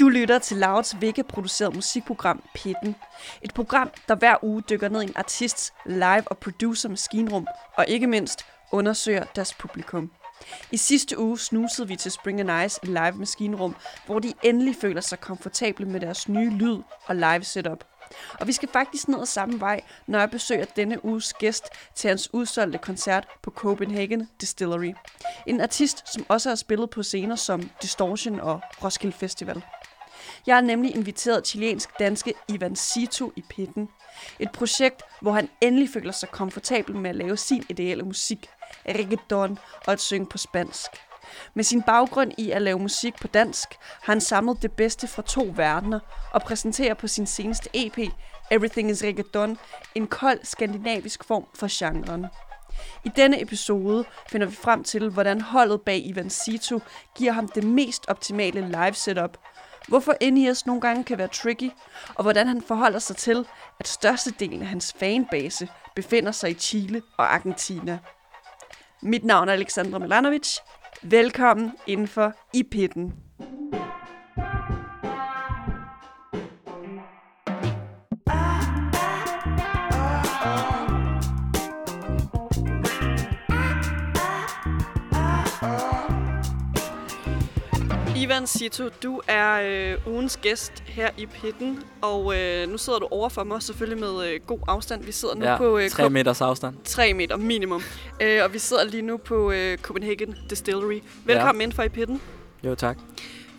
Du 0.00 0.08
lytter 0.08 0.38
til 0.38 0.56
Louds 0.56 1.00
Vega-produceret 1.00 1.74
musikprogram 1.74 2.42
Pitten. 2.54 2.96
Et 3.42 3.54
program, 3.54 3.90
der 4.08 4.14
hver 4.14 4.36
uge 4.42 4.62
dykker 4.70 4.88
ned 4.88 5.02
i 5.02 5.04
en 5.04 5.12
artists 5.16 5.72
live- 5.86 6.28
og 6.28 6.38
producer-maskinrum, 6.38 7.46
og 7.76 7.84
ikke 7.88 8.06
mindst 8.06 8.46
undersøger 8.72 9.24
deres 9.24 9.54
publikum. 9.54 10.10
I 10.72 10.76
sidste 10.76 11.18
uge 11.18 11.38
snusede 11.38 11.88
vi 11.88 11.96
til 11.96 12.10
Spring 12.10 12.40
and 12.40 12.66
Ice 12.66 12.80
live 12.82 13.12
maskinrum, 13.12 13.76
hvor 14.06 14.18
de 14.18 14.32
endelig 14.42 14.76
føler 14.80 15.00
sig 15.00 15.20
komfortable 15.20 15.86
med 15.86 16.00
deres 16.00 16.28
nye 16.28 16.50
lyd 16.50 16.78
og 17.06 17.16
live 17.16 17.44
setup. 17.44 17.84
Og 18.40 18.46
vi 18.46 18.52
skal 18.52 18.68
faktisk 18.72 19.08
ned 19.08 19.20
ad 19.20 19.26
samme 19.26 19.60
vej, 19.60 19.80
når 20.06 20.18
jeg 20.18 20.30
besøger 20.30 20.64
denne 20.64 21.04
uges 21.04 21.34
gæst 21.34 21.64
til 21.94 22.08
hans 22.08 22.34
udsolgte 22.34 22.78
koncert 22.78 23.28
på 23.42 23.50
Copenhagen 23.50 24.28
Distillery. 24.40 24.92
En 25.46 25.60
artist, 25.60 26.12
som 26.12 26.26
også 26.28 26.48
har 26.48 26.56
spillet 26.56 26.90
på 26.90 27.02
scener 27.02 27.36
som 27.36 27.70
Distortion 27.82 28.40
og 28.40 28.60
Roskilde 28.84 29.16
Festival. 29.16 29.62
Jeg 30.46 30.56
har 30.56 30.62
nemlig 30.62 30.96
inviteret 30.96 31.46
chilensk-danske 31.48 32.34
Ivan 32.48 32.76
Sito 32.76 33.32
i 33.36 33.42
pitten. 33.50 33.88
Et 34.38 34.52
projekt, 34.52 35.02
hvor 35.20 35.32
han 35.32 35.48
endelig 35.60 35.88
føler 35.90 36.12
sig 36.12 36.28
komfortabel 36.28 36.96
med 36.96 37.10
at 37.10 37.16
lave 37.16 37.36
sin 37.36 37.64
ideelle 37.68 38.02
musik, 38.02 38.48
reggaeton 38.88 39.58
og 39.86 39.92
at 39.92 40.00
synge 40.00 40.26
på 40.26 40.38
spansk. 40.38 40.90
Med 41.54 41.64
sin 41.64 41.82
baggrund 41.82 42.32
i 42.38 42.50
at 42.50 42.62
lave 42.62 42.78
musik 42.78 43.14
på 43.20 43.28
dansk, 43.28 43.68
har 43.80 44.12
han 44.12 44.20
samlet 44.20 44.62
det 44.62 44.72
bedste 44.72 45.08
fra 45.08 45.22
to 45.22 45.52
verdener 45.56 46.00
og 46.32 46.42
præsenterer 46.42 46.94
på 46.94 47.08
sin 47.08 47.26
seneste 47.26 47.70
EP, 47.74 47.98
Everything 48.50 48.90
is 48.90 49.02
Reggaeton, 49.04 49.58
en 49.94 50.06
kold 50.06 50.38
skandinavisk 50.42 51.24
form 51.24 51.46
for 51.54 51.68
genren. 51.70 52.26
I 53.04 53.08
denne 53.16 53.42
episode 53.42 54.04
finder 54.28 54.46
vi 54.46 54.54
frem 54.54 54.84
til, 54.84 55.08
hvordan 55.08 55.40
holdet 55.40 55.80
bag 55.80 56.06
Ivan 56.06 56.30
Sito 56.30 56.80
giver 57.16 57.32
ham 57.32 57.48
det 57.48 57.64
mest 57.64 58.04
optimale 58.08 58.60
live 58.60 58.94
setup, 58.94 59.38
hvorfor 59.88 60.30
NES 60.30 60.66
nogle 60.66 60.80
gange 60.80 61.04
kan 61.04 61.18
være 61.18 61.28
tricky, 61.28 61.70
og 62.14 62.22
hvordan 62.22 62.48
han 62.48 62.62
forholder 62.62 62.98
sig 62.98 63.16
til, 63.16 63.46
at 63.80 63.88
størstedelen 63.88 64.62
af 64.62 64.68
hans 64.68 64.92
fanbase 64.98 65.68
befinder 65.94 66.32
sig 66.32 66.50
i 66.50 66.54
Chile 66.54 67.02
og 67.16 67.34
Argentina. 67.34 67.98
Mit 69.02 69.24
navn 69.24 69.48
er 69.48 69.52
Alexandra 69.52 69.98
Milanovic. 69.98 70.60
Velkommen 71.02 71.72
indenfor 71.86 72.34
i 72.52 72.62
pitten. 72.64 73.29
Ivan 88.20 88.46
Sito, 88.46 88.88
du 89.02 89.20
er 89.28 89.60
øh, 89.64 90.06
ugens 90.12 90.36
gæst 90.36 90.72
her 90.86 91.10
i 91.18 91.26
pitten, 91.26 91.82
og 92.02 92.38
øh, 92.38 92.68
nu 92.68 92.78
sidder 92.78 92.98
du 92.98 93.08
over 93.10 93.28
for 93.28 93.44
mig, 93.44 93.62
selvfølgelig 93.62 94.00
med 94.00 94.26
øh, 94.28 94.40
god 94.46 94.58
afstand. 94.68 95.04
Vi 95.04 95.12
sidder 95.12 95.34
nu 95.34 95.44
Ja, 95.44 95.56
på 95.56 95.78
øh, 95.78 95.90
3 95.90 96.10
meters 96.10 96.40
afstand. 96.40 96.74
3 96.84 97.14
meter 97.14 97.36
minimum, 97.36 97.82
øh, 98.20 98.44
og 98.44 98.52
vi 98.52 98.58
sidder 98.58 98.84
lige 98.84 99.02
nu 99.02 99.16
på 99.16 99.50
øh, 99.50 99.78
Copenhagen 99.78 100.36
Distillery. 100.50 101.00
Velkommen 101.24 101.60
ja. 101.60 101.64
ind 101.64 101.72
for 101.72 101.82
i 101.82 101.88
pitten. 101.88 102.20
Jo, 102.64 102.74
tak. 102.74 102.98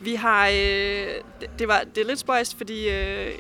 Vi 0.02 0.16
har, 0.16 0.48
øh, 0.48 0.54
det, 0.54 1.50
det, 1.60 1.68
var, 1.68 1.84
det 1.96 2.02
er 2.02 2.08
lidt 2.08 2.20
spøjst, 2.20 2.58
fordi 2.58 2.90
øh, 2.90 3.34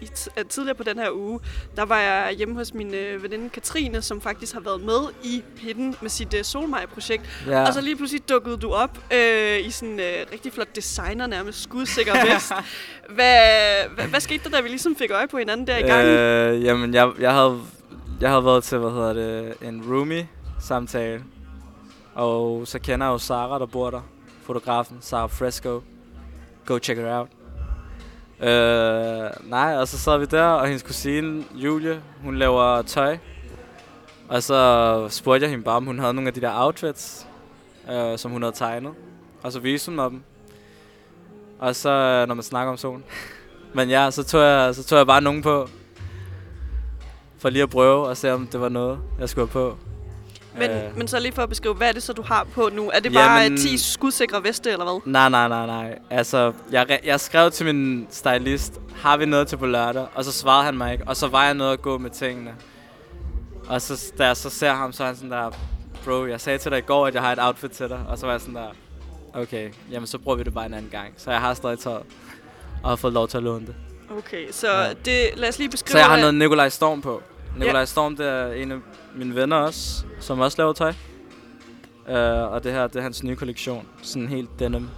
i 0.00 0.08
øh, 0.38 0.44
tidligere 0.44 0.74
på 0.76 0.82
den 0.82 0.98
her 0.98 1.10
uge, 1.12 1.40
der 1.76 1.84
var 1.84 1.98
jeg 1.98 2.34
hjemme 2.38 2.54
hos 2.54 2.74
min 2.74 2.94
øh, 2.94 3.22
veninde 3.22 3.48
Katrine, 3.48 4.02
som 4.02 4.20
faktisk 4.20 4.54
har 4.54 4.60
været 4.60 4.80
med 4.80 5.00
i 5.24 5.42
Pitten 5.56 5.96
med 6.00 6.10
sit 6.10 6.34
øh, 6.34 6.44
Solmej-projekt. 6.44 7.22
Ja. 7.46 7.66
Og 7.66 7.74
så 7.74 7.80
lige 7.80 7.96
pludselig 7.96 8.28
dukkede 8.28 8.56
du 8.56 8.72
op 8.72 8.98
øh, 9.12 9.66
i 9.66 9.70
sådan 9.70 10.00
øh, 10.00 10.26
rigtig 10.32 10.52
flot 10.52 10.76
designer, 10.76 11.26
nærmest 11.26 11.62
skudsikker 11.62 12.12
vest. 12.34 12.52
hvad, 13.08 13.88
hvad, 13.94 14.04
hvad 14.04 14.20
skete 14.20 14.44
der, 14.44 14.50
da 14.50 14.60
vi 14.60 14.68
ligesom 14.68 14.96
fik 14.96 15.10
øje 15.10 15.28
på 15.28 15.38
hinanden 15.38 15.66
der 15.66 15.76
i 15.76 15.82
gangen? 15.82 16.14
Øh. 16.14 16.54
Øh, 16.54 16.64
jamen, 16.64 16.94
jeg, 16.94 17.12
jeg, 17.18 17.32
havde, 17.34 17.60
jeg 18.20 18.30
havde 18.30 18.44
været 18.44 18.64
til, 18.64 18.78
hvad 18.78 18.90
hedder 18.90 19.12
det, 19.12 19.54
en 19.68 19.82
roomie-samtale. 19.92 21.24
Og 22.14 22.66
så 22.66 22.78
kender 22.78 23.06
jeg 23.06 23.12
jo 23.12 23.18
Sara, 23.18 23.58
der 23.58 23.66
bor 23.66 23.90
der. 23.90 24.00
Fotografen, 24.42 24.98
Sara 25.00 25.26
Fresco. 25.26 25.82
Go 26.66 26.78
check 26.78 26.98
it 26.98 27.04
out. 27.06 27.37
Øh, 28.40 29.30
nej, 29.50 29.76
og 29.76 29.88
så 29.88 29.98
sad 29.98 30.18
vi 30.18 30.24
der, 30.24 30.44
og 30.44 30.66
hendes 30.66 30.82
kusine, 30.82 31.44
Julie, 31.54 32.02
hun 32.22 32.36
laver 32.36 32.82
tøj. 32.82 33.18
Og 34.28 34.42
så 34.42 35.06
spurgte 35.08 35.44
jeg 35.44 35.50
hende 35.50 35.64
bare, 35.64 35.76
om 35.76 35.84
hun 35.84 35.98
havde 35.98 36.14
nogle 36.14 36.28
af 36.28 36.34
de 36.34 36.40
der 36.40 36.52
outfits, 36.54 37.26
øh, 37.92 38.18
som 38.18 38.30
hun 38.30 38.42
havde 38.42 38.54
tegnet. 38.54 38.92
Og 39.42 39.52
så 39.52 39.60
viste 39.60 39.90
hun 39.90 39.96
mig 39.96 40.10
dem. 40.10 40.22
Og 41.58 41.76
så, 41.76 41.90
øh, 41.90 42.28
når 42.28 42.34
man 42.34 42.44
snakker 42.44 42.70
om 42.70 42.76
solen. 42.76 43.04
Men 43.74 43.88
ja, 43.88 44.10
så 44.10 44.24
tog, 44.24 44.42
jeg, 44.42 44.74
så 44.74 44.84
tog 44.84 44.98
jeg 44.98 45.06
bare 45.06 45.20
nogen 45.20 45.42
på. 45.42 45.68
For 47.38 47.50
lige 47.50 47.62
at 47.62 47.70
prøve 47.70 48.06
og 48.06 48.16
se, 48.16 48.32
om 48.32 48.46
det 48.46 48.60
var 48.60 48.68
noget, 48.68 48.98
jeg 49.20 49.28
skulle 49.28 49.48
have 49.48 49.52
på 49.52 49.76
men, 50.58 50.70
øh. 50.70 50.96
men 50.98 51.08
så 51.08 51.20
lige 51.20 51.32
for 51.32 51.42
at 51.42 51.48
beskrive, 51.48 51.74
hvad 51.74 51.88
er 51.88 51.92
det 51.92 52.02
så, 52.02 52.12
du 52.12 52.22
har 52.22 52.44
på 52.54 52.70
nu? 52.72 52.90
Er 52.94 53.00
det 53.00 53.12
bare 53.12 53.40
Jamen- 53.40 53.58
10 53.58 53.78
skudsikre 53.78 54.44
veste, 54.44 54.70
eller 54.70 54.84
hvad? 54.84 55.00
Nej, 55.04 55.28
nej, 55.28 55.48
nej, 55.48 55.66
nej. 55.66 55.98
Altså, 56.10 56.52
jeg, 56.70 57.00
jeg 57.04 57.20
skrev 57.20 57.50
til 57.50 57.66
min 57.74 58.06
stylist, 58.10 58.80
har 58.96 59.16
vi 59.16 59.26
noget 59.26 59.48
til 59.48 59.56
på 59.56 59.66
lørdag? 59.66 60.06
Og 60.14 60.24
så 60.24 60.32
svarede 60.32 60.64
han 60.64 60.76
mig 60.78 60.92
ikke. 60.92 61.04
Og 61.06 61.16
så 61.16 61.28
var 61.28 61.44
jeg 61.44 61.54
nødt 61.54 61.72
at 61.72 61.82
gå 61.82 61.98
med 61.98 62.10
tingene. 62.10 62.54
Og 63.68 63.82
så, 63.82 64.12
da 64.18 64.26
jeg 64.26 64.36
så 64.36 64.50
ser 64.50 64.72
ham, 64.74 64.92
så 64.92 65.02
er 65.02 65.06
han 65.06 65.16
sådan 65.16 65.30
der, 65.30 65.50
bro, 66.04 66.26
jeg 66.26 66.40
sagde 66.40 66.58
til 66.58 66.70
dig 66.70 66.78
i 66.78 66.82
går, 66.82 67.06
at 67.06 67.14
jeg 67.14 67.22
har 67.22 67.32
et 67.32 67.38
outfit 67.42 67.70
til 67.70 67.88
dig. 67.88 67.98
Og 68.08 68.18
så 68.18 68.26
var 68.26 68.32
jeg 68.32 68.40
sådan 68.40 68.54
der, 68.54 68.68
okay, 69.34 69.70
jamen 69.90 70.06
så 70.06 70.18
bruger 70.18 70.36
vi 70.36 70.42
det 70.42 70.54
bare 70.54 70.66
en 70.66 70.74
anden 70.74 70.90
gang. 70.90 71.14
Så 71.16 71.30
jeg 71.30 71.40
har 71.40 71.54
stadig 71.54 71.78
tøjet 71.78 72.02
og 72.82 72.88
har 72.88 72.96
fået 72.96 73.12
lov 73.12 73.28
til 73.28 73.36
at 73.36 73.42
låne 73.42 73.66
det. 73.66 73.74
Okay, 74.18 74.46
så 74.50 74.66
Ja. 74.72 74.88
det, 75.04 75.30
lad 75.36 75.48
os 75.48 75.58
lige 75.58 75.68
beskrive... 75.70 75.92
Så 75.92 75.98
jeg 75.98 76.06
har 76.06 76.16
noget 76.16 76.34
Nikolaj 76.34 76.68
Storm 76.68 77.02
på. 77.02 77.22
Nikolaj 77.56 77.84
Storm, 77.84 78.16
det 78.16 78.26
er 78.28 78.52
en 78.52 78.72
af 78.72 78.76
mine 79.18 79.34
venner 79.34 79.56
også, 79.56 80.04
som 80.20 80.40
også 80.40 80.58
laver 80.58 80.72
tøj. 80.72 80.92
Uh, 82.08 82.14
og 82.52 82.64
det 82.64 82.72
her, 82.72 82.86
det 82.86 82.96
er 82.96 83.00
hans 83.02 83.22
nye 83.22 83.36
kollektion. 83.36 83.86
Sådan 84.02 84.28
helt 84.28 84.48
denim, 84.58 84.88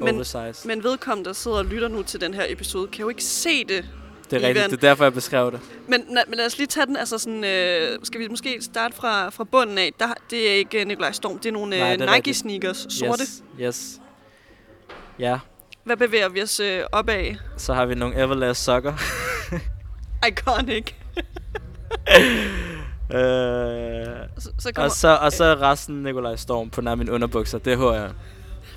Men- 0.00 0.14
oversize. 0.14 0.68
Men 0.68 0.84
vedkommende, 0.84 1.28
der 1.28 1.34
sidder 1.34 1.56
og 1.56 1.64
lytter 1.64 1.88
nu 1.88 2.02
til 2.02 2.20
den 2.20 2.34
her 2.34 2.44
episode, 2.48 2.86
kan 2.88 3.00
jo 3.02 3.08
ikke 3.08 3.24
se 3.24 3.64
det. 3.64 3.84
det 4.30 4.36
er 4.36 4.48
rigtigt, 4.48 4.56
Ivan. 4.58 4.70
det 4.70 4.76
er 4.76 4.88
derfor, 4.88 5.04
jeg 5.04 5.12
beskrev 5.14 5.52
det. 5.52 5.60
Men, 5.88 6.00
na- 6.00 6.28
men 6.28 6.34
lad 6.36 6.46
os 6.46 6.58
lige 6.58 6.66
tage 6.66 6.86
den, 6.86 6.96
altså 6.96 7.18
sådan, 7.18 7.44
øh, 7.44 7.98
skal 8.02 8.20
vi 8.20 8.28
måske 8.28 8.58
starte 8.62 8.96
fra, 8.96 9.28
fra 9.30 9.44
bunden 9.44 9.78
af. 9.78 9.92
Der, 9.98 10.06
det 10.30 10.50
er 10.50 10.54
ikke 10.54 10.80
uh, 10.80 10.86
Nikolaj 10.88 11.12
Storm, 11.12 11.38
det 11.38 11.48
er 11.48 11.52
nogle 11.52 11.78
Nej, 11.78 11.92
øh, 11.92 11.92
det 11.92 12.00
er 12.00 12.04
Nike 12.06 12.14
rigtigt. 12.16 12.36
sneakers, 12.36 12.86
sorte. 12.90 13.22
Yes, 13.22 13.42
yes. 13.60 14.00
Ja, 15.18 15.38
Hvad 15.84 15.96
bevæger 15.96 16.28
vi 16.28 16.42
os 16.42 16.60
øh, 16.60 16.80
op 16.92 17.08
af? 17.08 17.36
så 17.56 17.74
har 17.74 17.86
vi 17.86 17.94
nogle 17.94 18.16
Everlast 18.16 18.64
sokker. 18.64 18.92
Iconic. 20.28 20.84
øh, 23.10 23.18
Så, 24.38 24.50
så 24.58 24.72
kommer, 24.74 24.84
og, 24.84 24.90
så, 24.90 25.16
og 25.16 25.32
så 25.32 25.54
resten 25.60 26.02
Nikolaj 26.02 26.36
Storm 26.36 26.70
på 26.70 26.80
nær 26.80 26.94
mine 26.94 27.12
underbukser. 27.12 27.58
Det 27.58 27.78
har 27.78 27.92
jeg. 27.92 28.10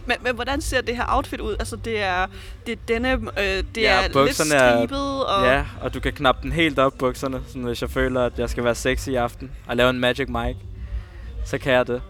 men, 0.05 0.17
men 0.21 0.35
hvordan 0.35 0.61
ser 0.61 0.81
det 0.81 0.95
her 0.95 1.05
outfit 1.07 1.39
ud? 1.41 1.55
Altså, 1.59 1.75
det 1.75 2.01
er, 2.01 2.27
det 2.65 2.71
er 2.71 2.75
denne, 2.87 3.11
øh, 3.11 3.63
det 3.75 3.77
Ja, 3.77 4.03
er 4.03 4.23
lidt 4.25 4.35
stribet, 4.35 5.25
og... 5.25 5.45
Ja, 5.45 5.65
og 5.81 5.93
du 5.93 5.99
kan 5.99 6.13
knappe 6.13 6.41
den 6.43 6.51
helt 6.51 6.79
op, 6.79 6.93
bukserne. 6.99 7.41
Sådan, 7.47 7.63
hvis 7.63 7.81
jeg 7.81 7.89
føler, 7.89 8.23
at 8.25 8.39
jeg 8.39 8.49
skal 8.49 8.63
være 8.63 8.75
sexy 8.75 9.09
i 9.09 9.15
aften. 9.15 9.51
Og 9.67 9.75
lave 9.75 9.89
en 9.89 9.99
Magic 9.99 10.29
Mike. 10.29 10.59
Så 11.45 11.57
kan 11.57 11.73
jeg 11.73 11.87
det. 11.87 12.01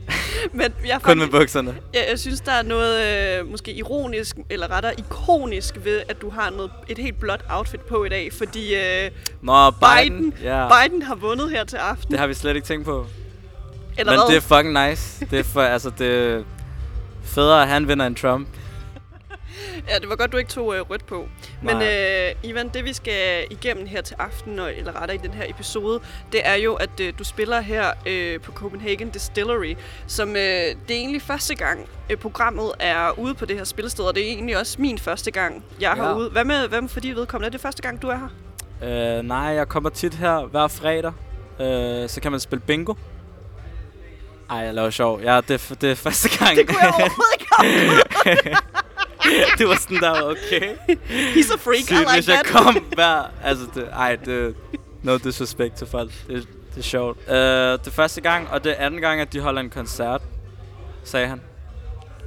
Men 0.52 0.72
jeg, 0.86 0.98
Kun 1.02 1.18
med 1.18 1.26
faktisk, 1.26 1.40
bukserne. 1.40 1.74
jeg, 1.94 2.04
jeg 2.10 2.18
synes, 2.18 2.40
der 2.40 2.52
er 2.52 2.62
noget 2.62 3.06
øh, 3.40 3.50
måske 3.50 3.72
ironisk, 3.72 4.36
eller 4.50 4.70
rettere 4.70 4.92
ikonisk 4.98 5.74
ved, 5.84 6.02
at 6.08 6.22
du 6.22 6.30
har 6.30 6.50
noget, 6.50 6.70
et 6.88 6.98
helt 6.98 7.20
blåt 7.20 7.40
outfit 7.50 7.80
på 7.80 8.04
i 8.04 8.08
dag, 8.08 8.32
fordi 8.32 8.74
øh, 8.74 9.10
Nå, 9.42 9.70
Biden. 9.70 10.18
Biden, 10.18 10.34
Ja, 10.42 10.68
Biden 10.88 11.02
har 11.02 11.14
vundet 11.14 11.50
her 11.50 11.64
til 11.64 11.76
aften. 11.76 12.10
det 12.10 12.18
har 12.20 12.26
vi 12.26 12.34
slet 12.34 12.56
ikke 12.56 12.66
tænkt 12.68 12.84
på. 12.84 13.06
eller 13.98 14.12
Men 14.12 14.20
hvad? 14.20 14.28
det 14.28 14.36
er 14.36 14.56
fucking 14.56 14.88
nice. 14.88 15.26
Det 15.30 15.38
er, 15.38 15.44
for, 15.44 15.62
altså, 15.62 15.90
det 15.98 16.06
er 16.32 16.42
federe, 17.24 17.62
at 17.62 17.68
han 17.68 17.88
vinder 17.88 18.06
end 18.06 18.16
Trump. 18.16 18.48
Ja, 19.88 19.98
det 19.98 20.08
var 20.08 20.16
godt, 20.16 20.32
du 20.32 20.36
ikke 20.36 20.50
tog 20.50 20.74
øh, 20.76 20.80
rødt 20.90 21.06
på. 21.06 21.28
Men 21.62 21.76
Nej. 21.76 22.28
øh, 22.28 22.50
Ivan, 22.50 22.68
det 22.68 22.84
vi 22.84 22.92
skal 22.92 23.46
igennem 23.50 23.86
her 23.86 24.00
til 24.02 24.16
aften, 24.18 24.58
og, 24.58 24.74
eller 24.76 25.00
rettere 25.00 25.14
i 25.14 25.20
den 25.22 25.30
her 25.34 25.44
episode, 25.50 26.00
det 26.32 26.40
er 26.44 26.54
jo, 26.54 26.74
at 26.74 27.00
øh, 27.00 27.12
du 27.18 27.24
spiller 27.24 27.60
her 27.60 27.90
øh, 28.06 28.40
på 28.40 28.52
Copenhagen 28.52 29.10
Distillery, 29.10 29.74
som 30.06 30.28
øh, 30.28 30.36
det 30.36 30.90
er 30.90 30.94
egentlig 30.94 31.22
første 31.22 31.54
gang, 31.54 31.88
øh, 32.10 32.16
programmet 32.16 32.72
er 32.80 33.18
ude 33.18 33.34
på 33.34 33.44
det 33.46 33.56
her 33.56 33.64
spillested, 33.64 34.04
og 34.04 34.14
det 34.14 34.22
er 34.22 34.26
egentlig 34.28 34.58
også 34.58 34.76
min 34.80 34.98
første 34.98 35.30
gang, 35.30 35.64
jeg 35.80 35.92
er 35.92 35.96
Ja. 35.96 36.08
herude. 36.08 36.30
Hvad 36.30 36.44
med, 36.44 36.68
hvad 36.68 36.80
med 36.80 36.88
for 36.88 37.00
dit 37.00 37.16
vedkommende? 37.16 37.46
Er 37.46 37.50
det 37.50 37.60
første 37.60 37.82
gang, 37.82 38.02
du 38.02 38.08
er 38.08 38.16
her? 38.16 39.18
Øh, 39.18 39.22
nej, 39.24 39.38
jeg 39.38 39.68
kommer 39.68 39.90
tit 39.90 40.14
her 40.14 40.40
hver 40.46 40.68
fredag. 40.68 41.12
Øh, 41.60 42.08
så 42.08 42.20
kan 42.22 42.30
man 42.30 42.40
spille 42.40 42.62
bingo. 42.66 42.94
Ej, 44.50 44.58
jeg 44.58 44.74
laver 44.74 44.90
sjov. 44.90 45.20
Ja, 45.22 45.40
det, 45.48 45.70
er 45.70 45.74
det 45.74 45.90
er 45.90 45.94
første 45.94 46.28
gang. 46.38 46.56
Det 46.56 46.66
kunne 46.68 46.78
jeg 46.82 46.88
overhovedet 46.94 48.36
ikke. 48.44 48.56
det 49.58 49.68
var 49.68 49.76
sådan 49.76 50.00
der, 50.00 50.22
okay. 50.22 50.74
He's 51.08 51.54
a 51.54 51.56
freak, 51.56 51.78
I 51.78 51.82
Sygt, 51.82 51.90
like 51.90 52.12
hvis 52.14 52.28
jeg 52.28 52.40
that. 52.44 52.46
kom 52.46 52.74
hver... 52.94 53.30
Altså, 53.44 53.64
det, 53.74 53.88
ej, 53.92 54.16
det... 54.16 54.54
No 55.02 55.16
disrespect 55.16 55.74
til 55.74 55.86
folk. 55.86 56.10
Det, 56.28 56.48
det 56.74 56.78
er 56.78 56.82
sjovt. 56.82 57.18
Uh, 57.28 57.34
det 57.84 57.92
første 57.92 58.20
gang, 58.20 58.48
og 58.50 58.64
det 58.64 58.70
anden 58.70 59.00
gang, 59.00 59.20
at 59.20 59.32
de 59.32 59.40
holder 59.40 59.60
en 59.60 59.70
koncert, 59.70 60.22
sagde 61.04 61.26
han. 61.26 61.40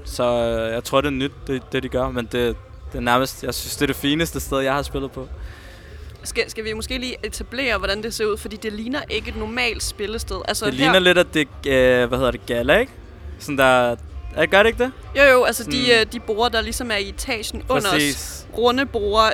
Så 0.06 0.24
uh, 0.24 0.74
jeg 0.74 0.83
tror, 0.83 1.01
det 1.01 1.07
er 1.07 1.12
nyt, 1.12 1.31
det, 1.47 1.62
det 1.71 1.83
de 1.83 1.89
gør. 1.89 2.09
Men 2.09 2.25
det, 2.25 2.56
det 2.92 2.98
er 2.98 3.00
nærmest... 3.00 3.44
Jeg 3.44 3.53
synes, 3.53 3.75
det 3.75 3.81
er 3.81 3.88
det 3.88 3.95
fineste 3.95 4.39
sted, 4.39 4.59
jeg 4.59 4.74
har 4.74 4.81
spillet 4.81 5.12
på. 5.12 5.27
Skal, 6.24 6.50
skal 6.50 6.63
vi 6.63 6.74
måske 6.74 6.98
lige 6.98 7.15
etablere, 7.24 7.77
hvordan 7.77 8.03
det 8.03 8.13
ser 8.13 8.25
ud? 8.25 8.38
Fordi 8.38 8.56
det 8.56 8.74
ligner 8.74 9.01
ikke 9.09 9.30
et 9.30 9.36
normalt 9.38 9.83
spillested. 9.83 10.41
Altså 10.48 10.65
Det 10.65 10.74
her, 10.74 10.80
ligner 10.80 11.00
lidt, 11.00 11.18
at 11.18 11.33
det 11.33 11.48
uh, 11.48 12.09
hvad 12.09 12.18
hedder 12.18 12.31
det, 12.31 12.45
gala, 12.45 12.77
ikke? 12.77 12.91
Sådan 13.39 13.57
der... 13.57 13.95
Er, 14.36 14.46
gør 14.46 14.64
det 14.64 14.68
ikke 14.70 14.84
det? 14.84 14.92
Jo, 15.18 15.24
jo, 15.24 15.44
altså 15.44 15.64
de, 15.64 15.86
Sådan- 15.86 16.00
øh, 16.08 16.12
de 16.14 16.20
borer, 16.20 16.50
der 16.50 16.62
ligesom 16.62 16.92
er 16.92 16.96
i 16.96 17.10
etagen 17.10 17.64
under 17.70 17.90
os. 17.96 18.46
Runde 18.58 18.86
borer, 18.86 19.32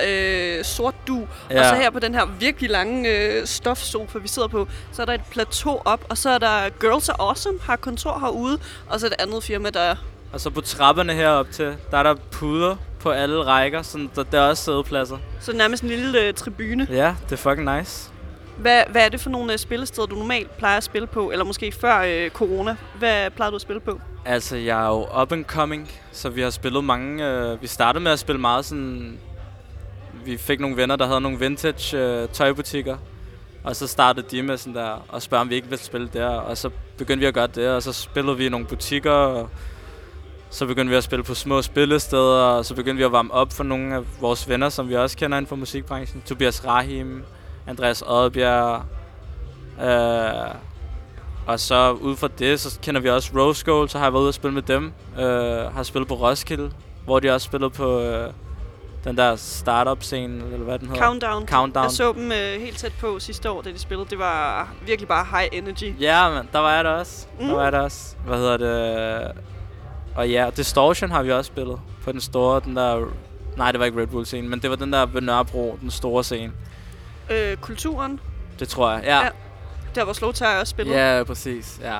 øh, 0.58 0.64
sort 0.64 0.94
du. 1.08 1.26
Ja. 1.50 1.58
Og 1.60 1.64
så 1.64 1.74
her 1.82 1.90
på 1.90 1.98
den 1.98 2.14
her 2.14 2.26
virkelig 2.40 2.70
lange 2.70 3.10
øh, 3.10 3.46
stofsofa, 3.46 4.18
vi 4.18 4.28
sidder 4.28 4.48
på, 4.48 4.68
så 4.92 5.02
er 5.02 5.06
der 5.06 5.12
et 5.14 5.20
plateau 5.30 5.78
op, 5.84 6.04
og 6.08 6.18
så 6.18 6.30
er 6.30 6.38
der 6.38 6.68
Girls 6.80 7.08
Are 7.08 7.20
Awesome, 7.20 7.58
har 7.62 7.76
kontor 7.76 8.18
herude, 8.18 8.58
og 8.88 9.00
så 9.00 9.06
et 9.06 9.14
andet 9.18 9.42
firma, 9.44 9.70
der 9.70 9.94
Og 10.32 10.40
så 10.40 10.50
på 10.50 10.60
trapperne 10.60 11.12
herop 11.12 11.46
til, 11.52 11.74
der 11.90 11.98
er 11.98 12.02
der 12.02 12.14
puder 12.30 12.76
på 13.00 13.10
alle 13.10 13.42
rækker, 13.44 13.82
så 13.82 14.08
der, 14.16 14.22
der 14.22 14.40
er 14.40 14.48
også 14.48 14.62
sædepladser. 14.64 15.16
så 15.40 15.52
nærmest 15.52 15.82
en 15.82 15.88
lille 15.88 16.20
øh, 16.20 16.34
tribune. 16.34 16.86
Ja, 16.90 17.14
det 17.24 17.32
er 17.32 17.36
fucking 17.36 17.76
nice. 17.78 18.08
Hvad, 18.56 18.82
hvad 18.88 19.04
er 19.04 19.08
det 19.08 19.20
for 19.20 19.30
nogle 19.30 19.52
øh, 19.52 19.58
spillesteder, 19.58 20.06
du 20.06 20.14
normalt 20.14 20.56
plejer 20.56 20.76
at 20.76 20.84
spille 20.84 21.06
på? 21.06 21.30
Eller 21.30 21.44
måske 21.44 21.72
før 21.72 21.98
øh, 21.98 22.30
corona. 22.30 22.76
Hvad 22.98 23.30
plejede 23.30 23.50
du 23.50 23.54
at 23.54 23.62
spille 23.62 23.80
på? 23.80 24.00
Altså, 24.24 24.56
jeg 24.56 24.84
er 24.84 24.88
jo 24.88 25.20
up 25.22 25.32
and 25.32 25.44
coming, 25.44 25.90
så 26.12 26.28
vi 26.30 26.40
har 26.40 26.50
spillet 26.50 26.84
mange... 26.84 27.26
Øh, 27.28 27.62
vi 27.62 27.66
startede 27.66 28.04
med 28.04 28.12
at 28.12 28.18
spille 28.18 28.40
meget 28.40 28.64
sådan... 28.64 29.18
Vi 30.24 30.36
fik 30.36 30.60
nogle 30.60 30.76
venner, 30.76 30.96
der 30.96 31.06
havde 31.06 31.20
nogle 31.20 31.38
vintage 31.38 31.98
øh, 31.98 32.28
tøjbutikker. 32.28 32.96
Og 33.64 33.76
så 33.76 33.86
startede 33.86 34.26
de 34.30 34.42
med 34.42 34.56
sådan 34.56 34.74
der, 34.74 35.06
og 35.08 35.22
spørge, 35.22 35.40
om 35.40 35.50
vi 35.50 35.54
ikke 35.54 35.68
ville 35.68 35.84
spille 35.84 36.08
der. 36.12 36.28
Og 36.28 36.58
så 36.58 36.70
begyndte 36.98 37.20
vi 37.20 37.26
at 37.26 37.34
gøre 37.34 37.46
det, 37.46 37.68
og 37.68 37.82
så 37.82 37.92
spillede 37.92 38.36
vi 38.36 38.46
i 38.46 38.48
nogle 38.48 38.66
butikker. 38.66 39.10
Og 39.10 39.50
så 40.50 40.66
begyndte 40.66 40.90
vi 40.90 40.96
at 40.96 41.04
spille 41.04 41.22
på 41.22 41.34
små 41.34 41.62
spillesteder, 41.62 42.42
og 42.42 42.64
så 42.64 42.74
begyndte 42.74 42.96
vi 42.96 43.04
at 43.04 43.12
varme 43.12 43.32
op 43.32 43.52
for 43.52 43.64
nogle 43.64 43.94
af 43.94 44.02
vores 44.20 44.48
venner, 44.48 44.68
som 44.68 44.88
vi 44.88 44.96
også 44.96 45.16
kender 45.16 45.38
inden 45.38 45.48
for 45.48 45.56
musikbranchen. 45.56 46.22
Tobias 46.26 46.66
Rahim, 46.66 47.24
Andreas 47.66 48.02
Oddbjerg. 48.06 48.82
Øh, 49.82 50.54
og 51.46 51.60
så 51.60 51.92
ud 51.92 52.16
fra 52.16 52.28
det, 52.38 52.60
så 52.60 52.78
kender 52.82 53.00
vi 53.00 53.10
også 53.10 53.30
Rose 53.36 53.64
Gold, 53.64 53.88
så 53.88 53.98
har 53.98 54.06
jeg 54.06 54.12
været 54.12 54.22
ude 54.22 54.30
og 54.30 54.34
spille 54.34 54.54
med 54.54 54.62
dem. 54.62 54.92
Øh, 55.18 55.74
har 55.74 55.82
spillet 55.82 56.08
på 56.08 56.14
Roskilde, 56.14 56.70
hvor 57.04 57.20
de 57.20 57.30
også 57.30 57.44
spillede 57.44 57.70
på 57.70 58.00
øh, 58.00 58.32
den 59.04 59.16
der 59.16 59.36
startup-scene, 59.36 60.44
eller 60.44 60.64
hvad 60.64 60.78
den 60.78 60.88
hedder. 60.88 61.02
Countdown. 61.02 61.46
Countdown. 61.46 61.84
Jeg 61.84 61.90
så 61.90 62.12
dem 62.12 62.32
øh, 62.32 62.60
helt 62.60 62.78
tæt 62.78 62.92
på 63.00 63.18
sidste 63.18 63.50
år, 63.50 63.62
da 63.62 63.70
de 63.70 63.78
spillede. 63.78 64.10
Det 64.10 64.18
var 64.18 64.68
virkelig 64.86 65.08
bare 65.08 65.26
high 65.30 65.48
energy. 65.52 66.00
Ja, 66.00 66.30
men 66.30 66.48
der 66.52 66.58
var 66.58 66.74
jeg 66.74 66.84
der 66.84 66.90
også. 66.90 67.26
Mm. 67.40 67.46
Der 67.46 67.54
var 67.54 67.62
jeg 67.62 67.72
der 67.72 67.80
også. 67.80 68.16
Hvad 68.26 68.36
hedder 68.38 68.56
det? 68.56 69.32
Og 70.16 70.30
ja, 70.30 70.50
Distortion 70.56 71.10
har 71.10 71.22
vi 71.22 71.32
også 71.32 71.48
spillet 71.48 71.80
på 72.04 72.12
den 72.12 72.20
store, 72.20 72.60
den 72.64 72.76
der... 72.76 73.04
Nej, 73.56 73.72
det 73.72 73.80
var 73.80 73.86
ikke 73.86 74.00
Red 74.00 74.06
Bull-scene, 74.06 74.48
men 74.48 74.60
det 74.60 74.70
var 74.70 74.76
den 74.76 74.92
der 74.92 75.06
ved 75.06 75.20
Nørrebro, 75.20 75.78
den 75.80 75.90
store 75.90 76.24
scene. 76.24 76.52
Øh, 77.30 77.56
kulturen, 77.56 78.20
Det 78.58 78.68
tror 78.68 78.92
jeg. 78.92 79.02
Ja, 79.04 79.18
Ja. 79.24 79.28
der 79.94 80.04
hvor 80.04 80.12
Slowtire 80.12 80.60
også 80.60 80.70
spillede. 80.70 81.16
ja 81.16 81.24
præcis. 81.24 81.78
Ja. 81.82 81.98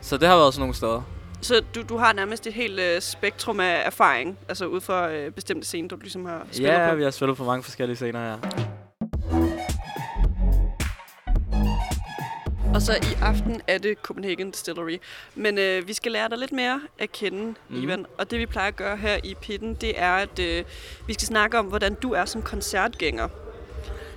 Så 0.00 0.16
det 0.16 0.28
har 0.28 0.36
været 0.36 0.54
sådan 0.54 0.60
nogle 0.60 0.74
steder. 0.74 1.02
Så 1.40 1.62
du, 1.74 1.82
du 1.88 1.96
har 1.96 2.12
nærmest 2.12 2.46
et 2.46 2.52
helt 2.52 2.80
øh, 2.80 3.00
spektrum 3.00 3.60
af 3.60 3.82
erfaring, 3.86 4.38
altså 4.48 4.66
ud 4.66 4.80
fra 4.80 5.10
øh, 5.10 5.30
bestemte 5.32 5.66
scener, 5.66 5.88
du 5.88 5.96
ligesom 5.96 6.24
har 6.24 6.46
spillet 6.52 6.70
Ja, 6.72 6.90
på. 6.90 6.96
vi 6.96 7.02
har 7.02 7.10
spillet 7.10 7.36
på 7.36 7.44
mange 7.44 7.62
forskellige 7.62 7.96
scener, 7.96 8.30
ja. 8.30 8.36
Og 12.74 12.82
så 12.82 12.92
i 12.92 13.16
aften 13.22 13.60
er 13.66 13.78
det 13.78 13.98
Copenhagen 14.02 14.50
Distillery. 14.50 14.98
Men 15.34 15.58
øh, 15.58 15.88
vi 15.88 15.92
skal 15.92 16.12
lære 16.12 16.28
dig 16.28 16.38
lidt 16.38 16.52
mere 16.52 16.80
at 16.98 17.12
kende, 17.12 17.54
mm. 17.68 17.82
Ivan. 17.82 18.06
Og 18.18 18.30
det 18.30 18.38
vi 18.38 18.46
plejer 18.46 18.68
at 18.68 18.76
gøre 18.76 18.96
her 18.96 19.16
i 19.24 19.34
pitten, 19.42 19.74
det 19.74 19.92
er, 20.00 20.12
at 20.14 20.38
øh, 20.38 20.64
vi 21.06 21.12
skal 21.12 21.26
snakke 21.26 21.58
om, 21.58 21.66
hvordan 21.66 21.94
du 21.94 22.12
er 22.12 22.24
som 22.24 22.42
koncertgænger. 22.42 23.28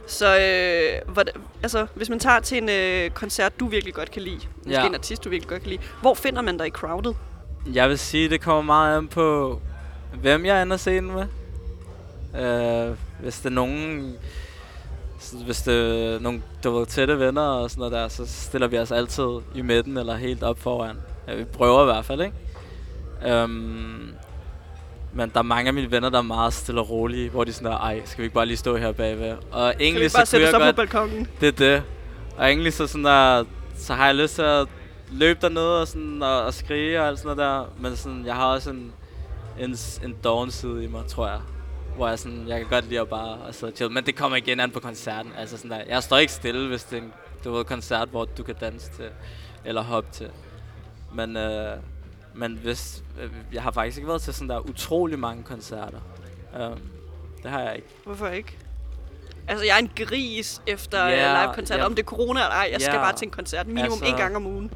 Så 0.08 0.40
øh, 0.40 1.14
hvordan, 1.14 1.34
altså, 1.64 1.88
hvis 1.96 2.10
man 2.10 2.20
tager 2.20 2.40
til 2.40 2.58
en 2.58 2.70
øh, 2.70 3.10
koncert, 3.10 3.60
du 3.60 3.68
virkelig 3.68 3.94
godt 3.94 4.12
kan 4.12 4.22
lide, 4.22 4.40
måske 4.58 4.80
Ja. 4.80 4.88
en 4.88 4.96
artist, 4.96 5.24
du 5.24 5.30
virkelig 5.30 5.50
godt 5.50 5.62
kan 5.62 5.70
lide, 5.70 5.82
hvor 6.02 6.14
finder 6.14 6.42
man 6.42 6.58
dig 6.58 6.68
i 6.68 6.70
crowded? 6.70 7.14
Jeg 7.74 7.90
vil 7.90 8.00
sige, 8.00 8.30
det 8.30 8.42
kommer 8.42 8.62
meget 8.62 8.98
an 8.98 9.08
på, 9.08 9.60
hvem 10.22 10.46
jeg 10.46 10.62
ender 10.62 10.78
scenen 10.78 11.12
med. 11.12 11.26
Uh, 12.34 12.96
hvis 13.22 13.38
det 13.40 13.46
er 13.46 13.50
nogen... 13.50 14.14
Hvis 15.46 15.62
det 15.62 16.06
er 16.16 16.20
nogle 16.20 16.42
du 16.64 16.72
ved, 16.78 16.86
tætte 16.86 17.20
venner 17.20 17.42
og 17.42 17.70
sådan 17.72 17.80
noget 17.80 17.94
der, 17.94 18.08
så 18.08 18.26
stiller 18.28 18.68
vi 18.68 18.78
os 18.78 18.92
altid 18.92 19.28
i 19.56 19.62
midten 19.62 19.98
eller 19.98 20.16
helt 20.16 20.44
op 20.44 20.60
foran. 20.60 20.96
Ja, 21.28 21.36
vi 21.36 21.44
prøver 21.44 21.82
i 21.82 21.86
hvert 21.86 22.06
fald, 22.06 22.22
ikke? 22.22 23.44
Um, 23.44 24.10
men 25.18 25.30
der 25.30 25.40
er 25.40 25.44
mange 25.44 25.68
af 25.68 25.74
mine 25.74 25.92
venner, 25.92 26.10
der 26.10 26.18
er 26.18 26.22
meget 26.22 26.54
stille 26.54 26.82
og 26.82 26.90
rolige, 26.90 27.30
hvor 27.30 27.44
de 27.44 27.54
sådan 27.54 27.72
der, 27.72 27.78
ej, 27.78 28.02
skal 28.06 28.22
vi 28.22 28.24
ikke 28.24 28.34
bare 28.34 28.46
lige 28.46 28.58
stå 28.58 28.78
her 28.78 28.92
bagved? 28.92 29.38
Og 29.52 29.74
egentlig 29.80 30.12
så 30.12 30.28
kunne 30.32 30.42
jeg 30.42 30.54
godt... 30.54 30.76
på 30.76 30.82
balkongen? 30.82 31.28
Det 31.42 31.48
er 31.48 31.52
det. 31.52 31.84
Og 32.38 32.46
egentlig 32.46 32.74
så 32.74 32.88
sådan 32.88 33.06
der, 33.06 33.44
så 33.78 33.94
har 33.94 34.06
jeg 34.06 34.16
lyst 34.16 34.36
til 34.36 34.42
at 34.42 34.68
løbe 35.12 35.40
dernede 35.42 35.82
og, 35.82 35.88
sådan, 35.88 36.24
og, 36.24 36.42
og 36.42 36.54
skrige 36.54 37.02
og 37.02 37.08
alt 37.08 37.20
sådan 37.20 37.38
noget 37.38 37.52
der. 37.52 37.82
Men 37.82 37.96
sådan, 37.96 38.26
jeg 38.26 38.36
har 38.36 38.46
også 38.46 38.70
en, 38.70 38.92
en, 39.60 39.76
en 40.04 40.16
doven 40.24 40.52
side 40.52 40.84
i 40.84 40.88
mig, 40.88 41.02
tror 41.08 41.28
jeg. 41.28 41.40
Hvor 41.96 42.08
jeg, 42.08 42.20
sådan, 42.20 42.46
jeg 42.48 42.60
kan 42.60 42.68
godt 42.70 42.90
lide 42.90 43.02
at 43.02 43.08
bare 43.08 43.38
at 43.48 43.56
sidde 43.56 43.72
og 43.72 43.76
chill. 43.76 43.92
Men 43.92 44.06
det 44.06 44.16
kommer 44.16 44.38
igen 44.38 44.60
an 44.60 44.72
på 44.72 44.80
koncerten. 44.80 45.32
Altså 45.38 45.58
sådan 45.58 45.72
der, 45.72 45.84
jeg 45.90 46.04
står 46.04 46.18
ikke 46.18 46.34
stille, 46.34 46.68
hvis 46.68 46.84
det 46.84 46.98
er 46.98 47.02
en 47.02 47.14
du 47.44 47.52
ved, 47.52 47.66
koncert, 47.66 48.10
hvor 48.10 48.26
du 48.26 48.44
kan 48.44 48.56
danse 48.62 48.92
til. 48.92 49.10
Eller 49.66 49.82
hoppe 49.84 50.10
til. 50.12 50.30
Men, 51.14 51.38
øh, 51.38 51.78
men 52.38 52.60
hvis, 52.64 53.04
øh, 53.22 53.30
jeg 53.54 53.64
har 53.64 53.72
faktisk 53.72 53.98
ikke 53.98 54.08
været 54.08 54.22
til 54.22 54.34
sådan 54.34 54.50
der 54.50 54.60
utrolig 54.70 55.20
mange 55.20 55.44
koncerter. 55.44 56.00
Um, 56.60 56.80
det 57.44 57.52
har 57.52 57.62
jeg 57.62 57.76
ikke. 57.76 57.88
Hvorfor 58.06 58.28
ikke? 58.28 58.58
Altså, 59.48 59.66
jeg 59.66 59.74
er 59.74 59.80
en 59.80 59.92
gris 59.96 60.62
efter 60.68 61.00
yeah, 61.10 61.44
live-koncerter. 61.46 61.82
ja. 61.82 61.86
Om 61.86 61.96
det 61.96 62.04
er 62.04 62.08
corona 62.08 62.40
eller 62.40 62.52
ej, 62.56 62.70
jeg 62.72 62.82
skal 62.82 62.94
Ja. 62.96 63.02
bare 63.04 63.14
til 63.16 63.26
en 63.26 63.32
koncert 63.32 63.68
minimum 63.68 63.84
Altså- 63.92 64.06
en 64.06 64.16
gang 64.16 64.36
om 64.36 64.46
ugen. 64.48 64.72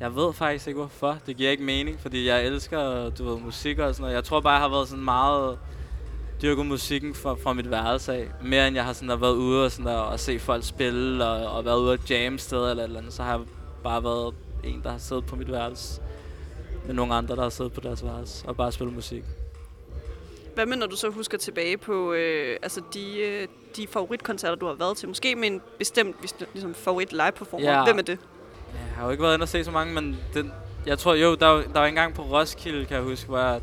Jeg 0.00 0.16
ved 0.16 0.32
faktisk 0.32 0.66
ikke 0.66 0.80
hvorfor. 0.80 1.18
Det 1.26 1.36
giver 1.36 1.50
ikke 1.50 1.62
mening, 1.62 2.00
fordi 2.00 2.28
jeg 2.28 2.44
elsker, 2.46 3.10
du 3.10 3.24
ved, 3.30 3.40
musik 3.40 3.78
og 3.78 3.94
sådan 3.94 4.02
noget. 4.02 4.14
Jeg 4.14 4.24
tror 4.24 4.40
bare, 4.40 4.52
jeg 4.52 4.60
har 4.62 4.68
været 4.68 4.88
sådan 4.88 5.04
meget 5.04 5.58
dyrket 6.42 6.66
musikken 6.66 7.14
fra, 7.14 7.34
fra 7.42 7.52
mit 7.52 7.70
værelse 7.70 8.12
af. 8.14 8.28
Mere 8.42 8.66
end 8.68 8.76
jeg 8.76 8.84
har 8.84 8.92
sådan 8.92 9.08
der 9.08 9.16
været 9.16 9.34
ude 9.34 9.64
og, 9.64 9.70
sådan 9.72 9.86
der, 9.86 9.96
og 9.96 10.20
se 10.20 10.38
folk 10.38 10.64
spille 10.64 11.26
og, 11.26 11.56
og 11.56 11.64
været 11.64 11.78
ude 11.78 11.92
og 11.92 11.98
jamme 12.10 12.38
steder 12.38 12.70
eller 12.70 12.82
et 12.82 12.86
eller 12.86 13.00
andet. 13.00 13.12
Så 13.12 13.22
har 13.22 13.30
jeg 13.36 13.40
bare 13.84 14.04
været 14.04 14.34
en, 14.64 14.80
der 14.82 14.90
har 14.90 14.98
siddet 14.98 15.26
på 15.26 15.36
mit 15.36 15.52
værelse 15.52 16.00
med 16.86 16.94
nogle 16.94 17.14
andre, 17.14 17.36
der 17.36 17.42
har 17.42 17.48
siddet 17.50 17.72
på 17.72 17.80
deres 17.80 18.04
værelse 18.04 18.48
og 18.48 18.56
bare 18.56 18.72
spillet 18.72 18.94
musik. 18.94 19.24
Hvad 20.54 20.66
med, 20.66 20.76
når 20.76 20.86
du 20.86 20.96
så 20.96 21.10
husker 21.10 21.38
tilbage 21.38 21.76
på 21.78 22.12
øh, 22.12 22.56
altså 22.62 22.80
de, 22.94 23.18
øh, 23.20 23.48
de 23.76 23.86
favoritkoncerter, 23.90 24.54
du 24.54 24.66
har 24.66 24.74
været 24.74 24.96
til? 24.96 25.08
Måske 25.08 25.36
med 25.36 25.48
en 25.48 25.60
bestemt 25.78 26.16
ligesom, 26.54 26.74
favorit 26.74 27.12
live-performer. 27.12 27.70
Ja. 27.72 27.84
Hvem 27.84 27.98
er 27.98 28.02
det? 28.02 28.18
Jeg 28.72 28.94
har 28.96 29.04
jo 29.04 29.10
ikke 29.10 29.22
været 29.22 29.34
inde 29.34 29.44
og 29.44 29.48
se 29.48 29.64
så 29.64 29.70
mange, 29.70 29.94
men 29.94 30.16
den, 30.34 30.52
jeg 30.86 30.98
tror 30.98 31.14
jo, 31.14 31.34
der, 31.34 31.46
var- 31.46 31.62
der 31.62 31.78
var 31.80 31.86
en 31.86 31.94
gang 31.94 32.14
på 32.14 32.22
Roskilde, 32.22 32.84
kan 32.84 32.96
jeg 32.96 33.04
huske, 33.04 33.26
hvor 33.28 33.38
jeg 33.38 33.60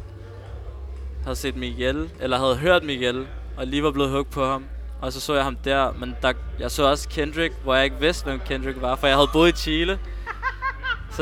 havde 1.23 1.35
set 1.35 1.55
Miguel, 1.55 2.09
eller 2.19 2.38
havde 2.38 2.55
hørt 2.55 2.83
Miguel, 2.83 3.27
og 3.57 3.67
lige 3.67 3.83
var 3.83 3.91
blevet 3.91 4.11
hugt 4.11 4.29
på 4.31 4.45
ham. 4.45 4.65
Og 5.01 5.13
så 5.13 5.19
så 5.21 5.33
jeg 5.33 5.43
ham 5.43 5.55
der, 5.55 5.91
men 5.99 6.15
der, 6.21 6.33
jeg 6.59 6.71
så 6.71 6.83
også 6.89 7.09
Kendrick, 7.09 7.53
hvor 7.63 7.75
jeg 7.75 7.83
ikke 7.83 7.97
vidste, 7.99 8.23
hvem 8.25 8.39
Kendrick 8.39 8.81
var, 8.81 8.95
for 8.95 9.07
jeg 9.07 9.15
havde 9.15 9.29
boet 9.33 9.49
i 9.49 9.57
Chile. 9.61 9.99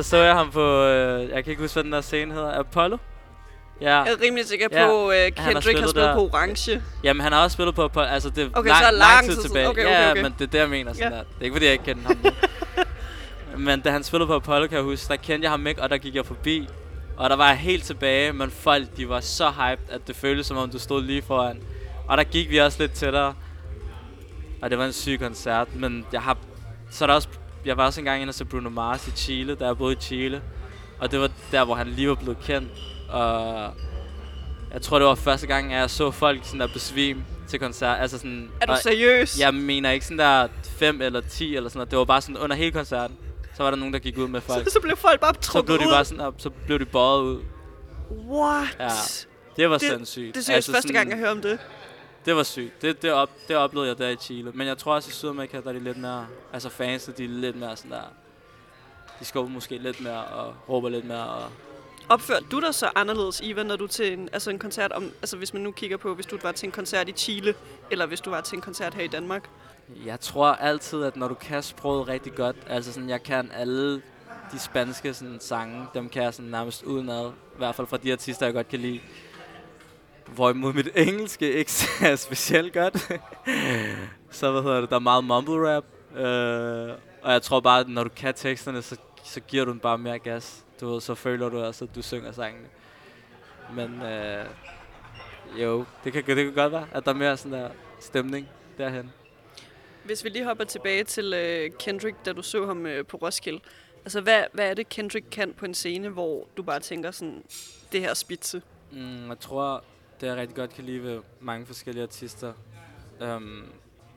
Så 0.04 0.10
så 0.10 0.18
jeg 0.18 0.34
ham 0.36 0.52
på, 0.52 0.84
øh, 0.84 1.30
jeg 1.30 1.44
kan 1.44 1.52
ikke 1.52 1.62
huske, 1.62 1.74
hvad 1.76 1.84
den 1.84 1.92
der 1.92 2.02
scene 2.02 2.34
hedder, 2.34 2.60
Apollo? 2.60 2.98
Ja, 3.82 3.96
Jeg 4.02 4.12
er 4.14 4.22
rimelig 4.22 4.46
sikker 4.46 4.68
Ja, 4.72 4.88
på, 4.88 5.10
at 5.10 5.18
har 5.18 5.26
øh, 5.26 5.32
Kendrick 5.32 5.54
har 5.54 5.62
spillet 5.62 5.90
spillet 5.90 5.96
der. 6.10 6.14
på 6.16 6.22
Orange. 6.34 6.82
jamen 7.04 7.22
han 7.22 7.32
har 7.34 7.44
også 7.44 7.54
spillet 7.54 7.76
på 7.76 7.84
Apollo, 7.84 8.08
altså 8.08 8.30
det 8.30 8.44
er 8.44 8.50
Okay, 8.54 8.70
lang, 8.70 8.80
så 8.80 8.86
er 8.88 8.92
lang, 8.92 9.00
lang 9.00 9.26
tid 9.26 9.36
tid 9.36 9.44
tilbage. 9.44 9.68
Okay, 9.70 9.82
okay, 9.86 9.92
ja, 9.94 10.12
okay. 10.12 10.22
men 10.24 10.34
det 10.40 10.42
er 10.42 10.50
det, 10.52 10.60
jeg 10.60 10.70
mener 10.70 10.94
sådan 10.94 11.12
Ja. 11.12 11.18
der. 11.18 11.24
Det 11.24 11.36
er 11.40 11.44
ikke, 11.44 11.54
fordi 11.54 11.66
jeg 11.66 11.74
ikke 11.74 11.86
kender 11.86 12.02
ham. 12.08 12.18
Men 13.66 13.82
da 13.82 13.92
han 13.92 14.04
spillede 14.04 14.28
på 14.28 14.36
Apollo, 14.36 14.68
kan 14.68 14.76
jeg 14.76 14.84
huske, 14.84 15.08
der 15.10 15.16
kendte 15.16 15.44
jeg 15.46 15.52
ham 15.52 15.68
ikke, 15.68 15.82
og 15.82 15.90
der 15.90 15.98
gik 15.98 16.16
jeg 16.16 16.26
forbi. 16.26 16.68
Og 17.18 17.30
der 17.30 17.36
var 17.36 17.48
jeg 17.48 17.58
helt 17.58 17.84
tilbage, 17.84 18.34
men 18.34 18.52
folk, 18.52 18.88
de 18.98 19.10
var 19.10 19.20
så 19.20 19.50
hyped, 19.50 19.90
at 19.90 20.08
det 20.08 20.16
føltes 20.16 20.46
som 20.48 20.58
om, 20.58 20.70
du 20.70 20.80
stod 20.80 21.04
lige 21.04 21.22
foran. 21.22 21.60
Og 22.08 22.18
der 22.18 22.24
gik 22.24 22.50
vi 22.50 22.58
også 22.58 22.78
lidt 22.80 22.92
tættere. 22.94 23.34
Og 24.62 24.70
det 24.70 24.78
var 24.78 24.86
en 24.86 24.94
syg 24.94 25.20
koncert, 25.22 25.76
men 25.76 26.06
jeg 26.12 26.22
har... 26.22 26.38
Så 26.90 27.06
er 27.06 27.08
der 27.08 27.14
også... 27.16 27.28
Jeg 27.68 27.78
var 27.78 27.86
også 27.86 28.02
engang 28.02 28.22
inde 28.22 28.32
og 28.32 28.36
se 28.36 28.46
Bruno 28.46 28.70
Mars 28.70 29.08
i 29.08 29.12
Chile, 29.12 29.56
da 29.56 29.66
jeg 29.66 29.78
boede 29.78 29.94
i 29.94 30.02
Chile. 30.02 30.42
Og 31.00 31.12
det 31.12 31.20
var 31.20 31.30
der, 31.52 31.64
hvor 31.66 31.76
han 31.76 31.88
lige 31.88 32.10
var 32.10 32.16
blevet 32.16 32.38
kendt. 32.44 32.70
Og 33.10 33.72
jeg 34.74 34.82
tror, 34.82 35.00
det 35.00 35.08
var 35.08 35.16
første 35.16 35.48
gang, 35.48 35.74
at 35.74 35.80
jeg 35.80 35.90
så 35.90 36.12
folk 36.12 36.40
sådan 36.44 36.60
der 36.60 36.68
besvime 36.68 37.24
til 37.48 37.60
koncert. 37.60 38.02
Altså 38.02 38.18
sådan, 38.18 38.50
Er 38.62 38.66
du 38.66 38.76
seriøs? 38.84 39.40
jeg 39.40 39.54
mener 39.54 39.92
ikke 39.92 40.06
sådan 40.06 40.20
der 40.20 40.48
5 40.78 41.02
eller 41.02 41.22
10 41.22 41.56
eller 41.56 41.70
sådan 41.70 41.78
noget. 41.78 41.92
Det 41.92 42.00
var 42.00 42.06
bare 42.06 42.22
sådan 42.22 42.38
under 42.38 42.56
hele 42.56 42.72
koncerten. 42.72 43.18
Så 43.58 43.64
var 43.64 43.70
der 43.72 43.78
nogen, 43.78 43.94
der 43.94 44.00
gik 44.00 44.18
ud 44.18 44.28
med 44.28 44.42
folk. 44.42 44.66
Så, 44.68 44.72
så 44.74 44.80
blev 44.82 44.98
folk 44.98 45.20
bare 45.22 45.34
Så 45.34 45.52
trukket 45.52 45.66
blev 45.66 45.80
de 45.80 45.88
ud. 45.88 45.92
bare 45.94 46.06
sådan 46.06 46.22
op, 46.24 46.34
så 46.38 46.50
blev 46.66 46.80
de 46.80 46.86
båret 46.86 47.24
ud. 47.24 47.40
What? 48.12 48.78
Ja. 48.80 48.90
Det 49.58 49.70
var 49.70 49.78
Det- 49.78 49.90
sindssygt. 49.90 50.36
Det 50.36 50.42
er 50.42 50.46
seriøst 50.46 50.72
første 50.72 50.94
gang, 50.94 51.10
jeg 51.10 51.18
hører 51.18 51.32
om 51.32 51.42
det. 51.42 51.60
Det 52.28 52.36
var 52.36 52.44
sygt. 52.44 52.82
Det, 52.82 53.02
det, 53.02 53.12
op, 53.12 53.30
det 53.48 53.56
oplevede 53.56 53.90
jeg 53.90 53.98
der 53.98 54.10
i 54.10 54.16
Chile. 54.16 54.52
Men 54.54 54.68
jeg 54.68 54.78
tror 54.78 54.94
også 54.94 55.10
i 55.10 55.12
Sydamerika, 55.12 55.62
der 55.62 55.70
er 55.70 55.74
de 55.74 55.80
lidt 55.80 55.98
mere... 55.98 56.28
Altså 56.54 56.70
fansene, 56.70 57.16
de 57.18 57.24
er 57.24 57.30
lidt 57.30 57.56
mere 57.56 57.76
sådan 57.76 57.92
der... 57.92 58.02
De 59.20 59.26
skubber 59.26 59.52
måske 59.52 59.78
lidt 59.78 60.02
mere 60.02 60.24
og 60.24 60.56
råber 60.70 60.90
lidt 60.90 61.06
mere. 61.06 61.28
Og 61.28 61.52
Opførte 62.10 62.46
du 62.52 62.60
dig 62.60 62.76
så 62.76 62.90
anderledes, 62.96 63.42
Iva, 63.42 63.64
når 63.64 63.76
du 63.76 63.88
til 63.88 64.14
en, 64.14 64.30
altså 64.34 64.50
en 64.50 64.60
koncert, 64.60 64.92
om, 64.92 65.04
altså 65.04 65.38
hvis 65.38 65.54
man 65.54 65.64
nu 65.64 65.72
kigger 65.72 65.98
på, 65.98 66.16
hvis 66.16 66.26
du 66.26 66.38
var 66.44 66.52
til 66.52 66.68
en 66.68 66.72
koncert 66.72 67.10
i 67.10 67.12
Chile, 67.12 67.56
eller 67.92 68.06
hvis 68.06 68.22
du 68.22 68.30
var 68.30 68.42
til 68.42 68.56
en 68.56 68.62
koncert 68.62 68.94
her 68.94 69.04
i 69.04 69.08
Danmark? 69.08 69.50
jeg 70.06 70.20
tror 70.20 70.48
altid, 70.48 71.04
at 71.04 71.18
når 71.18 71.28
du 71.28 71.34
kan 71.34 71.64
sproget 71.64 72.08
rigtig 72.08 72.36
godt... 72.36 72.56
Altså 72.68 72.94
sådan, 72.94 73.10
jeg 73.10 73.24
kan 73.24 73.52
alle 73.54 74.02
de 74.52 74.60
spanske 74.60 75.14
sådan, 75.14 75.40
sange, 75.40 75.88
dem 75.94 76.10
kan 76.10 76.24
jeg 76.24 76.34
sådan 76.34 76.52
nærmest 76.52 76.84
udenad. 76.84 77.28
I 77.30 77.58
hvert 77.58 77.76
fald 77.76 77.88
fra 77.88 77.98
de 77.98 78.12
artister, 78.12 78.46
jeg 78.46 78.54
godt 78.54 78.70
kan 78.70 78.80
lide. 78.80 79.00
Hvorimod 80.28 80.74
mit 80.74 80.90
engelske 80.96 81.54
ikke 81.54 81.72
er 82.04 82.16
specielt 82.16 82.74
godt. 82.74 82.98
så 84.32 84.52
hvad 84.52 84.62
hedder 84.62 84.82
det, 84.82 84.90
der 84.90 84.96
er 84.96 85.00
meget 85.00 85.24
mumble 85.24 85.76
rap. 85.76 85.84
Øh, 86.16 86.98
og 87.22 87.32
jeg 87.32 87.42
tror 87.42 87.60
bare, 87.60 87.80
at 87.80 87.90
når 87.90 88.04
du 88.04 88.10
kan 88.16 88.34
teksterne, 88.34 88.82
så, 88.82 88.98
så 89.24 89.40
giver 89.40 89.66
du 89.66 89.72
den 89.72 89.80
bare 89.80 89.98
mere 89.98 90.20
gas. 90.20 90.66
Du 90.82 90.90
ved, 90.90 91.02
så 91.02 91.16
føler 91.16 91.50
du 91.50 91.60
også, 91.60 91.86
at 91.86 91.96
du 91.96 92.02
synger 92.02 92.32
sangene. 92.32 92.68
Men 93.74 94.02
øh, 94.02 94.46
jo, 95.62 95.86
det 96.04 96.14
kan, 96.14 96.24
det 96.26 96.36
kan 96.36 96.54
godt 96.54 96.72
være, 96.72 96.88
at 96.92 97.06
der 97.06 97.12
er 97.12 97.16
mere 97.16 97.38
sådan 97.38 97.60
der 97.60 97.70
stemning 98.00 98.50
derhen. 98.78 99.12
Hvis 100.04 100.24
vi 100.24 100.30
lige 100.30 100.46
hopper 100.46 100.64
tilbage 100.64 101.04
til 101.04 101.34
øh, 101.34 101.72
Kendrick, 101.80 102.26
da 102.26 102.34
du 102.34 102.42
så 102.42 102.66
ham 102.66 102.86
øh, 102.86 103.06
på 103.06 103.18
Roskilde. 103.18 103.60
Altså, 104.06 104.22
hvad, 104.22 104.44
hvad 104.54 104.70
er 104.70 104.74
det, 104.74 104.90
Kendrick 104.90 105.26
kan 105.32 105.54
på 105.54 105.66
en 105.66 105.74
scene, 105.74 106.10
hvor 106.10 106.48
du 106.58 106.64
bare 106.64 106.80
tænker 106.80 107.12
sådan, 107.12 107.44
det 107.92 108.02
her 108.02 108.10
er 108.10 108.14
spidse? 108.14 108.62
Mm, 108.92 109.30
jeg 109.30 109.40
tror, 109.40 109.84
det 110.22 110.28
jeg 110.28 110.36
rigtig 110.36 110.56
godt 110.56 110.74
kan 110.74 110.84
lide 110.84 111.04
ved 111.04 111.20
mange 111.40 111.66
forskellige 111.66 112.04
artister, 112.04 112.54
øhm, 113.22 113.64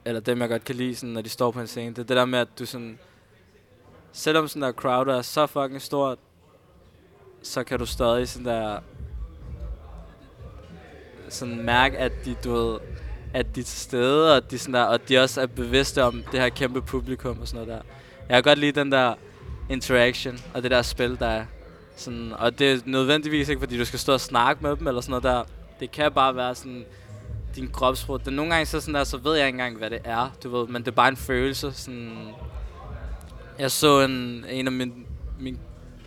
eller 0.05 0.21
dem 0.21 0.41
jeg 0.41 0.49
godt 0.49 0.63
kan 0.63 0.75
lide, 0.75 0.95
sådan, 0.95 1.13
når 1.13 1.21
de 1.21 1.29
står 1.29 1.51
på 1.51 1.61
en 1.61 1.67
scene, 1.67 1.89
det 1.89 1.99
er 1.99 2.03
det 2.03 2.17
der 2.17 2.25
med, 2.25 2.39
at 2.39 2.59
du 2.59 2.65
sådan, 2.65 2.99
selvom 4.11 4.47
sådan 4.47 4.61
der 4.61 4.71
crowd 4.71 5.07
er 5.07 5.21
så 5.21 5.47
fucking 5.47 5.81
stort, 5.81 6.17
så 7.43 7.63
kan 7.63 7.79
du 7.79 7.85
stadig 7.85 8.29
sådan 8.29 8.45
der, 8.45 8.79
sådan 11.29 11.65
mærke, 11.65 11.97
at 11.97 12.11
de, 12.25 12.35
du 12.43 12.53
ved, 12.53 12.79
at 13.33 13.55
de 13.55 13.59
er 13.59 13.63
til 13.63 13.79
stede, 13.79 14.35
og 14.35 14.51
de, 14.51 14.59
sådan 14.59 14.73
der, 14.73 14.83
og 14.83 15.09
de 15.09 15.19
også 15.19 15.41
er 15.41 15.45
bevidste 15.45 16.03
om 16.03 16.23
det 16.31 16.39
her 16.39 16.49
kæmpe 16.49 16.81
publikum 16.81 17.41
og 17.41 17.47
sådan 17.47 17.67
noget 17.67 17.81
der. 17.81 17.93
Jeg 18.29 18.43
kan 18.43 18.43
godt 18.43 18.59
lide 18.59 18.79
den 18.79 18.91
der 18.91 19.13
interaction 19.69 20.39
og 20.53 20.63
det 20.63 20.71
der 20.71 20.81
spil, 20.81 21.19
der 21.19 21.27
er. 21.27 21.45
Sådan, 21.95 22.33
og 22.33 22.59
det 22.59 22.71
er 22.71 22.79
nødvendigvis 22.85 23.49
ikke, 23.49 23.59
fordi 23.59 23.77
du 23.77 23.85
skal 23.85 23.99
stå 23.99 24.13
og 24.13 24.21
snakke 24.21 24.63
med 24.63 24.75
dem 24.75 24.87
eller 24.87 25.01
sådan 25.01 25.11
noget 25.11 25.23
der. 25.23 25.43
Det 25.81 25.91
kan 25.91 26.11
bare 26.11 26.35
være 26.35 26.55
sådan 26.55 26.85
din 27.55 27.71
kropsprog. 27.71 28.25
Den 28.25 28.33
nogle 28.33 28.51
gange 28.51 28.65
så 28.65 28.79
sådan 28.79 28.93
der, 28.93 29.03
så 29.03 29.17
ved 29.17 29.35
jeg 29.35 29.47
ikke 29.47 29.55
engang, 29.55 29.77
hvad 29.77 29.89
det 29.89 29.99
er, 30.03 30.29
du 30.43 30.57
ved. 30.57 30.67
Men 30.67 30.81
det 30.81 30.87
er 30.87 30.95
bare 30.95 31.09
en 31.09 31.17
følelse. 31.17 31.71
Sådan, 31.71 32.27
jeg 33.59 33.71
så 33.71 34.01
en, 34.01 34.45
en 34.49 34.67
af 34.67 34.71
mine, 34.71 34.93
mine 35.39 35.57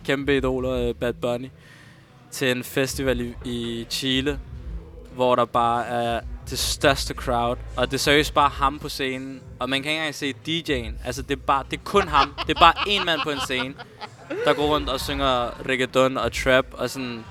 kæmpe 0.05 0.37
idoler, 0.37 0.71
øh, 0.71 0.95
Bad 0.95 1.13
Bunny, 1.13 1.49
til 2.31 2.51
en 2.51 2.63
festival 2.63 3.21
i, 3.21 3.35
i 3.45 3.87
Chile, 3.89 4.39
hvor 5.13 5.35
der 5.35 5.45
bare 5.45 5.85
er 5.85 6.21
det 6.49 6.59
største 6.59 7.13
crowd, 7.13 7.57
og 7.77 7.87
det 7.87 7.93
er 7.93 7.99
seriøst 7.99 8.33
bare 8.33 8.49
ham 8.49 8.79
på 8.79 8.89
scenen, 8.89 9.41
og 9.59 9.69
man 9.69 9.83
kan 9.83 9.91
ikke 9.91 9.99
engang 9.99 10.15
se 10.15 10.33
DJ'en. 10.33 11.05
Altså, 11.05 11.21
det 11.21 11.31
er, 11.31 11.41
bare, 11.41 11.63
det 11.71 11.79
er 11.79 11.83
kun 11.83 12.07
ham. 12.07 12.33
Det 12.47 12.55
er 12.55 12.59
bare 12.59 12.73
en 12.87 13.05
mand 13.05 13.19
på 13.23 13.29
en 13.29 13.39
scene, 13.39 13.73
der 14.45 14.53
går 14.53 14.67
rundt 14.67 14.89
og 14.89 14.99
synger 14.99 15.49
reggaeton 15.69 16.17
og 16.17 16.33
trap, 16.33 16.65
og 16.71 16.89
sådan... 16.89 17.25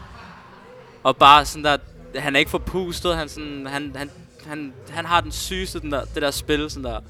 Og 1.03 1.17
bare 1.17 1.45
sådan 1.45 1.65
der... 1.65 1.77
Han 2.17 2.35
er 2.35 2.39
ikke 2.39 2.51
forpustet, 2.51 3.17
han, 3.17 3.29
sådan, 3.29 3.67
han, 3.67 3.97
han, 3.97 4.11
han, 4.47 4.73
han 4.91 5.05
har 5.05 5.21
den 5.21 5.33
sygeste, 5.33 5.81
den 5.81 5.93
der, 5.93 6.05
det 6.05 6.23
der 6.23 6.31
spil, 6.31 6.71
sådan 6.71 6.85
der, 6.85 7.01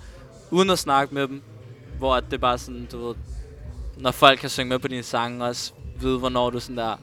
uden 0.51 0.71
at 0.71 0.79
snakke 0.79 1.15
med 1.15 1.29
dem, 1.29 1.43
hvor 1.99 2.15
at 2.15 2.25
det 2.25 2.33
er 2.33 2.39
bare 2.39 2.59
sådan, 2.59 2.89
du 2.93 3.07
ved, 3.07 3.15
når 3.97 4.11
folk 4.11 4.39
kan 4.39 4.51
synge 4.51 4.69
med 4.69 4.79
på 4.79 4.89
dine 4.89 5.03
sange, 5.03 5.45
også 5.45 5.73
vide, 6.01 6.19
hvornår 6.19 6.51
du 6.51 6.61
sådan 6.61 6.77
der, 6.77 6.97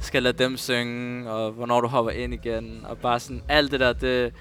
skal 0.00 0.22
lade 0.22 0.44
dem 0.44 0.56
synge, 0.56 1.30
og 1.30 1.52
hvornår 1.52 1.80
du 1.80 1.88
hopper 1.88 2.12
ind 2.12 2.34
igen, 2.34 2.80
og 2.88 2.98
bare 2.98 3.20
sådan 3.20 3.42
alt 3.48 3.72
det 3.72 3.80
der, 3.80 3.92
det, 3.92 4.32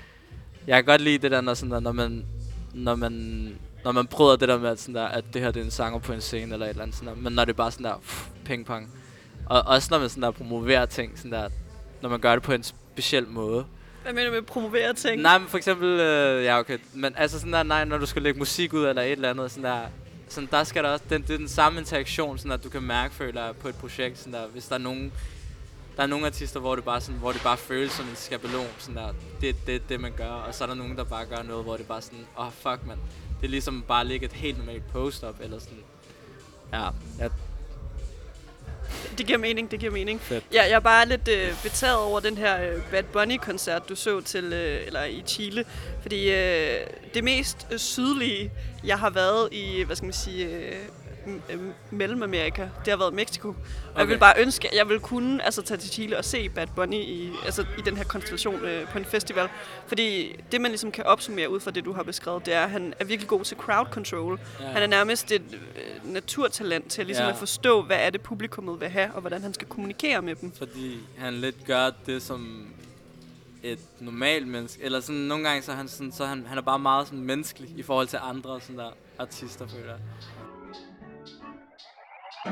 jeg 0.68 0.78
kan 0.78 0.86
godt 0.86 1.02
lide 1.02 1.18
det 1.18 1.32
der, 1.32 1.42
når, 1.42 1.54
sådan 1.54 1.72
der, 1.72 1.80
når 1.80 1.92
man, 1.92 2.26
når 2.74 2.96
man, 2.96 3.14
når 3.84 3.92
man 3.92 4.08
bryder 4.08 4.36
det 4.36 4.48
der 4.48 4.60
med, 4.60 4.70
at, 4.70 4.80
sådan 4.80 4.96
der, 4.96 5.06
at 5.06 5.24
det 5.34 5.42
her 5.42 5.52
det 5.52 5.60
er 5.60 5.64
en 5.66 5.72
sanger 5.72 6.00
på 6.00 6.14
en 6.14 6.22
scene, 6.22 6.54
eller 6.54 6.66
et 6.66 6.70
eller 6.70 6.84
andet 6.84 6.96
sådan 6.96 7.16
der, 7.16 7.22
men 7.22 7.34
når 7.34 7.46
det 7.46 7.54
er 7.54 7.58
bare 7.58 7.72
sådan 7.72 7.86
der, 7.86 7.98
pff, 7.98 8.28
ping 8.46 8.66
pong. 8.66 8.90
Og 9.46 9.62
også 9.62 9.88
når 9.92 10.00
man 10.00 10.10
sådan 10.10 10.24
der 10.24 10.32
promoverer 10.32 10.86
ting, 10.86 11.18
sådan 11.18 11.32
der, 11.32 11.50
når 12.02 12.10
man 12.10 12.20
gør 12.20 12.34
det 12.34 12.44
på 12.44 12.54
en 12.54 12.64
speciel 13.02 13.28
måde. 13.28 13.66
Hvad 14.04 14.14
mener 14.14 14.28
du 14.30 14.34
med 14.34 14.42
promovere 14.42 14.94
ting? 14.94 15.22
Nej, 15.22 15.38
men 15.38 15.48
for 15.48 15.58
eksempel, 15.58 15.88
øh, 15.88 16.44
ja 16.44 16.60
okay, 16.60 16.78
men 16.94 17.14
altså 17.18 17.40
sådan 17.40 17.54
der, 17.54 17.64
nej, 17.64 17.86
når 17.86 17.98
du 17.98 18.06
skal 18.06 18.22
lægge 18.22 18.40
musik 18.40 18.74
ud 18.74 18.86
eller 18.86 19.02
et 19.02 19.12
eller 19.12 19.30
andet, 19.30 19.52
sådan 19.52 19.64
der, 19.64 19.82
sådan 20.30 20.50
der 20.52 20.64
skal 20.64 20.84
der 20.84 20.90
også, 20.90 21.06
den, 21.10 21.22
det 21.22 21.30
er 21.30 21.38
den 21.38 21.48
samme 21.48 21.80
interaktion, 21.80 22.38
sådan 22.38 22.52
at 22.52 22.64
du 22.64 22.70
kan 22.70 22.84
mærke, 22.84 23.14
føler 23.14 23.46
jeg, 23.46 23.56
på 23.56 23.68
et 23.68 23.76
projekt, 23.76 24.18
sådan 24.20 24.34
der, 24.34 24.48
hvis 24.48 24.66
der 24.66 24.76
er 24.76 24.80
nogen, 24.80 25.14
der 25.98 26.04
er 26.04 26.08
nogle 26.08 26.26
artister, 26.26 26.60
hvor 26.60 26.76
det 26.76 26.84
bare 26.84 27.02
sådan, 27.02 27.20
hvor 27.20 27.32
det 27.32 27.42
bare 27.44 27.58
føles 27.58 27.92
som 27.92 28.06
en 28.06 28.16
skabelon, 28.16 28.68
sådan 28.78 28.96
der, 28.96 29.14
det 29.42 29.50
er 29.50 29.54
det, 29.66 29.90
det, 29.90 30.00
man 30.00 30.12
gør, 30.18 30.30
og 30.30 30.54
så 30.54 30.64
er 30.64 30.68
der 30.68 30.76
nogen, 30.76 30.98
der 30.98 31.04
bare 31.04 31.26
gør 31.26 31.44
noget, 31.44 31.64
hvor 31.64 31.78
det 31.78 31.88
bare 31.88 32.02
sådan, 32.02 32.26
åh, 32.38 32.46
oh, 32.46 32.52
fuck, 32.54 32.88
man. 32.88 32.98
Det 33.42 33.46
er 33.46 33.52
ligesom 33.52 33.84
bare 33.88 34.02
at 34.02 34.08
lægge 34.08 34.26
et 34.26 34.34
helt 34.34 34.58
normalt 34.58 34.88
post 34.92 35.24
op, 35.24 35.36
eller 35.42 35.60
sådan, 35.60 35.84
ja, 36.74 36.84
ja 37.20 37.30
Det 39.18 39.26
giver 39.26 39.38
mening, 39.38 39.72
det 39.72 39.80
giver 39.80 39.92
mening. 39.92 40.22
Fedt. 40.22 40.44
Ja, 40.54 40.64
jeg 40.64 40.72
er 40.72 40.80
bare 40.80 41.08
lidt 41.08 41.28
øh, 41.28 41.64
betaget 41.64 41.98
over 41.98 42.20
den 42.20 42.38
her 42.38 42.64
øh, 42.64 42.82
Bad 42.92 43.04
Bunny-koncert, 43.04 43.90
du 43.90 43.96
så 43.96 44.22
til, 44.22 44.54
øh, 44.54 44.88
eller 44.88 45.04
i 45.04 45.24
Chile. 45.28 45.66
Fordi 46.02 46.32
øh, 46.32 46.80
det 47.14 47.24
mest 47.24 47.68
øh, 47.72 47.80
sydlige, 47.80 48.52
jeg 48.84 49.00
har 49.00 49.10
været 49.10 49.50
i, 49.52 49.84
hvad 49.84 49.96
skal 49.96 50.06
man 50.06 50.14
sige, 50.14 50.46
øh, 50.46 50.68
øh, 50.68 50.76
Mellemamerika, 51.92 52.62
det 52.62 52.88
har 52.88 52.98
været 52.98 53.14
Mexico. 53.14 53.48
Og 53.94 54.00
jeg 54.00 54.08
vil 54.08 54.18
bare 54.18 54.34
ønske, 54.42 54.68
at 54.72 54.78
jeg 54.78 54.88
ville 54.88 55.00
kunne 55.00 55.46
altså, 55.46 55.62
tage 55.62 55.78
til 55.78 55.90
Chile 55.92 56.18
og 56.18 56.26
se 56.26 56.50
Bad 56.50 56.68
Bunny 56.76 56.96
i, 56.96 57.32
altså, 57.46 57.66
i 57.78 57.82
den 57.82 57.98
her 57.98 58.04
konstellation 58.04 58.66
øh, 58.66 58.88
på 58.92 58.98
en 58.98 59.06
festival. 59.06 59.50
Fordi 59.88 60.36
det, 60.52 60.62
man 60.62 60.72
ligesom 60.72 60.92
kan 60.92 61.06
opsummere 61.06 61.50
ud 61.50 61.60
fra 61.60 61.72
det, 61.72 61.86
du 61.86 61.94
har 61.94 62.04
beskrevet, 62.04 62.46
det 62.46 62.54
er, 62.54 62.64
at 62.64 62.70
han 62.70 62.94
er 63.00 63.06
virkelig 63.06 63.28
god 63.30 63.44
til 63.44 63.58
crowd 63.58 63.88
control. 63.92 64.40
Ja. 64.60 64.66
Han 64.66 64.82
er 64.84 64.88
nærmest 64.88 65.32
et 65.32 65.42
øh, 65.54 66.14
naturtalent 66.14 66.92
til 66.92 67.06
ligesom 67.06 67.26
Ja. 67.26 67.32
at 67.32 67.38
forstå, 67.38 67.82
hvad 67.82 67.98
er 68.00 68.10
det 68.10 68.22
publikummet 68.22 68.80
vil 68.80 68.90
have, 68.90 69.12
og 69.14 69.22
hvordan 69.22 69.42
han 69.42 69.54
skal 69.54 69.68
kommunikere 69.68 70.22
med 70.22 70.36
dem. 70.36 70.52
Fordi 70.52 70.98
han 71.18 71.34
lidt 71.34 71.66
gør 71.66 71.90
det, 72.06 72.22
som 72.22 72.68
et 73.64 73.80
normalt 74.00 74.48
menneske. 74.48 74.84
Eller 74.84 75.00
sådan, 75.00 75.16
nogle 75.22 75.48
gange 75.48 75.62
så 75.64 75.72
er 75.72 75.76
han, 75.76 75.88
sådan, 75.88 76.12
så 76.12 76.26
han, 76.26 76.46
han 76.48 76.58
er 76.58 76.62
bare 76.62 76.80
meget 76.80 77.08
sådan 77.08 77.24
menneskelig 77.24 77.70
i 77.78 77.84
forhold 77.84 78.08
til 78.08 78.20
andre 78.22 78.62
sådan 78.62 78.78
der 78.78 78.90
artister, 79.20 79.68
føler 79.68 79.86
jeg. 79.86 80.00
Vi 82.46 82.52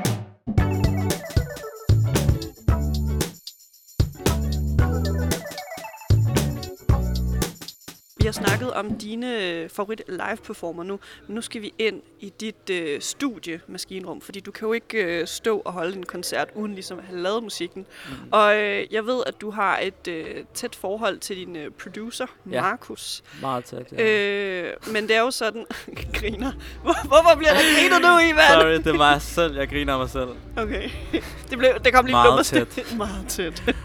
har 8.27 8.33
snakket 8.33 8.73
om 8.73 8.97
dine 8.97 9.43
øh, 9.43 9.69
favorit 9.69 10.01
live 10.07 10.37
performer 10.43 10.83
nu, 10.83 10.99
men 11.27 11.35
nu 11.35 11.41
skal 11.41 11.61
vi 11.61 11.73
ind 11.79 12.01
i 12.19 12.33
dit 12.39 12.69
øh, 12.71 13.01
studie 13.01 13.61
maskinrum, 13.67 14.21
fordi 14.21 14.39
du 14.39 14.51
kan 14.51 14.67
jo 14.67 14.73
ikke 14.73 15.03
øh, 15.03 15.27
stå 15.27 15.57
og 15.65 15.73
holde 15.73 15.97
en 15.97 16.03
koncert 16.05 16.47
uden 16.55 16.73
ligesom 16.73 16.99
at 16.99 17.05
have 17.05 17.19
lavet 17.19 17.43
musikken. 17.43 17.85
Mm. 18.09 18.15
Og 18.31 18.55
øh, 18.57 18.93
jeg 18.93 19.05
ved, 19.05 19.23
at 19.27 19.41
du 19.41 19.51
har 19.51 19.79
et 19.79 20.07
øh, 20.07 20.43
tæt 20.53 20.75
forhold 20.75 21.19
til 21.19 21.35
din 21.35 21.55
øh, 21.55 21.71
producer, 21.71 22.25
Ja. 22.51 22.61
Markus. 22.61 23.23
Meget 23.41 23.65
tæt, 23.65 23.85
ja. 23.91 24.03
Øh, 24.03 24.73
men 24.93 25.07
det 25.07 25.15
er 25.15 25.19
jo 25.19 25.31
sådan... 25.31 25.65
griner. 26.19 26.51
Hvor, 26.83 27.07
hvorfor 27.07 27.35
bliver 27.37 27.51
der 27.51 27.59
grinet 27.59 28.01
nu, 28.01 28.19
Ivan? 28.19 28.61
Sorry, 28.61 28.71
det 28.71 28.87
er 28.87 28.93
mig 28.93 29.21
selv. 29.21 29.55
Jeg 29.57 29.69
griner 29.69 29.93
af 29.93 29.99
mig 29.99 30.09
selv. 30.09 30.29
Okay. 30.57 30.89
Det, 31.49 31.57
blev, 31.57 31.69
det 31.85 31.93
kom 31.93 32.05
lige 32.05 32.13
Meget 32.13 32.45
tæt. 32.45 32.85
Meget 32.97 33.27
tæt. 33.27 33.75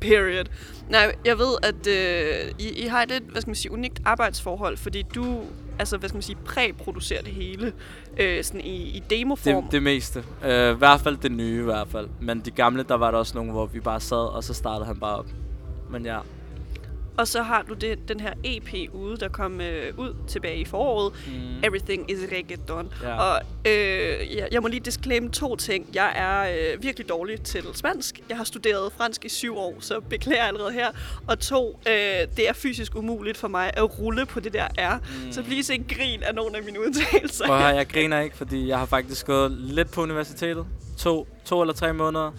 Period. 0.00 0.44
Nej, 0.88 1.14
jeg 1.24 1.38
ved, 1.38 1.56
at 1.62 1.86
øh, 1.86 2.54
I, 2.58 2.84
I 2.84 2.86
har 2.86 3.02
et 3.02 3.08
lidt, 3.08 3.24
hvad 3.24 3.40
skal 3.40 3.48
man 3.48 3.54
sige, 3.54 3.72
unikt 3.72 4.00
arbejdsforhold, 4.04 4.76
fordi 4.76 5.02
du, 5.14 5.40
altså, 5.78 5.96
hvad 5.96 6.08
skal 6.08 6.16
man 6.16 6.22
sige, 6.22 6.36
præproducerer 6.44 7.22
det 7.22 7.32
hele 7.32 7.72
øh, 8.16 8.44
sådan 8.44 8.60
i, 8.60 8.76
i 8.76 9.02
demoform. 9.10 9.62
Det, 9.62 9.72
det 9.72 9.82
meste. 9.82 10.24
Øh, 10.44 10.74
I 10.74 10.78
hvert 10.78 11.00
fald 11.00 11.16
det 11.16 11.32
nye 11.32 11.60
i 11.60 11.64
hvert 11.64 11.88
fald. 11.88 12.08
Men 12.20 12.40
de 12.40 12.50
gamle, 12.50 12.82
der 12.82 12.94
var 12.94 13.10
der 13.10 13.18
også 13.18 13.34
nogle, 13.34 13.52
hvor 13.52 13.66
vi 13.66 13.80
bare 13.80 14.00
sad, 14.00 14.34
og 14.34 14.44
så 14.44 14.54
startede 14.54 14.86
han 14.86 14.96
bare 14.96 15.16
op. 15.16 15.26
Men 15.90 16.04
ja, 16.04 16.18
Og 17.16 17.28
så 17.28 17.42
har 17.42 17.62
du 17.62 17.74
det, 17.74 18.08
den 18.08 18.20
her 18.20 18.32
EP 18.44 18.94
ude, 18.94 19.16
der 19.16 19.28
kom 19.28 19.60
øh, 19.60 19.98
ud 19.98 20.14
tilbage 20.28 20.56
i 20.56 20.64
foråret. 20.64 21.12
Mm. 21.26 21.64
Everything 21.64 22.10
is 22.10 22.18
Reggaeton. 22.32 22.92
Ja. 23.02 23.20
Og 23.20 23.40
øh, 23.66 24.36
jeg, 24.36 24.48
jeg 24.52 24.62
må 24.62 24.68
lige 24.68 24.80
disclaim 24.80 25.30
to 25.30 25.56
ting. 25.56 25.86
Jeg 25.94 26.12
er 26.16 26.72
øh, 26.74 26.82
virkelig 26.82 27.08
dårlig 27.08 27.42
til 27.42 27.64
spansk. 27.74 28.20
Jeg 28.28 28.36
har 28.36 28.44
studeret 28.44 28.92
fransk 28.96 29.24
i 29.24 29.28
syv 29.28 29.56
år, 29.56 29.76
så 29.80 30.00
beklager 30.00 30.42
allerede 30.42 30.72
her. 30.72 30.88
Og 31.26 31.38
to, 31.38 31.80
øh, 31.86 31.92
det 32.36 32.48
er 32.48 32.52
fysisk 32.52 32.96
umuligt 32.96 33.36
for 33.36 33.48
mig 33.48 33.70
at 33.76 33.98
rulle 33.98 34.26
på 34.26 34.40
det 34.40 34.52
der 34.52 34.66
R. 34.78 34.98
Mm. 34.98 35.32
Så 35.32 35.42
please 35.42 35.72
ikke 35.72 35.94
grin 35.94 36.22
af 36.22 36.34
nogle 36.34 36.56
af 36.56 36.62
mine 36.62 36.80
udtalelser. 36.80 37.46
Prøv 37.46 37.56
høre, 37.58 37.66
jeg 37.66 37.88
griner 37.94 38.20
ikke, 38.20 38.36
fordi 38.36 38.68
jeg 38.68 38.78
har 38.78 38.86
faktisk 38.86 39.26
gået 39.26 39.50
lidt 39.50 39.90
på 39.90 40.02
universitetet. 40.02 40.66
To, 40.98 41.28
to 41.44 41.60
eller 41.60 41.74
tre 41.74 41.92
måneder. 41.92 42.32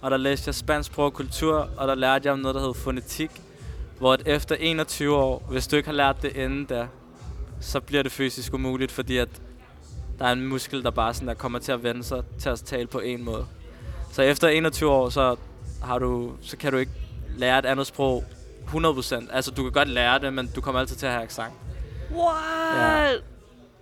Og 0.00 0.10
der 0.10 0.16
læste 0.16 0.48
jeg 0.48 0.54
spansk 0.54 0.86
sprog 0.92 1.04
og 1.04 1.12
kultur, 1.12 1.70
og 1.76 1.88
der 1.88 1.94
lærte 1.94 2.26
jeg 2.26 2.32
om 2.32 2.38
noget, 2.38 2.54
der 2.54 2.60
hedder 2.60 2.74
fonetik. 2.74 3.30
Hvor 4.00 4.12
at 4.12 4.22
efter 4.26 4.56
21 4.60 5.16
år, 5.16 5.46
hvis 5.50 5.66
du 5.66 5.76
ikke 5.76 5.88
har 5.88 5.94
lært 5.94 6.22
det 6.22 6.36
inden 6.36 6.64
da, 6.64 6.86
så 7.60 7.80
bliver 7.80 8.02
det 8.02 8.12
fysisk 8.12 8.54
umuligt, 8.54 8.92
fordi 8.92 9.16
at 9.16 9.28
der 10.18 10.24
er 10.24 10.32
en 10.32 10.46
muskel, 10.46 10.82
der 10.82 10.90
bare 10.90 11.14
sådan 11.14 11.28
der 11.28 11.34
kommer 11.34 11.58
til 11.58 11.72
at 11.72 11.82
vende 11.82 12.04
sig 12.04 12.22
til 12.38 12.48
at 12.48 12.58
tale 12.60 12.86
på 12.86 12.98
en 12.98 13.24
måde. 13.24 13.46
Så 14.12 14.22
efter 14.22 14.48
21 14.48 14.90
år, 14.90 15.08
så, 15.08 15.36
har 15.82 15.98
du, 15.98 16.32
så 16.42 16.56
kan 16.56 16.72
du 16.72 16.78
ikke 16.78 16.92
lære 17.36 17.58
et 17.58 17.66
andet 17.66 17.86
sprog 17.86 18.24
100%. 18.66 19.32
Altså, 19.32 19.50
du 19.50 19.62
kan 19.62 19.72
godt 19.72 19.88
lære 19.88 20.18
det, 20.18 20.32
men 20.32 20.50
du 20.56 20.60
kommer 20.60 20.80
altid 20.80 20.96
til 20.96 21.06
at 21.06 21.12
have 21.12 21.24
accent. 21.24 21.52
What? 22.12 23.22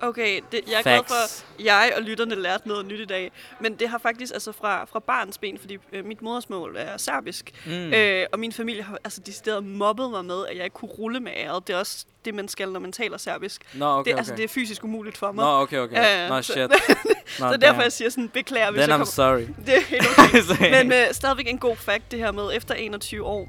Okay, 0.01 0.41
det, 0.53 0.61
jeg 0.71 0.79
er 0.79 0.83
glad 0.83 0.97
for, 0.99 1.15
Facts. 1.15 1.47
at 1.59 1.65
jeg 1.65 1.93
og 1.97 2.03
lytterne 2.03 2.35
lærte 2.35 2.69
noget 2.69 2.87
nyt 2.87 3.01
i 3.01 3.05
dag. 3.05 3.33
Men 3.61 3.75
det 3.75 3.89
har 3.89 3.99
faktisk 3.99 4.33
altså 4.35 4.53
fra, 4.53 4.85
fra 4.85 4.99
barns 4.99 5.39
ben, 5.39 5.59
fordi 5.59 5.79
øh, 5.93 6.05
mit 6.05 6.23
modersmål 6.23 6.77
er 6.79 6.97
serbisk. 6.97 7.53
Mm. 7.67 7.73
Øh, 7.73 8.27
og 8.33 8.39
min 8.39 8.53
familie 8.53 8.83
har 8.83 8.99
altså 9.05 9.21
decideret 9.27 9.65
mobbet 9.65 10.11
mig 10.11 10.25
med, 10.25 10.47
at 10.47 10.57
jeg 10.57 10.65
ikke 10.65 10.75
kunne 10.75 10.91
rulle 10.91 11.21
med 11.21 11.33
æret. 11.37 11.67
Det 11.67 11.75
er 11.75 11.79
også 11.79 12.05
det, 12.25 12.35
man 12.35 12.49
skal, 12.49 12.73
når 12.73 12.81
man 12.81 12.93
taler 12.93 13.19
serbisk. 13.19 13.63
Nå, 13.75 13.85
okay, 13.87 13.97
det, 14.05 14.15
okay. 14.15 14.19
altså, 14.19 14.35
det 14.37 14.45
er 14.45 14.49
fysisk 14.49 14.85
umuligt 14.85 15.17
for 15.19 15.33
mig. 15.33 15.45
Nå, 15.45 15.51
okay, 15.63 15.79
okay. 15.79 15.97
Ja, 15.97 16.29
Nå, 16.29 16.43
så- 16.43 16.53
shit. 16.53 16.71
Nå, 17.41 17.53
så 17.53 17.57
derfor 17.61 17.83
jeg 17.83 17.93
siger 17.93 18.11
sådan, 18.11 18.29
beklager, 18.29 18.71
hvis 18.71 18.79
Then 18.81 18.89
jeg 18.89 18.95
I'm 18.97 18.99
kommer... 18.99 19.05
sorry. 19.05 19.41
Det 19.67 19.77
er 19.77 19.81
helt 19.81 20.07
okay. 20.19 20.41
Så- 20.43 20.57
Men 20.61 20.93
øh, 20.93 21.07
stadigvæk 21.13 21.49
en 21.49 21.59
god 21.59 21.77
fact, 21.77 22.11
det 22.11 22.19
her 22.19 22.33
med, 22.33 22.51
efter 22.55 22.75
21 22.75 23.25
år, 23.25 23.49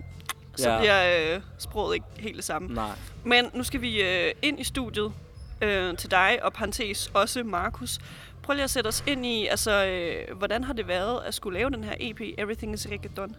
så 0.56 0.70
Ja. 0.70 0.80
bliver 0.80 1.34
øh, 1.36 1.42
sproget 1.60 1.96
ikke 1.96 2.06
helt 2.20 2.36
det 2.36 2.44
samme. 2.46 2.74
Nej. 2.74 2.90
Men 3.24 3.50
nu 3.54 3.64
skal 3.64 3.82
vi 3.82 4.02
øh, 4.04 4.32
ind 4.42 4.60
i 4.60 4.64
studiet 4.64 5.12
øh, 5.62 5.98
til 5.98 6.12
dig, 6.12 6.40
og 6.42 6.54
parentes 6.54 7.12
også 7.14 7.44
Markus. 7.44 8.00
Prøv 8.44 8.54
lige 8.54 8.64
at 8.64 8.70
sætte 8.70 8.88
os 8.88 9.04
ind 9.08 9.26
i, 9.26 9.48
altså, 9.48 9.86
øh, 9.86 10.38
hvordan 10.38 10.64
har 10.64 10.74
det 10.74 10.88
været 10.88 11.22
at 11.26 11.34
skulle 11.34 11.60
lave 11.60 11.70
den 11.70 11.84
her 11.84 11.94
EP, 12.00 12.22
Everything 12.38 12.74
is 12.74 12.88
Reggaeton? 12.92 13.36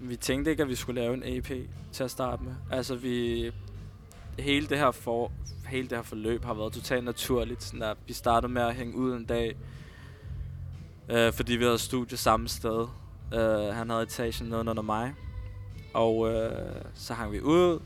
Vi 0.00 0.16
tænkte 0.16 0.50
ikke, 0.50 0.62
at 0.62 0.68
vi 0.68 0.74
skulle 0.74 1.00
lave 1.00 1.14
en 1.14 1.22
EP 1.24 1.68
til 1.92 2.04
at 2.04 2.10
starte 2.10 2.42
med. 2.42 2.54
Altså, 2.70 2.94
vi... 2.94 3.50
Hele 4.38 4.66
det 4.66 4.78
her, 4.78 4.90
for, 4.90 5.32
hele 5.68 5.88
det 5.88 5.98
her 5.98 6.02
forløb 6.02 6.44
har 6.44 6.54
været 6.54 6.72
totalt 6.72 7.04
naturligt. 7.04 7.62
Sådan 7.62 7.80
der, 7.80 7.94
vi 8.06 8.12
startede 8.12 8.52
med 8.52 8.62
at 8.62 8.74
hænge 8.74 8.96
ud 8.96 9.12
en 9.12 9.24
dag, 9.24 9.56
øh, 11.08 11.32
fordi 11.32 11.56
vi 11.56 11.64
havde 11.64 11.78
studie 11.78 12.16
samme 12.16 12.48
sted. 12.48 12.86
Øh, 13.34 13.74
han 13.74 13.90
havde 13.90 14.02
etagen 14.02 14.48
nede 14.48 14.60
under 14.60 14.82
mig. 14.82 15.14
Og 15.94 16.32
øh, 16.32 16.74
så 16.94 17.14
hang 17.14 17.32
vi 17.32 17.40
ud. 17.40 17.80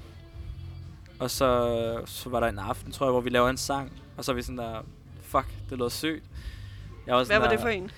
Og 1.20 1.30
så, 1.30 2.00
så 2.06 2.30
var 2.30 2.40
der 2.40 2.46
en 2.46 2.58
aften, 2.58 2.92
tror 2.92 3.06
jeg, 3.06 3.10
hvor 3.10 3.20
vi 3.20 3.30
lavede 3.30 3.50
en 3.50 3.56
sang. 3.56 3.92
Og 4.16 4.24
så 4.24 4.32
er 4.32 4.36
vi 4.36 4.42
sådan 4.42 4.58
der, 4.58 4.80
fuck, 5.22 5.46
det 5.70 5.78
lød 5.78 5.90
sygt. 5.90 6.24
Jeg 7.06 7.14
var 7.14 7.18
Hvad 7.18 7.26
sådan 7.26 7.42
var 7.42 7.48
der, 7.48 7.54
det 7.56 7.60
for 7.60 7.68
en? 7.68 7.90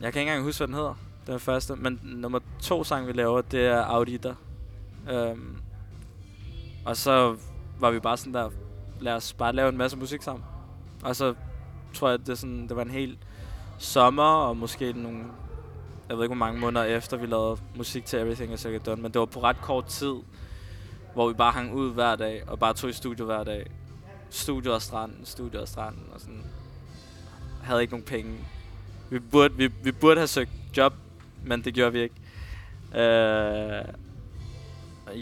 jeg 0.00 0.12
kan 0.12 0.20
ikke 0.20 0.30
engang 0.30 0.44
huske, 0.44 0.58
hvad 0.58 0.66
den 0.66 0.74
hedder. 0.74 0.94
Den 1.26 1.40
første. 1.40 1.76
Men 1.76 2.00
nummer 2.02 2.38
to 2.62 2.84
sang, 2.84 3.06
vi 3.06 3.12
laver, 3.12 3.40
det 3.40 3.66
er 3.66 3.80
Audita. 3.82 4.34
Øhm, 5.10 5.56
og 6.86 6.96
så 6.96 7.36
var 7.80 7.90
vi 7.90 7.98
bare 8.00 8.16
sådan 8.16 8.34
der, 8.34 8.50
lad 9.00 9.12
os 9.12 9.32
bare 9.32 9.52
lave 9.52 9.68
en 9.68 9.76
masse 9.76 9.96
musik 9.96 10.22
sammen. 10.22 10.44
Og 11.02 11.16
så 11.16 11.34
tror 11.94 12.10
jeg, 12.10 12.26
det, 12.26 12.38
sådan, 12.38 12.68
det 12.68 12.76
var 12.76 12.82
en 12.82 12.90
hel 12.90 13.18
sommer, 13.78 14.22
og 14.22 14.56
måske 14.56 14.92
nogle, 14.92 15.24
jeg 16.08 16.16
ved 16.16 16.24
ikke 16.24 16.34
hvor 16.34 16.46
mange 16.46 16.60
måneder 16.60 16.84
efter, 16.84 17.16
vi 17.16 17.26
lavede 17.26 17.56
musik 17.76 18.04
til 18.04 18.18
Everything 18.18 18.52
Is 18.52 18.64
Like 18.64 18.78
Done. 18.78 19.02
Men 19.02 19.12
det 19.12 19.18
var 19.18 19.26
på 19.26 19.42
ret 19.42 19.60
kort 19.62 19.84
tid, 19.84 20.14
hvor 21.14 21.28
vi 21.28 21.34
bare 21.34 21.52
hang 21.52 21.74
ud 21.74 21.92
hver 21.92 22.16
dag, 22.16 22.42
og 22.46 22.58
bare 22.58 22.74
tog 22.74 22.90
i 22.90 22.92
studio 22.92 23.24
hver 23.24 23.44
dag. 23.44 23.70
Studio 24.30 24.74
og 24.74 24.82
stranden, 24.82 25.26
studio 25.26 25.60
og 25.60 25.68
stranden, 25.68 26.06
og 26.14 26.20
sådan. 26.20 26.44
Havde 27.62 27.80
ikke 27.80 27.92
nogen 27.92 28.06
penge. 28.06 28.34
Vi 29.10 29.18
burde, 29.18 29.54
vi, 29.54 29.66
vi 29.82 29.92
burde 29.92 30.20
have 30.20 30.28
søgt 30.28 30.50
job, 30.76 30.94
men 31.44 31.64
det 31.64 31.74
gjorde 31.74 31.92
vi 31.92 32.02
ikke. 32.02 32.14
Øh, 32.94 33.84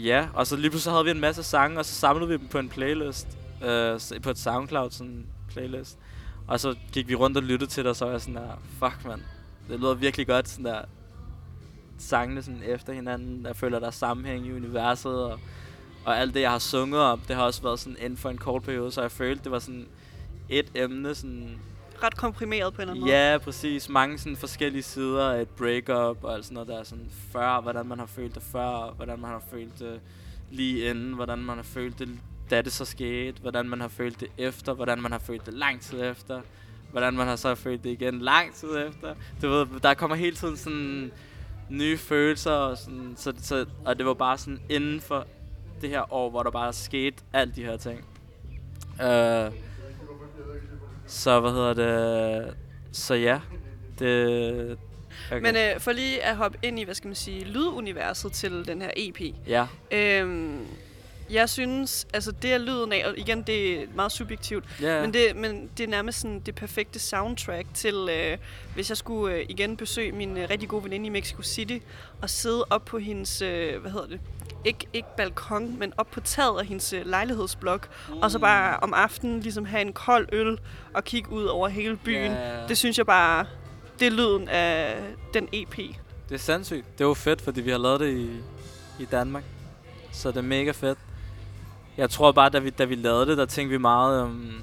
ja, 0.05 0.27
og 0.33 0.47
så 0.47 0.55
lige 0.55 0.69
pludselig 0.69 0.93
havde 0.93 1.05
vi 1.05 1.11
en 1.11 1.19
masse 1.19 1.43
sange, 1.43 1.79
og 1.79 1.85
så 1.85 1.93
samlede 1.93 2.29
vi 2.29 2.37
dem 2.37 2.47
på 2.47 2.59
en 2.59 2.69
playlist. 2.69 3.27
Øh, 3.63 3.99
på 4.23 4.29
et 4.29 4.37
SoundCloud 4.37 4.91
sådan 4.91 5.25
playlist. 5.49 5.97
Og 6.47 6.59
så 6.59 6.75
gik 6.91 7.07
vi 7.07 7.15
rundt 7.15 7.37
og 7.37 7.43
lyttede 7.43 7.71
til 7.71 7.83
det, 7.83 7.89
og 7.89 7.95
så 7.95 8.05
var 8.05 8.11
jeg 8.11 8.21
sådan 8.21 8.35
der, 8.35 8.61
fuck 8.79 9.05
man, 9.05 9.23
det 9.69 9.79
lyder 9.79 9.93
virkelig 9.93 10.27
godt, 10.27 10.49
sådan 10.49 10.65
der, 10.65 10.81
sangene 11.97 12.43
sådan 12.43 12.63
efter 12.63 12.93
hinanden. 12.93 13.45
Jeg 13.45 13.55
føler, 13.55 13.79
der 13.79 13.87
er 13.87 13.91
sammenhæng 13.91 14.45
i 14.45 14.53
universet, 14.53 15.23
og, 15.23 15.39
og 16.05 16.19
alt 16.19 16.33
det, 16.33 16.41
jeg 16.41 16.51
har 16.51 16.59
sunget 16.59 16.99
om, 17.01 17.19
det 17.27 17.35
har 17.35 17.43
også 17.43 17.61
været 17.61 17.79
sådan 17.79 17.97
inden 17.99 18.17
for 18.17 18.29
en 18.29 18.37
kort 18.37 18.63
periode, 18.63 18.91
så 18.91 19.01
jeg 19.01 19.11
følte, 19.11 19.43
det 19.43 19.51
var 19.51 19.59
sådan 19.59 19.87
et 20.49 20.71
emne, 20.75 21.15
sådan 21.15 21.59
Ret 22.03 22.17
komprimeret 22.17 22.73
på 22.73 22.81
en 22.81 22.81
eller 22.81 22.93
anden 22.93 23.01
måde. 23.01 23.31
Ja, 23.31 23.37
præcis. 23.37 23.89
Mange 23.89 24.17
sådan 24.17 24.37
forskellige 24.37 24.83
sider 24.83 25.31
af 25.31 25.41
et 25.41 25.49
breakup 25.49 26.23
og 26.23 26.33
alt 26.33 26.45
sådan 26.45 26.53
noget 26.53 26.67
der. 26.69 26.79
er 26.79 26.83
Sådan 26.83 27.09
før, 27.31 27.61
hvordan 27.61 27.85
man 27.85 27.99
har 27.99 28.05
følt 28.05 28.35
det 28.35 28.43
før, 28.43 28.93
hvordan 28.95 29.19
man 29.19 29.29
har 29.29 29.43
følt 29.51 29.79
det 29.79 29.99
lige 30.51 30.89
inden, 30.89 31.13
hvordan 31.13 31.39
man 31.39 31.55
har 31.55 31.63
følt 31.63 31.99
det, 31.99 32.09
da 32.49 32.61
det 32.61 32.73
så 32.73 32.85
skete, 32.85 33.41
hvordan 33.41 33.69
man 33.69 33.81
har 33.81 33.87
følt 33.87 34.19
det 34.19 34.27
efter, 34.37 34.73
hvordan 34.73 35.01
man 35.01 35.11
har 35.11 35.19
følt 35.19 35.45
det 35.45 35.53
lang 35.53 35.81
tid 35.81 36.01
efter, 36.01 36.41
hvordan 36.91 37.13
man 37.13 37.27
har 37.27 37.35
så 37.35 37.55
følt 37.55 37.83
det 37.83 37.89
igen 37.89 38.19
lang 38.19 38.53
tid 38.53 38.77
efter. 38.87 39.15
Du 39.41 39.49
ved, 39.49 39.67
der 39.83 39.93
kommer 39.93 40.15
hele 40.15 40.35
tiden 40.35 40.57
sådan 40.57 41.11
nye 41.69 41.97
følelser, 41.97 42.51
og, 42.51 42.77
sådan, 42.77 43.13
så, 43.17 43.33
så, 43.37 43.65
og 43.85 43.97
det 43.97 44.05
var 44.05 44.13
bare 44.13 44.37
sådan 44.37 44.59
inden 44.69 45.01
for 45.01 45.27
det 45.83 45.91
her 45.91 46.13
år, 46.13 46.29
hvor 46.29 46.43
der 46.43 46.51
bare 46.51 46.73
skete 46.73 47.17
alt 47.33 47.55
de 47.55 47.63
her 47.63 47.77
ting. 47.77 48.05
Øh, 49.01 49.51
så 51.07 51.39
hvad 51.39 51.51
hedder 51.51 51.73
det? 51.73 52.53
Så 52.91 53.13
ja, 53.13 53.39
det... 53.99 54.77
Okay. 55.31 55.41
Men 55.41 55.55
øh, 55.55 55.79
for 55.79 55.91
lige 55.91 56.23
at 56.23 56.35
hoppe 56.35 56.57
ind 56.61 56.79
i, 56.79 56.83
hvad 56.83 56.95
skal 56.95 57.07
man 57.07 57.15
sige, 57.15 57.43
lyduniverset 57.45 58.31
til 58.31 58.67
den 58.67 58.81
her 58.81 58.89
EP. 58.97 59.21
ja, 59.47 59.67
Øhm, 59.91 60.65
jeg 61.29 61.49
synes, 61.49 62.07
altså 62.13 62.31
det 62.31 62.53
er 62.53 62.57
lyden 62.57 62.93
af, 62.93 63.07
og 63.07 63.17
igen, 63.17 63.41
det 63.41 63.81
er 63.81 63.85
meget 63.95 64.11
subjektivt, 64.11 64.65
ja. 64.81 65.01
Men, 65.01 65.13
det, 65.13 65.35
men 65.35 65.69
det 65.77 65.83
er 65.83 65.87
nærmest 65.87 66.19
sådan 66.19 66.39
det 66.39 66.55
perfekte 66.55 66.99
soundtrack 66.99 67.67
til, 67.73 68.09
øh, 68.11 68.37
hvis 68.73 68.89
jeg 68.89 68.97
skulle 68.97 69.35
øh, 69.35 69.45
igen 69.49 69.77
besøge 69.77 70.11
min 70.11 70.37
øh, 70.37 70.49
rigtig 70.49 70.69
gode 70.69 70.83
veninde 70.83 71.05
i 71.05 71.09
Mexico 71.09 71.41
City, 71.41 71.77
og 72.21 72.29
sidde 72.29 72.65
op 72.69 72.85
på 72.85 72.97
hendes, 72.97 73.41
øh, 73.41 73.81
hvad 73.81 73.91
hedder 73.91 74.07
det, 74.07 74.19
ikke, 74.65 74.87
ikke 74.93 75.07
balkon, 75.17 75.79
men 75.79 75.93
op 75.97 76.11
på 76.11 76.19
taget 76.19 76.59
af 76.59 76.65
hendes 76.65 76.93
øh, 76.93 77.05
lejlighedsblok, 77.05 77.89
mm. 78.09 78.17
og 78.17 78.31
så 78.31 78.39
bare 78.39 78.77
om 78.79 78.93
aftenen 78.93 79.39
ligesom 79.39 79.65
have 79.65 79.81
en 79.81 79.93
kold 79.93 80.29
øl 80.31 80.59
og 80.93 81.03
kigge 81.03 81.31
ud 81.31 81.43
over 81.43 81.67
hele 81.67 81.97
byen. 81.97 82.31
Ja. 82.31 82.67
Det 82.67 82.77
synes 82.77 82.97
jeg 82.97 83.05
bare, 83.05 83.45
det 83.99 84.07
er 84.07 84.11
lyden 84.11 84.49
af 84.49 85.01
den 85.33 85.47
EP. 85.53 85.75
det 86.29 86.35
er 86.35 86.37
sindssygt. 86.37 86.97
Det 86.97 87.05
var 87.05 87.13
fedt, 87.13 87.41
fordi 87.41 87.61
vi 87.61 87.71
har 87.71 87.77
lavet 87.77 87.99
det 87.99 88.17
i, 88.17 88.29
i 88.99 89.05
Danmark. 89.05 89.43
Så 90.11 90.29
det 90.29 90.37
er 90.37 90.41
mega 90.41 90.71
fedt. 90.71 90.97
Jeg 91.97 92.09
tror 92.09 92.31
bare, 92.31 92.49
da 92.49 92.59
vi, 92.59 92.69
da 92.69 92.85
vi 92.85 92.95
lavede 92.95 93.25
det, 93.25 93.37
der 93.37 93.45
tænkte 93.45 93.71
vi 93.71 93.77
meget 93.77 94.21
om... 94.21 94.61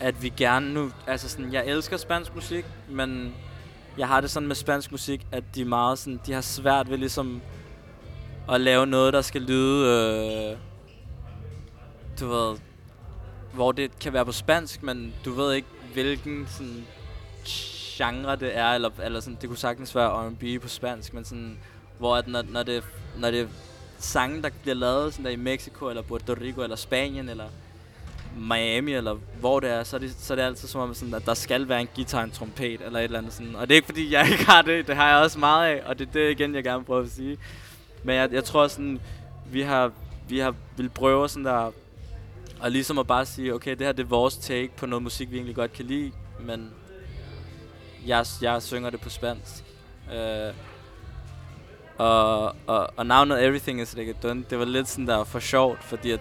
at 0.00 0.22
vi 0.22 0.28
gerne 0.28 0.74
nu... 0.74 0.90
Altså 1.06 1.28
sådan, 1.28 1.52
jeg 1.52 1.66
elsker 1.66 1.96
spansk 1.96 2.34
musik, 2.34 2.64
men 2.88 3.34
jeg 3.98 4.08
har 4.08 4.20
det 4.20 4.30
sådan 4.30 4.48
med 4.48 4.56
spansk 4.56 4.90
musik, 4.90 5.26
at 5.32 5.44
de 5.54 5.60
er 5.60 5.66
meget 5.66 5.98
sådan... 5.98 6.20
De 6.26 6.32
har 6.32 6.40
svært 6.40 6.90
ved 6.90 6.98
ligesom 6.98 7.40
at 8.52 8.60
lave 8.60 8.86
noget, 8.86 9.12
der 9.12 9.20
skal 9.20 9.42
lyde... 9.42 9.86
Øh, 9.88 10.58
du 12.20 12.28
ved... 12.28 12.58
Hvor 13.52 13.72
det 13.72 13.98
kan 13.98 14.12
være 14.12 14.24
på 14.24 14.32
spansk, 14.32 14.82
men 14.82 15.14
du 15.24 15.32
ved 15.32 15.54
ikke, 15.54 15.68
hvilken 15.92 16.46
sådan 16.50 16.86
genre 17.96 18.36
det 18.36 18.56
er, 18.56 18.68
eller, 18.68 18.90
eller 19.04 19.20
sådan, 19.20 19.38
det 19.40 19.48
kunne 19.48 19.58
sagtens 19.58 19.94
være 19.94 20.28
R&B 20.28 20.62
på 20.62 20.68
spansk, 20.68 21.14
men 21.14 21.24
sådan, 21.24 21.58
hvor 21.98 22.16
at 22.16 22.28
når, 22.28 22.42
når, 22.42 22.62
det, 22.62 22.84
når 23.18 23.30
det 23.30 23.48
sange, 23.98 24.42
der 24.42 24.50
bliver 24.62 24.74
lavet 24.74 25.12
sådan 25.12 25.24
der 25.24 25.30
i 25.30 25.36
Mexico, 25.36 25.88
eller 25.88 26.02
Puerto 26.02 26.34
Rico, 26.40 26.62
eller 26.62 26.76
Spanien, 26.76 27.28
eller 27.28 27.44
Miami, 28.36 28.92
eller 28.92 29.16
hvor 29.40 29.60
det 29.60 29.70
er, 29.70 29.84
så 29.84 29.96
er 29.96 30.00
det, 30.00 30.16
så 30.18 30.34
er 30.34 30.36
det 30.36 30.42
altid 30.42 30.68
som 30.68 30.80
om, 30.80 30.94
sådan, 30.94 31.14
at 31.14 31.26
der 31.26 31.34
skal 31.34 31.68
være 31.68 31.80
en 31.80 31.88
guitar, 31.94 32.22
en 32.22 32.30
trompet, 32.30 32.80
eller 32.80 32.98
et 32.98 33.04
eller 33.04 33.18
andet 33.18 33.32
sådan. 33.32 33.56
Og 33.56 33.68
det 33.68 33.74
er 33.74 33.76
ikke 33.76 33.86
fordi, 33.86 34.12
jeg 34.12 34.28
ikke 34.30 34.44
har 34.44 34.62
det, 34.62 34.86
det 34.86 34.96
har 34.96 35.08
jeg 35.08 35.18
også 35.18 35.38
meget 35.38 35.66
af, 35.66 35.82
og 35.86 35.98
det 35.98 36.08
er 36.08 36.12
det 36.12 36.30
igen, 36.30 36.54
jeg 36.54 36.64
gerne 36.64 36.84
prøver 36.84 37.02
at 37.02 37.10
sige. 37.10 37.38
Men 38.02 38.14
jeg, 38.16 38.32
jeg 38.32 38.44
tror 38.44 38.68
sådan, 38.68 39.00
vi 39.50 39.60
har, 39.60 39.92
vi 40.28 40.38
har 40.38 40.54
vil 40.76 40.88
prøve 40.88 41.28
sådan 41.28 41.44
der, 41.44 41.72
og 42.60 42.70
ligesom 42.70 42.98
at 42.98 43.06
bare 43.06 43.26
sige, 43.26 43.54
okay, 43.54 43.70
det 43.70 43.86
her 43.86 43.92
det 43.92 44.02
er 44.02 44.06
vores 44.06 44.36
take 44.36 44.70
på 44.76 44.86
noget 44.86 45.02
musik, 45.02 45.30
vi 45.30 45.36
egentlig 45.36 45.56
godt 45.56 45.72
kan 45.72 45.84
lide, 45.84 46.12
men 46.40 46.70
jeg, 48.06 48.26
jeg 48.42 48.62
synger 48.62 48.90
det 48.90 49.00
på 49.00 49.10
spansk. 49.10 49.64
Øh, 50.12 50.52
og, 51.98 52.54
og, 52.66 52.90
og 52.96 53.06
navnet 53.06 53.44
Everything 53.44 53.80
is 53.80 53.96
Reggaeton, 53.96 54.46
det 54.50 54.58
var 54.58 54.64
lidt 54.64 54.88
sådan 54.88 55.06
der 55.06 55.24
for 55.24 55.38
sjovt, 55.38 55.84
fordi 55.84 56.10
at 56.10 56.20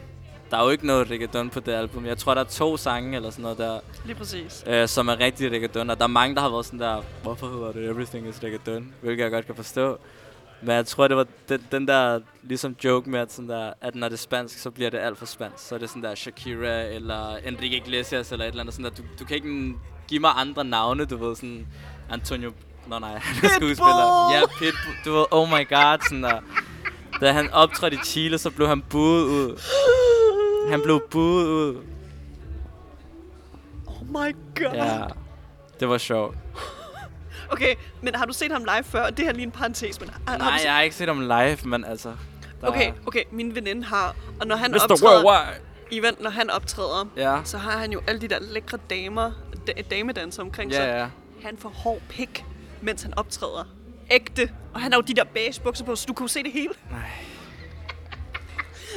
der 0.52 0.58
er 0.58 0.64
jo 0.64 0.70
ikke 0.70 0.88
noget 0.88 1.12
reggaeton 1.12 1.50
på 1.50 1.60
det 1.60 1.72
album. 1.72 2.06
Jeg 2.06 2.18
tror, 2.18 2.34
der 2.34 2.42
er 2.42 2.46
to 2.46 2.78
sange 2.78 3.16
eller 3.16 3.30
sådan 3.30 3.44
noget 3.44 3.58
der, 3.58 3.80
Lige 4.06 4.16
præcis. 4.16 4.64
øh, 4.68 4.88
som 4.88 5.08
er 5.08 5.20
rigtig 5.20 5.52
reggaeton. 5.52 5.90
Og 5.90 5.98
der 5.98 6.04
er 6.04 6.08
mange, 6.08 6.36
der 6.36 6.42
har 6.42 6.50
været 6.50 6.66
sådan 6.66 6.80
der, 6.80 7.04
hvorfor 7.24 7.48
hedder 7.48 7.72
det 7.72 7.90
Everything 7.90 8.28
is 8.28 8.44
Reggaeton? 8.44 8.94
Hvilket 9.02 9.24
jeg 9.24 9.32
godt 9.32 9.46
kan 9.46 9.56
forstå. 9.56 9.98
Men 10.62 10.76
jeg 10.76 10.86
tror, 10.86 11.08
det 11.08 11.18
var 11.18 11.26
den, 11.50 11.68
den 11.72 11.88
der 11.88 12.20
ligesom 12.44 12.76
joke 12.84 13.10
med, 13.10 13.20
at, 13.20 13.34
sådan 13.34 13.50
der, 13.50 13.74
at 13.82 13.96
når 13.96 14.08
det 14.08 14.16
er 14.16 14.20
spansk, 14.20 14.60
så 14.60 14.72
bliver 14.72 14.90
det 14.90 14.98
alt 14.98 15.18
for 15.18 15.26
spansk. 15.26 15.68
Så 15.68 15.76
er 15.76 15.80
det 15.80 15.90
sådan 15.90 16.04
der 16.04 16.16
Shakira 16.16 16.82
eller 16.82 17.36
Enrique 17.38 17.78
Iglesias 17.78 18.32
eller 18.32 18.46
et 18.46 18.50
eller 18.50 18.62
andet. 18.62 18.76
Sådan 18.76 18.92
der. 18.92 18.98
Du, 18.98 19.04
du 19.20 19.26
kan 19.26 19.36
ikke 19.36 19.74
give 20.08 20.20
mig 20.20 20.32
andre 20.36 20.64
navne, 20.64 21.06
du 21.06 21.18
ved, 21.18 21.36
sådan 21.36 21.68
Antonio... 22.10 22.52
Nå 22.88 23.00
nej, 23.00 23.18
han 23.24 23.46
er 23.46 23.50
skuespiller. 23.56 24.32
Ja, 24.34 24.42
Pitbull. 24.60 24.96
Du 25.06 25.14
ved, 25.14 25.26
oh 25.32 25.48
my 25.50 25.70
god, 25.70 25.98
sådan 26.04 26.24
der. 26.24 26.40
Da 27.22 27.32
han 27.32 27.52
optrådte 27.54 27.96
i 27.96 28.00
Chile, 28.06 28.38
så 28.38 28.50
blev 28.50 28.68
han 28.68 28.82
buet 28.82 29.24
ud. 29.24 29.62
Han 30.70 30.82
blev 30.84 31.02
buet 31.12 31.48
ud. 31.48 31.76
Oh 33.88 34.08
my 34.08 34.36
god. 34.56 34.74
Ja, 34.74 35.02
det 35.80 35.90
var 35.90 35.98
sjovt. 35.98 36.38
Okay, 37.52 37.76
men 38.02 38.16
har 38.16 38.26
du 38.26 38.34
set 38.34 38.52
ham 38.52 38.62
live 38.64 38.84
før? 38.84 39.10
Det 39.10 39.20
her 39.20 39.30
er 39.30 39.34
lige 39.34 39.44
en 39.46 39.52
parentes, 39.52 40.00
men 40.00 40.10
har, 40.10 40.20
har 40.32 40.38
Nej, 40.38 40.58
set... 40.58 40.66
jeg 40.66 40.74
har 40.74 40.82
ikke 40.82 40.96
set 40.96 41.08
ham 41.08 41.20
live, 41.20 41.58
men 41.66 41.86
altså... 41.86 42.14
Der 42.62 42.68
Okay, 42.68 42.92
okay, 43.08 43.24
min 43.32 43.56
veninde 43.56 43.84
har, 43.84 44.16
og 44.42 44.48
når 44.48 44.56
han 44.56 44.72
Mr. 44.72 44.78
optræder, 44.92 45.26
Worldwide. 45.26 45.60
Ivan, 45.92 46.16
når 46.20 46.30
han 46.30 46.50
optræder, 46.50 47.06
Ja. 47.18 47.38
så 47.44 47.58
har 47.58 47.78
han 47.78 47.92
jo 47.92 48.02
alle 48.08 48.22
de 48.22 48.28
der 48.28 48.38
lækre 48.42 48.78
damer, 48.90 49.32
da- 49.68 49.82
damedanser 49.92 50.42
omkring 50.44 50.74
sig. 50.74 50.80
Ja, 50.82 51.00
ja. 51.00 51.08
Han 51.44 51.58
får 51.58 51.70
hård 51.70 52.00
pik, 52.10 52.46
mens 52.86 53.04
han 53.04 53.14
optræder. 53.18 53.64
Ægte. 54.12 54.50
Og 54.74 54.82
han 54.82 54.92
har 54.92 54.98
jo 55.00 55.02
de 55.02 55.14
der 55.14 55.24
beige 55.24 55.62
bukser 55.64 55.86
på, 55.86 55.96
så 55.96 56.06
du 56.08 56.14
kan 56.14 56.24
jo 56.24 56.28
se 56.28 56.44
det 56.44 56.52
hele. 56.52 56.74
Nej. 56.92 57.00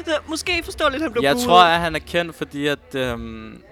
Så 0.07 0.18
måske 0.27 0.62
forstår 0.64 0.88
lidt, 0.88 0.96
at 1.03 1.03
han 1.03 1.12
blev 1.12 1.22
Jeg 1.22 1.35
buet. 1.35 1.44
tror, 1.46 1.62
at 1.62 1.81
han 1.81 1.94
er 1.94 1.98
kendt, 1.98 2.37
fordi 2.37 2.66
at 2.66 2.94
øhm, 2.94 3.62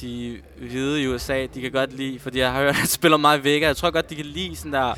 de 0.00 0.40
hvide 0.56 1.02
i 1.02 1.08
USA, 1.08 1.46
de 1.54 1.60
kan 1.60 1.72
godt 1.72 1.92
lide, 1.92 2.20
fordi 2.20 2.38
jeg 2.38 2.52
har 2.52 2.58
hørt, 2.60 2.68
at 2.68 2.74
han 2.76 2.86
spiller 2.86 3.16
meget 3.16 3.44
Vega. 3.44 3.66
Jeg 3.66 3.76
tror 3.76 3.90
godt, 3.90 4.10
de 4.10 4.16
kan 4.16 4.26
lide 4.26 4.56
sådan 4.56 4.72
der... 4.72 4.94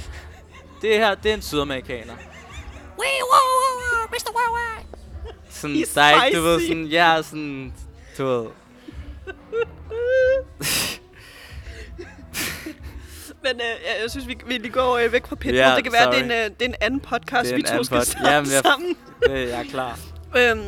Det 0.83 0.94
her, 0.94 1.14
det 1.14 1.31
er 1.31 1.35
en 1.35 1.42
sydamerikaner. 1.42 2.14
Sådan, 5.51 5.77
He's 5.77 5.94
der 5.94 6.03
er 6.03 6.25
ikke, 6.25 6.38
du 6.38 6.42
ved, 6.42 6.61
sådan, 6.61 6.87
ja, 6.87 7.22
sådan, 7.22 7.72
du 8.18 8.25
ved. 8.27 8.46
Men 13.52 13.61
øh, 13.61 13.66
jeg, 13.66 14.02
jeg 14.02 14.11
synes, 14.11 14.28
vi, 14.28 14.37
vi 14.46 14.52
lige 14.59 14.72
går 14.72 14.96
øh, 14.98 15.12
væk 15.12 15.26
fra 15.26 15.37
Pitbull. 15.37 15.56
Ja, 15.56 15.72
det 15.76 15.85
kan 15.85 15.92
være, 15.92 16.11
det 16.11 16.18
er, 16.18 16.24
en, 16.24 16.30
sorry. 16.30 16.38
øh, 16.44 16.50
det 16.50 16.62
er 16.62 16.68
en 16.68 16.74
anden 16.80 17.00
podcast, 17.00 17.50
vi 17.54 17.61
en 17.61 17.64
to 17.64 17.82
skal 17.85 17.96
pod- 17.98 18.04
snakke 18.04 18.30
Jamen, 18.30 18.50
jeg- 18.52 18.62
sammen. 18.62 18.96
Det, 19.28 19.48
jeg 19.48 19.61
er 19.61 19.64
klar. 19.70 19.98
Øhm, 20.38 20.61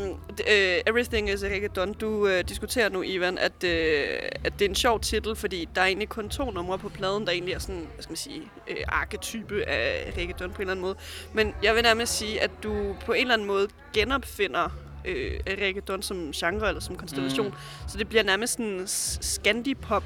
øh, 0.51 0.77
Everything 0.87 1.31
is 1.31 1.43
a 1.43 1.47
Reggaeton. 1.47 1.93
Du 1.93 2.27
øh, 2.27 2.45
diskuterer 2.49 2.89
nu, 2.89 3.03
Ivan, 3.03 3.39
at, 3.39 3.65
øh, 3.65 4.05
at 4.45 4.53
det 4.59 4.65
er 4.65 4.69
en 4.69 4.75
sjov 4.75 5.01
titel, 5.01 5.37
fordi 5.37 5.69
der 5.75 5.81
er 5.81 5.87
egentlig 5.87 6.09
kun 6.09 6.29
to 6.29 6.51
numre 6.51 6.79
på 6.79 6.89
pladen, 6.89 7.27
der 7.27 7.33
egentlig 7.33 7.55
er 7.55 7.59
sådan, 7.59 7.87
hvad 7.95 8.03
skal 8.03 8.11
man 8.11 8.17
sige, 8.17 8.43
øh, 8.69 8.77
arketype 8.89 9.65
af 9.69 10.13
reggaeton 10.19 10.51
på 10.51 10.57
en 10.57 10.61
eller 10.61 10.71
anden 10.73 10.83
måde. 10.83 10.95
Men 11.33 11.55
jeg 11.63 11.75
vil 11.75 11.83
nærmest 11.83 12.19
sige, 12.19 12.41
at 12.43 12.51
du 12.63 12.97
på 13.07 13.13
en 13.13 13.21
eller 13.21 13.35
anden 13.35 13.47
måde 13.49 13.69
genopfinder 13.95 14.69
øh, 15.05 15.31
reggaeton 15.49 16.03
som 16.03 16.33
genre 16.33 16.69
eller 16.69 16.81
som 16.81 16.97
konstellation. 16.97 17.47
Mm. 17.47 17.55
Så 17.89 17.99
det 17.99 18.09
bliver 18.09 18.23
nærmest 18.25 18.53
sådan 18.53 18.83
s- 18.87 19.19
scandipop. 19.23 20.05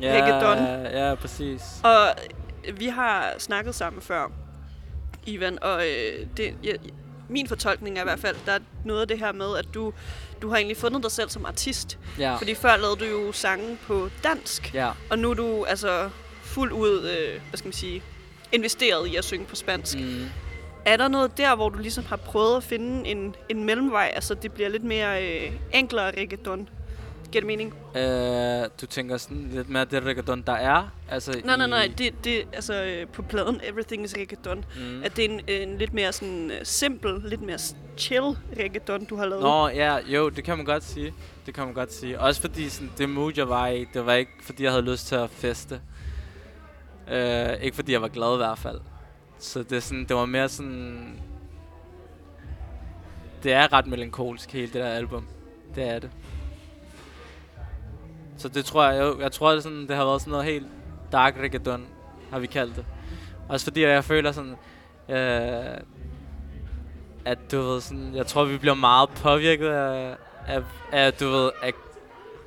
Ja, 0.00 0.12
Reggaeton. 0.22 0.86
Ja, 0.92 1.14
præcis. 1.14 1.60
Og 1.84 2.08
vi 2.78 2.86
har 2.86 3.34
snakket 3.38 3.74
sammen 3.74 4.02
før, 4.02 4.30
Ivan, 5.26 5.58
og 5.62 5.82
øh, 5.86 6.26
det, 6.36 6.54
jeg, 6.64 6.74
min 7.28 7.48
fortolkning 7.48 7.96
er 7.98 8.02
i 8.02 8.04
hvert 8.04 8.18
fald, 8.18 8.36
der 8.46 8.52
er 8.52 8.58
noget 8.84 9.00
af 9.00 9.08
det 9.08 9.18
her 9.18 9.32
med, 9.32 9.56
at 9.58 9.66
du, 9.74 9.92
du 10.42 10.48
har 10.48 10.56
egentlig 10.56 10.76
fundet 10.76 11.02
dig 11.02 11.10
selv 11.10 11.28
som 11.28 11.44
artist. 11.46 11.98
Ja. 12.18 12.34
Fordi 12.36 12.54
før 12.54 12.76
lavede 12.76 12.96
du 12.96 13.04
jo 13.04 13.32
sange 13.32 13.78
på 13.86 14.08
dansk, 14.24 14.74
Ja. 14.74 14.90
og 15.10 15.18
nu 15.18 15.30
er 15.30 15.34
du 15.34 15.64
altså 15.64 16.10
fuldt 16.42 16.72
ud, 16.72 16.98
øh, 17.10 17.40
hvad 17.48 17.58
skal 17.58 17.66
man 17.66 17.72
sige, 17.72 18.02
investeret 18.52 19.06
i 19.08 19.16
at 19.16 19.24
synge 19.24 19.44
på 19.46 19.56
spansk. 19.56 19.98
Mm. 19.98 20.24
Er 20.84 20.96
der 20.96 21.08
noget 21.08 21.38
der, 21.38 21.54
hvor 21.56 21.68
du 21.68 21.78
ligesom 21.78 22.04
har 22.04 22.16
prøvet 22.16 22.56
at 22.56 22.62
finde 22.64 23.08
en, 23.08 23.34
en 23.48 23.64
mellemvej, 23.64 24.12
altså 24.14 24.34
det 24.34 24.52
bliver 24.52 24.68
lidt 24.68 24.84
mere 24.84 25.24
øh, 25.24 25.52
enklere 25.74 26.10
reggaeton? 26.20 26.68
Giver 27.36 27.48
det 27.48 27.58
mening? 27.58 27.74
Øh, 27.96 28.68
du 28.80 28.86
tænker 28.86 29.16
sådan 29.16 29.48
lidt 29.52 29.68
mere 29.68 29.84
det 29.84 30.02
reggaeton, 30.04 30.42
der 30.46 30.52
er? 30.52 30.88
Altså 31.10 31.40
Nej, 31.44 31.56
nej, 31.56 31.66
nej, 31.66 31.92
det, 31.98 32.24
det 32.24 32.42
altså 32.52 32.84
øh, 32.84 33.06
på 33.08 33.22
pladen 33.22 33.60
Everything 33.64 34.04
is 34.04 34.14
Reggaeton, 34.16 34.64
Mm. 34.76 35.02
at 35.02 35.16
det 35.16 35.24
er 35.24 35.28
en, 35.28 35.40
en 35.48 35.78
lidt 35.78 35.94
mere 35.94 36.12
sådan 36.12 36.50
øh, 36.50 36.56
simpel, 36.62 37.20
lidt 37.24 37.42
mere 37.42 37.58
chill 37.98 38.24
reggaeton, 38.60 39.04
du 39.04 39.16
har 39.16 39.26
lavet. 39.26 39.42
Nå, 39.42 39.68
ja, 39.68 39.98
jo, 40.06 40.28
det 40.28 40.44
kan 40.44 40.56
man 40.56 40.66
godt 40.66 40.84
sige. 40.84 41.14
Det 41.46 41.54
kan 41.54 41.64
man 41.64 41.74
godt 41.74 41.92
sige. 41.92 42.20
Også 42.20 42.40
fordi 42.40 42.68
sådan, 42.68 42.90
det 42.98 43.08
mood, 43.08 43.32
jeg 43.36 43.48
var 43.48 43.66
i, 43.68 43.84
det 43.94 44.06
var 44.06 44.12
ikke, 44.14 44.32
fordi 44.42 44.62
jeg 44.62 44.72
havde 44.72 44.84
lyst 44.90 45.06
til 45.06 45.14
at 45.14 45.30
feste. 45.30 45.80
Øh, 47.10 47.62
ikke 47.62 47.74
fordi 47.76 47.92
jeg 47.92 48.02
var 48.02 48.08
glad 48.08 48.34
i 48.34 48.36
hvert 48.36 48.58
fald. 48.58 48.80
Så 49.38 49.62
det, 49.62 49.72
er 49.72 49.80
sådan, 49.80 50.04
det 50.04 50.16
var 50.16 50.26
mere 50.26 50.48
sådan... 50.48 51.20
Det 53.42 53.52
er 53.52 53.72
ret 53.72 53.86
melankolsk, 53.86 54.52
hele 54.52 54.66
det 54.66 54.74
der 54.74 54.88
album. 54.88 55.26
Det 55.74 55.88
er 55.88 55.98
det. 55.98 56.10
Så 58.36 58.48
det 58.48 58.64
tror 58.64 58.84
jeg, 58.84 59.00
jo, 59.02 59.20
jeg 59.20 59.32
tror, 59.32 59.52
det, 59.52 59.62
sådan, 59.62 59.88
det 59.88 59.96
har 59.96 60.04
været 60.04 60.20
sådan 60.20 60.30
noget 60.30 60.44
helt 60.44 60.66
dark 61.12 61.36
reggaeton, 61.40 61.86
har 62.30 62.38
vi 62.38 62.46
kaldt 62.46 62.76
det. 62.76 62.84
Også 63.48 63.66
fordi 63.66 63.82
jeg 63.82 64.04
føler 64.04 64.32
sådan, 64.32 64.56
øh, 65.08 65.80
at 67.24 67.38
du 67.52 67.60
ved 67.62 67.80
sådan, 67.80 68.14
jeg 68.14 68.26
tror, 68.26 68.44
vi 68.44 68.58
bliver 68.58 68.74
meget 68.74 69.08
påvirket 69.08 69.68
af, 69.68 70.16
af, 70.46 70.62
af 70.92 71.12
du 71.12 71.28
ved, 71.28 71.50
af 71.62 71.72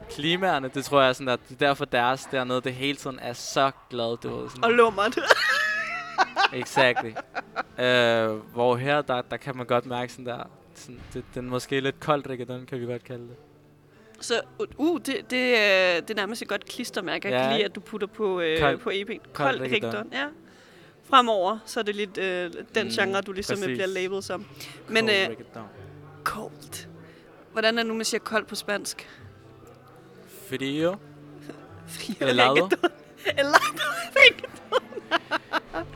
klimaerne. 0.09 0.67
Det 0.73 0.85
tror 0.85 1.01
jeg 1.01 1.15
sådan, 1.15 1.29
at 1.29 1.39
det 1.49 1.61
er 1.61 1.67
derfor 1.67 1.85
deres 1.85 2.27
dernede, 2.31 2.61
det 2.61 2.73
hele 2.73 2.97
tiden 2.97 3.19
er 3.21 3.33
så 3.33 3.71
glad, 3.89 4.17
du 4.17 4.37
ved. 4.37 4.49
Sådan. 4.49 4.63
Og 4.63 4.71
lummert. 4.71 5.19
Exactly. 6.53 7.11
øh, 7.79 8.29
hvor 8.53 8.75
her, 8.75 9.01
der, 9.01 9.21
der 9.21 9.37
kan 9.37 9.57
man 9.57 9.65
godt 9.65 9.85
mærke 9.85 10.11
sådan 10.11 10.25
der, 10.25 10.43
sådan, 10.75 11.01
det, 11.13 11.23
den 11.35 11.49
måske 11.49 11.79
lidt 11.79 11.99
koldt 11.99 12.27
reggaeton, 12.27 12.65
kan 12.65 12.79
vi 12.79 12.85
godt 12.85 13.03
kalde 13.03 13.23
det. 13.23 13.35
Så 14.21 14.41
uh, 14.77 14.99
det, 15.05 15.15
det, 15.29 15.37
øh, 15.37 15.55
det 16.01 16.09
er 16.09 16.15
nærmest 16.15 16.41
et 16.41 16.47
godt 16.47 16.65
klistermærke. 16.65 17.27
Jeg 17.27 17.37
Ja. 17.37 17.43
kan 17.43 17.53
lide, 17.53 17.65
at 17.65 17.75
du 17.75 17.79
putter 17.79 18.07
på, 18.07 18.39
øh, 18.41 18.59
Kold- 18.59 18.77
på 18.77 18.89
EP'en. 18.89 19.31
Kold, 19.33 19.59
reggaeton. 19.61 20.09
Ja. 20.13 20.25
Fremover, 21.09 21.57
så 21.65 21.79
er 21.79 21.83
det 21.83 21.95
lidt 21.95 22.17
øh, 22.17 22.51
den 22.75 22.85
Mm, 22.87 22.89
genre, 22.93 23.21
du 23.21 23.31
ligesom 23.31 23.55
præcis. 23.57 23.65
bliver 23.67 23.85
labeled 23.85 24.21
som. 24.21 24.45
Men 24.87 25.07
Cold 25.09 25.29
øh, 25.29 25.35
cold. 26.23 26.87
Hvordan 27.51 27.77
er 27.77 27.81
det 27.83 27.87
nu, 27.87 27.93
man 27.95 28.05
siger 28.05 28.21
kold 28.21 28.45
på 28.45 28.55
spansk? 28.55 29.09
Frio. 30.49 30.95
Frio 31.87 32.27
Helado. 32.27 32.53
reggaeton. 32.53 32.89
Helado 33.25 33.57
reggaeton. 34.15 34.83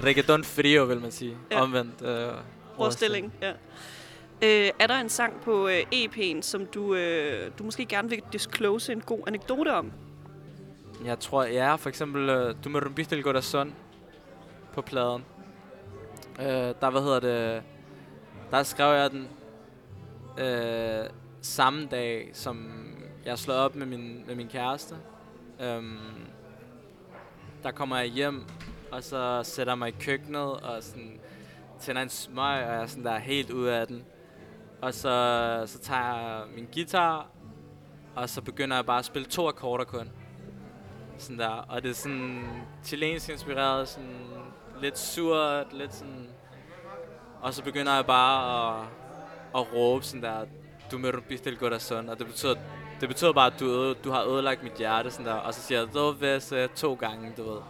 Reggaeton 0.03 0.43
frio, 0.43 0.83
vil 0.83 0.99
man 1.01 1.11
sige. 1.11 1.37
Ja. 1.51 1.61
Omvendt. 1.61 2.01
Øh, 2.01 2.27
Forestilling, 2.75 3.33
ja. 3.41 3.51
Øh, 4.43 4.69
er 4.79 4.87
der 4.87 4.95
en 4.95 5.09
sang 5.09 5.41
på 5.41 5.67
øh, 5.67 5.79
EP'en, 5.93 6.41
som 6.41 6.65
du, 6.65 6.95
øh, 6.95 7.51
du 7.59 7.63
måske 7.63 7.85
gerne 7.85 8.09
vil 8.09 8.21
disclose 8.33 8.91
en 8.91 9.01
god 9.01 9.19
anekdote 9.27 9.73
om? 9.73 9.91
Jeg 11.05 11.19
tror, 11.19 11.43
ja, 11.43 11.75
for 11.75 11.89
eksempel, 11.89 12.29
uh, 12.29 12.55
du 12.63 12.69
med 12.69 12.85
rompiste 12.85 13.15
el 13.15 13.23
corazón 13.27 13.69
på 14.73 14.81
pladen. 14.81 15.25
Øh, 16.39 16.45
der, 16.81 16.89
hvad 16.89 17.01
hedder 17.01 17.19
det, 17.19 17.63
der 18.51 18.63
skrev 18.63 18.93
jeg 18.95 19.11
den 19.11 19.27
øh, 20.37 21.09
samme 21.41 21.87
dag, 21.91 22.29
som 22.33 22.73
jeg 23.25 23.39
slår 23.39 23.55
op 23.55 23.75
med 23.75 23.85
min, 23.85 24.23
med 24.27 24.35
min 24.35 24.47
kæreste. 24.47 24.95
Øhm, 25.61 25.97
der 27.63 27.71
kommer 27.71 27.97
jeg 27.97 28.07
hjem, 28.07 28.43
og 28.91 29.03
så 29.03 29.41
sætter 29.43 29.73
jeg 29.73 29.77
mig 29.77 29.89
i 29.89 29.95
køkkenet, 29.99 30.51
og 30.51 30.83
sådan 30.83 31.19
tænder 31.79 32.01
en 32.01 32.09
smøg, 32.09 32.63
og 32.65 32.73
jeg 32.73 32.81
er 32.81 32.85
sådan 32.85 33.03
der 33.03 33.17
helt 33.17 33.51
ude 33.51 33.75
af 33.75 33.87
den. 33.87 34.05
Og 34.83 34.93
så, 34.93 35.63
så 35.65 35.79
tager 35.79 36.17
jeg 36.17 36.43
min 36.55 36.67
guitar, 36.73 37.27
og 38.15 38.29
så 38.29 38.41
begynder 38.41 38.75
jeg 38.75 38.85
bare 38.85 38.99
at 38.99 39.05
spille 39.05 39.27
to 39.27 39.47
akkorder 39.47 39.83
kun. 39.85 40.09
Sådan 41.17 41.39
der. 41.39 41.47
Og 41.49 41.83
det 41.83 41.89
er 41.89 41.93
sådan 41.93 42.43
chilensk 42.83 43.29
inspireret, 43.29 43.87
sådan 43.87 44.27
lidt 44.81 44.99
surt, 44.99 45.73
lidt 45.73 45.93
sådan... 45.93 46.27
Og 47.41 47.53
så 47.53 47.63
begynder 47.63 47.95
jeg 47.95 48.05
bare 48.05 48.79
at, 48.81 48.87
at 49.55 49.73
råbe 49.73 50.05
sådan 50.05 50.23
der, 50.23 50.45
du 50.91 50.97
me 50.97 51.11
rompiste 51.15 51.49
el 51.49 51.57
corazón, 51.57 52.11
og 52.11 52.19
det 52.19 52.27
betyder, 52.27 52.55
det 53.01 53.09
betyder 53.09 53.33
bare, 53.33 53.53
at 53.53 53.59
du, 53.59 53.93
du 53.93 54.11
har 54.11 54.23
ødelagt 54.23 54.63
mit 54.63 54.73
hjerte, 54.77 55.11
sådan 55.11 55.25
der. 55.25 55.33
Og 55.33 55.53
så 55.53 55.61
siger 55.61 55.79
jeg, 55.79 55.93
du 55.93 56.39
så 56.39 56.55
øh, 56.55 56.69
to 56.69 56.93
gange, 56.93 57.33
du 57.37 57.51
ved. 57.51 57.61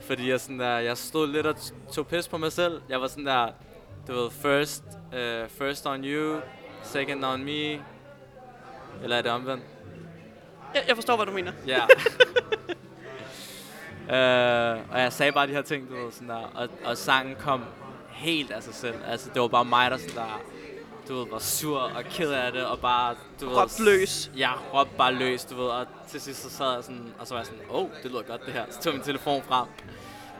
Fordi 0.00 0.30
jeg 0.30 0.40
sådan 0.40 0.60
der, 0.60 0.78
jeg 0.78 0.98
stod 0.98 1.26
lidt 1.26 1.46
og 1.46 1.56
tog 1.92 2.06
pis 2.06 2.28
på 2.28 2.38
mig 2.38 2.52
selv. 2.52 2.82
Jeg 2.88 3.00
var 3.00 3.06
sådan 3.06 3.26
der, 3.26 3.48
du 4.08 4.12
ved, 4.12 4.30
first, 4.30 4.82
uh, 5.12 5.48
first 5.48 5.86
on 5.86 6.04
you, 6.04 6.40
second 6.82 7.24
on 7.24 7.44
me. 7.44 7.80
Eller 9.02 9.16
er 9.16 9.22
det 9.22 9.30
omvendt? 9.30 9.64
Jeg, 10.74 10.84
jeg 10.88 10.96
forstår, 10.96 11.16
hvad 11.16 11.26
du 11.26 11.32
mener. 11.32 11.52
Ja. 11.66 11.82
øh, 14.16 14.80
og 14.90 15.00
jeg 15.00 15.12
sagde 15.12 15.32
bare 15.32 15.46
de 15.46 15.52
her 15.52 15.62
ting, 15.62 15.88
du 15.88 15.94
ved, 15.94 16.12
sådan 16.12 16.28
der. 16.28 16.50
Og, 16.54 16.68
og 16.84 16.96
sangen 16.96 17.36
kom 17.36 17.64
helt 18.10 18.50
af 18.50 18.62
sig 18.62 18.74
selv. 18.74 18.96
Altså, 19.06 19.30
det 19.34 19.42
var 19.42 19.48
bare 19.48 19.64
mig, 19.64 19.90
der 19.90 19.96
sådan 19.96 20.16
der, 20.16 20.40
du 21.08 21.14
ved, 21.14 21.26
var 21.30 21.38
sur 21.38 21.78
og 21.80 22.04
ked 22.04 22.30
af 22.30 22.52
det, 22.52 22.66
og 22.66 22.78
bare, 22.78 23.14
du 23.40 23.48
ved... 23.48 23.56
Råbt 23.56 23.80
løs. 23.80 24.30
Ja, 24.36 24.52
råbte 24.74 24.94
bare 24.96 25.12
løs, 25.12 25.44
du 25.44 25.56
ved, 25.56 25.66
og 25.66 25.86
til 26.08 26.20
sidst 26.20 26.42
så 26.42 26.50
sad 26.50 26.74
jeg 26.74 26.84
sådan, 26.84 27.14
og 27.18 27.26
så 27.26 27.34
var 27.34 27.40
jeg 27.40 27.46
sådan, 27.46 27.62
åh, 27.70 27.82
oh, 27.82 27.88
det 28.02 28.10
lyder 28.10 28.22
godt 28.22 28.46
det 28.46 28.52
her. 28.52 28.64
Så 28.70 28.80
tog 28.80 28.92
min 28.92 29.02
telefon 29.02 29.42
frem, 29.42 29.66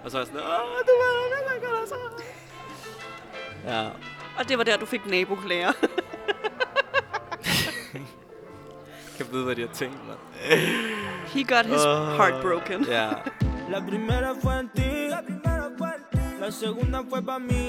og 0.05 0.11
så 0.11 0.19
var 0.19 0.25
jeg 0.25 0.27
sådan, 0.27 0.41
åh, 0.41 0.79
du 0.87 0.93
ved, 1.03 1.31
det 1.33 1.39
lyder 1.49 1.71
godt 1.71 1.81
altså. 1.81 1.95
Ja, 3.67 3.89
Og 4.39 4.49
det 4.49 4.59
var 4.59 4.65
der, 4.65 4.77
du 4.77 4.87
fik 4.87 5.07
naboklager. 5.07 5.73
kan 9.17 9.27
vide, 9.33 9.45
hvad 9.45 9.57
de 9.57 9.61
har 9.61 9.75
tænkt, 9.75 9.97
mand. 10.07 10.19
He 11.35 11.45
got 11.45 11.67
his 11.67 11.85
Åh, 11.85 12.17
heart 12.17 12.43
broken. 12.43 12.85
Ja, 12.85 13.09
La 13.71 13.81
primera 13.81 14.35
fue 14.43 14.59
en 14.61 14.69
ti, 14.77 15.09
la 16.41 16.51
segunda 16.51 16.99
fue 17.09 17.23
pa' 17.23 17.39
mí, 17.39 17.65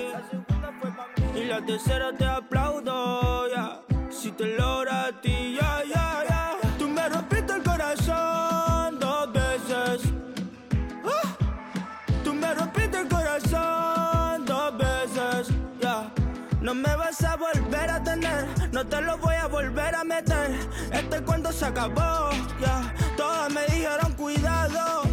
y 1.35 1.43
la 1.45 1.61
tercera 1.65 2.11
te 2.19 2.25
aplaudo, 2.25 3.47
ya. 3.55 3.65
Si 4.11 4.31
te 4.31 4.45
logra 4.57 5.05
a 5.07 5.11
ti, 5.21 5.55
ya, 5.59 5.83
ya, 5.93 6.23
ya. 6.29 6.32
Te 18.85 19.01
lo 19.01 19.17
voy 19.17 19.35
a 19.35 19.47
volver 19.47 19.95
a 19.95 20.03
meter. 20.03 20.51
Este 20.91 21.21
cuento 21.21 21.51
se 21.51 21.65
acabó, 21.65 22.29
ya. 22.59 22.93
Todas 23.15 23.51
me 23.51 23.65
dijeron 23.65 24.13
cuidado, 24.13 25.03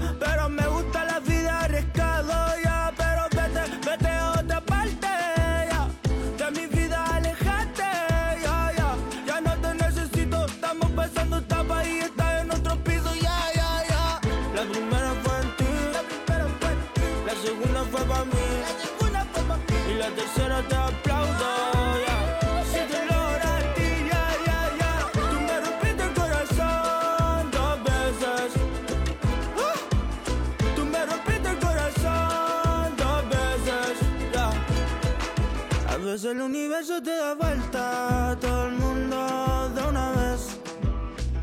universo 36.80 37.02
te 37.02 37.14
da 37.14 37.34
vuelta 37.34 38.38
todo 38.40 38.66
el 38.68 38.72
mundo 38.72 39.70
de 39.74 39.82
una 39.82 40.12
vez. 40.12 40.56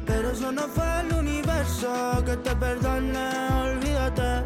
Pero 0.06 0.32
eso 0.32 0.52
no 0.52 0.64
fue 0.64 1.02
el 1.02 1.14
universo 1.14 2.24
que 2.26 2.38
te 2.38 2.56
perdone, 2.56 3.30
olvídate. 3.62 4.44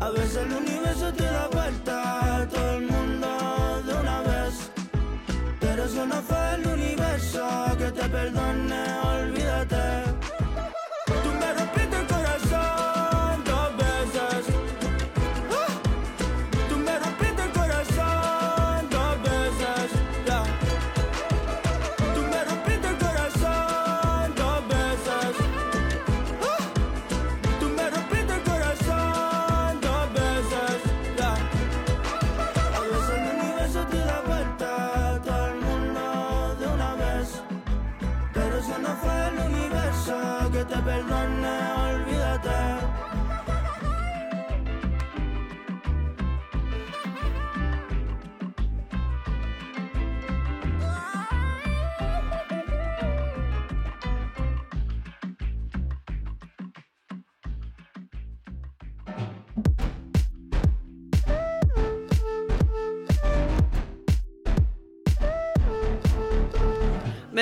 A 0.00 0.08
veces 0.10 0.36
el 0.36 0.52
universo 0.52 1.12
te 1.12 1.24
da 1.24 1.48
vuelta 1.48 2.48
todo 2.50 2.76
el 2.78 2.86
mundo 2.86 3.82
de 3.86 3.92
una 3.92 4.20
vez. 4.22 4.70
Pero 5.60 5.84
eso 5.84 6.06
no 6.06 6.22
fue 6.22 6.54
el 6.54 6.66
universo 6.66 7.46
que 7.76 7.92
te 7.92 8.08
perdone, 8.08 8.99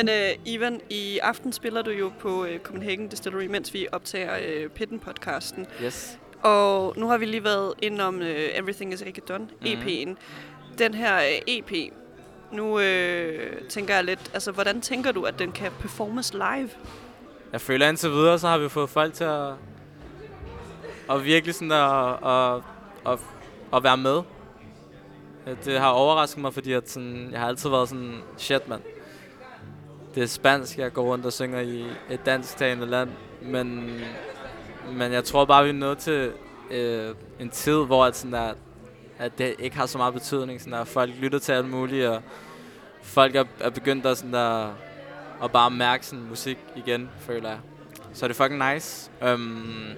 Men 0.09 0.15
øh, 0.31 0.35
Ivan, 0.53 0.81
i 0.91 1.19
aften 1.19 1.53
spiller 1.53 1.83
du 1.83 1.91
jo 1.91 2.13
på 2.21 2.45
øh, 2.45 2.59
Copenhagen 2.61 3.09
Distillery, 3.09 3.47
mens 3.47 3.75
vi 3.75 3.87
optager 3.93 4.39
øh, 4.47 4.71
Pitten-podcasten. 4.81 5.67
yes. 5.85 6.19
Og 6.43 6.95
nu 6.97 7.09
har 7.09 7.19
vi 7.19 7.25
lige 7.25 7.45
været 7.45 7.75
indom 7.83 8.23
øh, 8.23 8.49
Everything 8.55 8.93
Is 8.93 9.01
Ikke 9.03 9.21
Done, 9.29 9.45
Mhm. 9.45 9.67
EP'en. 9.67 10.17
Den 10.79 10.95
her 10.95 11.17
øh, 11.19 11.39
EP, 11.47 11.73
nu 12.53 12.81
øh, 12.81 13.63
tænker 13.69 13.95
jeg 13.95 14.05
lidt, 14.05 14.31
altså 14.35 14.53
hvordan 14.53 14.81
tænker 14.81 15.13
du, 15.13 15.23
at 15.23 15.39
den 15.39 15.53
kan 15.53 15.73
performes 15.81 16.33
live? 16.33 16.71
Jeg 17.53 17.61
føler 17.61 17.89
indtil 17.89 18.11
videre, 18.11 18.39
så 18.39 18.49
har 18.49 18.59
vi 18.59 18.69
fået 18.69 18.91
folk 18.91 19.15
til 19.15 19.25
at, 19.25 19.53
at 21.11 21.25
virkelig 21.25 21.55
sådan 21.55 21.73
at, 21.73 22.29
at, 22.31 22.63
at, 23.13 23.19
at 23.75 23.85
være 23.85 23.97
med. 23.97 24.23
Øh, 25.47 25.57
Det 25.65 25.81
har 25.81 25.91
overrasket 25.91 26.43
mig, 26.43 26.55
fordi 26.55 26.73
at 26.73 26.91
sådan, 26.91 27.29
jeg 27.33 27.41
har 27.41 27.49
altid 27.49 27.71
været 27.71 27.89
sådan, 27.89 28.19
shit 28.37 28.69
mand. 28.69 28.83
Det 30.15 30.23
er 30.23 30.27
spansk, 30.27 30.79
jeg 30.79 30.93
går 30.93 31.03
rundt 31.03 31.27
og 31.27 31.33
synger 31.33 31.61
i 31.61 31.85
et 32.11 32.27
dansktalende 32.27 32.87
land, 32.87 33.11
men, 33.43 34.01
men 34.93 35.13
jeg 35.13 35.25
tror 35.25 35.45
bare, 35.45 35.65
vi 35.65 35.71
er 35.71 35.75
nået 35.75 35.99
til 35.99 36.33
øh, 36.71 37.15
en 37.41 37.51
tid, 37.51 37.85
hvor 37.87 38.05
at, 38.05 38.17
sådan 38.17 38.33
der, 38.33 38.53
at 39.19 39.39
det 39.39 39.55
ikke 39.59 39.77
har 39.77 39.87
så 39.87 39.99
meget 39.99 40.15
betydning. 40.15 40.61
Sådan 40.61 40.73
der, 40.73 40.85
folk 40.85 41.11
lytter 41.21 41.39
til 41.39 41.53
alt 41.53 41.71
muligt, 41.71 42.07
og 42.07 42.23
folk 43.03 43.35
er, 43.37 43.45
er 43.61 43.71
begyndt 43.71 44.07
at, 44.07 44.19
sådan 44.19 44.33
der, 44.33 44.75
at 45.43 45.53
bare 45.53 45.71
mærke 45.71 46.07
sådan 46.07 46.25
musik 46.29 46.59
igen, 46.77 47.11
føler 47.21 47.49
jeg. 47.49 47.59
Så 48.13 48.27
er 48.27 48.29
det 48.29 48.37
fucking 48.37 48.73
nice. 48.73 49.11
Um, 49.23 49.89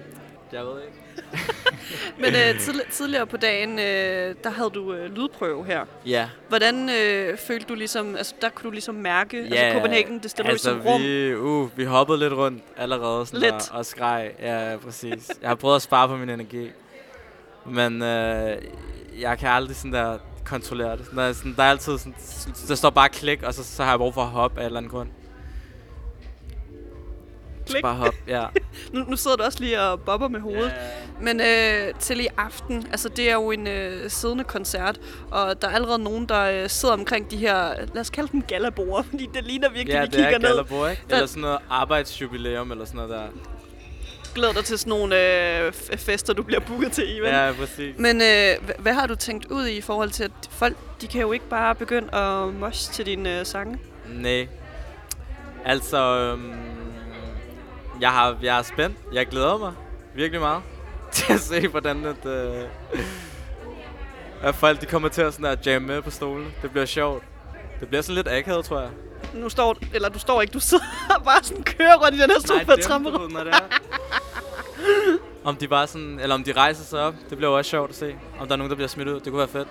jeg 0.51 0.65
ved 0.65 0.81
ikke. 0.81 0.97
Men 2.21 2.33
øh, 2.35 2.55
tidl- 2.59 2.91
tidligere 2.91 3.27
på 3.27 3.37
dagen, 3.37 3.79
øh, 3.79 4.35
der 4.43 4.49
havde 4.49 4.69
du 4.69 4.93
øh, 4.93 5.15
lydprøve 5.15 5.65
her. 5.65 5.85
Ja. 6.05 6.29
Hvordan 6.49 6.89
øh, 6.89 7.37
følte 7.37 7.65
du 7.65 7.75
ligesom, 7.75 8.15
altså 8.15 8.35
der 8.41 8.49
kunne 8.49 8.67
du 8.67 8.71
ligesom 8.71 8.95
mærke, 8.95 9.47
Ja, 9.47 9.55
altså 9.55 9.73
Copenhagen 9.79 10.19
Distillery 10.19 10.51
altså, 10.51 10.69
som 10.69 10.81
rum? 10.81 11.01
vi, 11.01 11.35
uh, 11.35 11.77
vi 11.77 11.83
hoppede 11.83 12.19
lidt 12.19 12.33
rundt 12.33 12.63
allerede 12.77 13.25
sådan 13.25 13.39
Lidt. 13.39 13.53
Og, 13.71 13.77
og 13.77 13.85
skreg. 13.85 14.31
Ja, 14.41 14.75
præcis. 14.85 15.31
Jeg 15.41 15.49
har 15.49 15.55
prøvet 15.55 15.75
at 15.75 15.81
spare 15.81 16.07
på 16.07 16.15
min 16.15 16.29
energi. 16.29 16.69
Men 17.65 18.01
øh, 18.01 18.57
jeg 19.19 19.37
kan 19.39 19.49
aldrig 19.49 19.75
sådan 19.75 19.93
der 19.93 20.17
kontrollere 20.45 20.97
det. 20.97 21.05
Der 21.15 21.21
er, 21.23 21.33
sådan, 21.33 21.53
der 21.55 21.63
er 21.63 21.69
altid 21.69 21.97
sådan, 21.97 22.15
der 22.67 22.75
står 22.75 22.89
bare 22.89 23.09
klik, 23.09 23.43
og 23.43 23.53
så, 23.53 23.63
så 23.63 23.83
har 23.83 23.91
jeg 23.91 23.99
brug 23.99 24.13
for 24.13 24.21
at 24.21 24.27
hoppe 24.27 24.57
af 24.59 24.63
en 24.63 24.65
eller 24.65 24.77
anden 24.77 24.91
grund. 24.91 25.09
Klik. 27.71 27.83
Bare 27.83 27.95
hop, 27.95 28.13
ja. 28.27 28.45
Nu, 28.93 29.03
nu 29.09 29.15
sidder 29.15 29.37
du 29.37 29.43
også 29.43 29.59
lige 29.59 29.81
og 29.81 29.99
bobber 29.99 30.27
med 30.27 30.39
hovedet. 30.39 30.73
Men 31.21 31.41
øh, 31.41 31.93
til 31.99 32.19
i 32.19 32.27
aften, 32.37 32.87
altså 32.91 33.09
det 33.09 33.29
er 33.29 33.33
jo 33.33 33.51
en 33.51 33.67
øh, 33.67 34.09
siddende 34.09 34.43
koncert, 34.43 34.99
og 35.31 35.61
der 35.61 35.67
er 35.67 35.71
allerede 35.75 35.99
nogen, 36.03 36.25
der 36.25 36.41
øh, 36.63 36.69
sidder 36.69 36.93
omkring 36.95 37.31
de 37.31 37.37
her, 37.37 37.69
lad 37.93 38.01
os 38.01 38.09
kalde 38.09 38.31
dem 38.31 38.41
galabord, 38.41 39.03
fordi 39.09 39.29
det 39.33 39.43
ligner 39.43 39.69
virkelig, 39.69 39.93
Ja, 39.93 40.01
vi 40.01 40.07
det 40.07 40.13
er 40.19 40.23
kigger 40.23 40.39
ned. 40.39 40.47
Gallerbo, 40.47 40.85
ikke? 40.85 41.01
Der- 41.09 41.15
Eller 41.15 41.27
sådan 41.27 41.41
noget 41.41 41.57
arbejdsjubilæum, 41.69 42.71
eller 42.71 42.85
sådan 42.85 42.95
noget 42.97 43.09
der. 43.11 43.23
Glæder 44.35 44.53
dig 44.53 44.65
til 44.65 44.79
sådan 44.79 44.89
nogle 44.89 45.15
øh, 45.65 45.73
fester, 45.97 46.33
du 46.33 46.43
bliver 46.43 46.59
booket 46.59 46.91
til, 46.91 47.17
Ivan. 47.17 47.33
Ja, 47.33 47.51
præcis. 47.59 47.95
Men 47.97 48.21
øh, 48.21 48.51
hva- 48.67 48.81
hvad 48.81 48.93
har 48.93 49.07
du 49.07 49.15
tænkt 49.15 49.45
ud 49.45 49.65
i 49.65 49.77
i 49.77 49.81
forhold 49.81 50.09
til, 50.09 50.23
at 50.23 50.31
folk, 50.49 50.77
de 51.01 51.07
kan 51.07 51.21
jo 51.21 51.31
ikke 51.31 51.49
bare 51.49 51.75
begynde 51.75 52.15
at 52.15 52.53
mosh 52.53 52.91
til 52.93 53.05
dine 53.05 53.39
øh, 53.39 53.45
sange? 53.45 53.79
Nej. 54.09 54.47
Altså, 55.65 55.97
øhm, 55.97 56.53
jeg, 58.01 58.11
har, 58.11 58.37
jeg 58.41 58.57
er 58.57 58.61
spændt. 58.61 58.97
Jeg 59.13 59.27
glæder 59.27 59.57
mig 59.57 59.73
virkelig 60.15 60.41
meget 60.41 60.61
til 61.11 61.33
at 61.33 61.39
se, 61.39 61.67
hvordan 61.67 62.05
at, 62.05 62.25
øh, 62.25 62.63
at 64.41 64.55
folk 64.55 64.81
de 64.81 64.85
kommer 64.85 65.09
til 65.09 65.21
at, 65.21 65.33
sådan 65.33 65.45
at 65.45 65.67
jamme 65.67 65.87
med 65.87 66.01
på 66.01 66.09
stolene. 66.09 66.51
Det 66.61 66.71
bliver 66.71 66.85
sjovt. 66.85 67.23
Det 67.79 67.87
bliver 67.87 68.01
sådan 68.01 68.15
lidt 68.15 68.27
akavet, 68.27 68.65
tror 68.65 68.79
jeg. 68.79 68.89
Nu 69.33 69.49
står, 69.49 69.77
eller 69.93 70.09
du 70.09 70.19
står 70.19 70.41
ikke, 70.41 70.51
du 70.51 70.59
sidder 70.59 70.83
bare 71.25 71.43
sådan 71.43 71.63
kører 71.63 71.95
rundt 72.05 72.17
i 72.17 72.21
den 72.21 72.29
her 72.29 72.39
sofa 72.39 72.71
ved, 72.71 73.29
når 73.29 73.43
det 73.43 73.53
er. 73.53 73.79
Om 75.43 75.55
de 75.55 75.67
bare 75.67 75.87
sådan, 75.87 76.19
eller 76.19 76.35
om 76.35 76.43
de 76.43 76.51
rejser 76.51 76.83
sig 76.83 76.99
op. 76.99 77.13
Det 77.29 77.37
bliver 77.37 77.51
også 77.51 77.69
sjovt 77.69 77.89
at 77.89 77.95
se. 77.95 78.15
Om 78.39 78.47
der 78.47 78.53
er 78.53 78.57
nogen, 78.57 78.69
der 78.69 78.75
bliver 78.75 78.87
smidt 78.87 79.07
ud. 79.07 79.13
Det 79.13 79.23
kunne 79.23 79.37
være 79.37 79.47
fedt. 79.47 79.67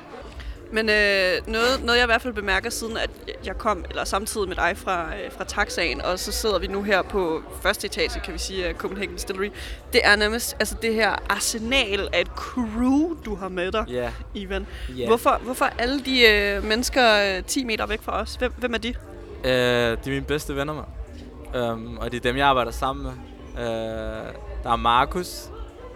Men 0.72 0.88
øh, 0.88 1.32
noget, 1.46 1.84
noget, 1.84 1.98
jeg 1.98 2.04
i 2.04 2.06
hvert 2.06 2.22
fald 2.22 2.34
bemærker 2.34 2.70
siden, 2.70 2.96
at 2.96 3.10
jeg 3.46 3.58
kom, 3.58 3.84
eller 3.90 4.04
samtidig 4.04 4.48
med 4.48 4.56
dig 4.56 4.72
fra, 4.76 5.06
øh, 5.06 5.32
fra 5.32 5.44
taxaen, 5.44 6.00
og 6.02 6.18
så 6.18 6.32
sidder 6.32 6.58
vi 6.58 6.66
nu 6.66 6.82
her 6.82 7.02
på 7.02 7.42
første 7.62 7.86
etage, 7.86 8.20
kan 8.20 8.34
vi 8.34 8.38
sige, 8.38 8.66
af 8.66 8.74
Copenhagen 8.74 9.14
Distillery. 9.14 9.50
Det 9.92 10.00
er 10.04 10.16
nærmest 10.16 10.56
altså 10.60 10.74
det 10.82 10.94
her 10.94 11.10
arsenal 11.28 12.08
af 12.12 12.20
et 12.20 12.26
crew, 12.36 13.16
du 13.24 13.34
har 13.34 13.48
med 13.48 13.72
dig, 13.72 13.84
Ja. 13.88 14.10
Ivan. 14.34 14.66
Ja. 14.96 15.06
Hvorfor, 15.06 15.40
hvorfor 15.42 15.64
alle 15.78 16.00
de 16.04 16.28
øh, 16.28 16.64
mennesker 16.64 17.36
øh, 17.36 17.44
10 17.44 17.64
meter 17.64 17.86
væk 17.86 18.02
fra 18.02 18.20
os? 18.20 18.34
Hvem, 18.34 18.52
hvem 18.56 18.74
er 18.74 18.78
de? 18.78 18.88
Øh, 19.44 19.50
de 19.50 19.50
er 19.52 19.98
mine 20.06 20.24
bedste 20.24 20.56
venner, 20.56 20.74
mand. 20.74 20.86
Um, 21.72 21.98
og 21.98 22.10
det 22.12 22.16
er 22.16 22.20
dem, 22.22 22.36
jeg 22.36 22.46
arbejder 22.46 22.70
sammen 22.70 23.02
med. 23.02 23.12
Uh, 23.54 24.34
der 24.64 24.70
er 24.72 24.76
Markus, 24.76 25.44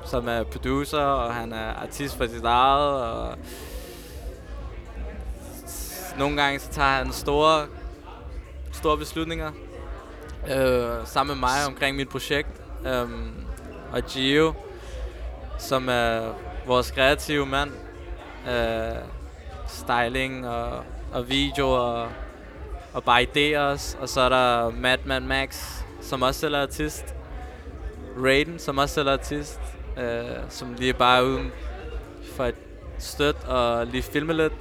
som 0.06 0.28
er 0.28 0.42
producer, 0.42 0.98
og 0.98 1.34
han 1.34 1.52
er 1.52 1.74
artist 1.82 2.16
for 2.16 2.26
sit 2.26 2.44
eget. 2.44 3.02
Og 3.02 3.38
nogle 6.18 6.42
gange 6.42 6.58
så 6.58 6.68
tager 6.70 6.88
han 6.88 7.12
store, 7.12 7.66
store 8.72 8.98
beslutninger 8.98 9.52
øh, 10.56 11.06
sammen 11.06 11.36
med 11.36 11.40
mig 11.40 11.66
omkring 11.66 11.96
mit 11.96 12.08
projekt. 12.08 12.48
Øh, 12.86 13.08
og 13.92 14.02
Gio, 14.02 14.54
som 15.58 15.88
er 15.88 16.34
vores 16.66 16.90
kreative 16.90 17.46
mand. 17.46 17.70
Øh, 18.48 18.98
styling 19.66 20.48
og, 20.48 20.84
og 21.12 21.28
video 21.28 21.70
og 21.70 22.08
og 22.94 23.04
bare 23.04 23.22
idéer 23.22 23.58
også. 23.58 23.96
Og 24.00 24.08
så 24.08 24.20
er 24.20 24.28
der 24.28 24.70
Madman 24.70 25.26
Max, 25.26 25.82
som 26.00 26.22
også 26.22 26.40
selv 26.40 26.54
er 26.54 26.62
artist. 26.62 27.14
Raiden, 28.24 28.58
som 28.58 28.78
også 28.78 28.94
selv 28.94 29.08
er 29.08 29.12
artist. 29.12 29.60
Øh, 29.98 30.24
som 30.48 30.74
lige 30.74 30.92
bare 30.92 31.26
uden 31.26 31.52
for 32.36 32.44
et 32.44 32.54
støt 32.98 33.36
og 33.46 33.86
lige 33.86 34.02
filme 34.02 34.32
lidt. 34.32 34.52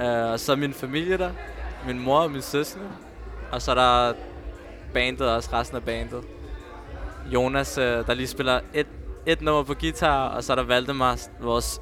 Øh, 0.00 0.30
og 0.32 0.40
så 0.40 0.52
er 0.52 0.56
min 0.56 0.72
familie 0.74 1.18
der. 1.18 1.30
Min 1.86 1.98
mor 1.98 2.18
og 2.18 2.30
min 2.30 2.42
søskende. 2.42 2.86
Og 3.52 3.62
så 3.62 3.70
er 3.70 3.74
der 3.74 4.12
bandet 4.94 5.30
også, 5.30 5.50
resten 5.52 5.76
af 5.76 5.82
bandet. 5.82 6.24
Jonas, 7.34 7.78
øh, 7.78 8.06
der 8.06 8.14
lige 8.14 8.26
spiller 8.26 8.60
et, 8.74 8.86
et 9.26 9.42
nummer 9.42 9.62
på 9.62 9.74
guitar, 9.74 10.28
og 10.28 10.44
så 10.44 10.52
er 10.52 10.56
der 10.56 10.62
Valdemar, 10.62 11.18
vores 11.40 11.80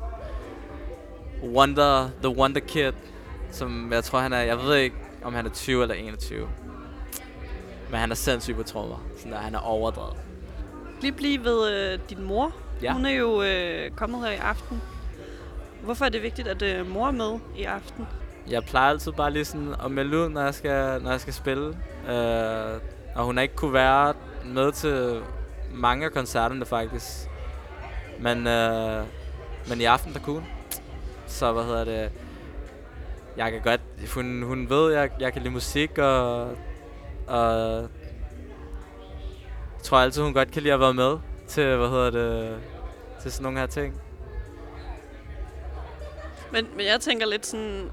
Wonder, 1.42 2.08
The 2.22 2.38
Wonder 2.38 2.60
Kid, 2.60 2.92
som 3.50 3.92
jeg 3.92 4.04
tror 4.04 4.18
han 4.18 4.32
er, 4.32 4.40
jeg 4.40 4.58
ved 4.58 4.76
ikke 4.76 4.96
om 5.24 5.34
han 5.34 5.46
er 5.46 5.50
20 5.50 5.82
eller 5.82 5.94
21. 5.94 6.48
Men 7.90 8.00
han 8.00 8.10
er 8.10 8.14
sindssygt 8.14 8.56
på 8.56 8.62
trommer, 8.62 9.06
sådan 9.16 9.32
der, 9.32 9.38
han 9.38 9.54
er 9.54 9.58
overdrevet. 9.58 10.16
Lige 11.00 11.12
blive 11.12 11.44
ved 11.44 11.72
øh, 11.72 11.98
din 12.10 12.22
mor. 12.22 12.52
Ja. 12.82 12.92
Hun 12.92 13.06
er 13.06 13.10
jo 13.10 13.42
øh, 13.42 13.90
kommet 13.90 14.20
her 14.20 14.30
i 14.30 14.36
aften. 14.36 14.82
Hvorfor 15.82 16.04
er 16.04 16.08
det 16.08 16.22
vigtigt, 16.22 16.48
at 16.48 16.62
øh, 16.62 16.90
mor 16.90 17.06
er 17.06 17.10
med 17.10 17.38
i 17.56 17.64
aften? 17.64 18.06
Jeg 18.50 18.64
plejer 18.64 18.90
altid 18.90 19.12
bare 19.12 19.30
lige 19.30 19.44
sådan 19.44 19.74
at 19.84 19.90
melde 19.90 20.18
ud, 20.18 20.28
når 20.28 20.40
jeg 20.40 20.54
skal, 20.54 21.02
når 21.02 21.10
jeg 21.10 21.20
skal 21.20 21.32
spille. 21.32 21.68
Øh, 22.08 22.80
og 23.14 23.24
hun 23.24 23.36
har 23.36 23.42
ikke 23.42 23.56
kunne 23.56 23.72
være 23.72 24.14
med 24.44 24.72
til 24.72 25.22
mange 25.72 26.04
af 26.04 26.12
koncerterne 26.12 26.64
faktisk. 26.66 27.06
Men, 28.20 28.46
øh, 28.46 29.04
men 29.68 29.80
i 29.80 29.84
aften 29.84 30.12
der 30.12 30.18
kunne 30.18 30.34
hun. 30.40 30.48
Så 31.26 31.52
hvad 31.52 31.64
hedder 31.64 31.84
det? 31.84 32.10
Jeg 33.36 33.52
kan 33.52 33.60
godt, 33.60 33.80
hun, 34.14 34.42
hun 34.42 34.70
ved, 34.70 34.92
jeg, 34.92 35.10
jeg 35.20 35.32
kan 35.32 35.42
lide 35.42 35.54
musik, 35.54 35.98
og, 35.98 36.50
og 37.26 37.76
jeg 37.76 37.88
tror 39.82 39.98
altid, 39.98 40.22
hun 40.22 40.34
godt 40.34 40.50
kan 40.50 40.62
lide 40.62 40.74
at 40.74 40.80
være 40.80 40.94
med 40.94 41.18
til, 41.48 41.76
hvad 41.76 41.88
hedder 41.88 42.10
det, 42.10 42.58
til 43.22 43.32
sådan 43.32 43.42
nogle 43.42 43.58
her 43.58 43.66
ting. 43.66 44.00
Men, 46.52 46.66
men 46.76 46.86
jeg 46.86 47.00
tænker 47.00 47.26
lidt 47.26 47.46
sådan... 47.46 47.90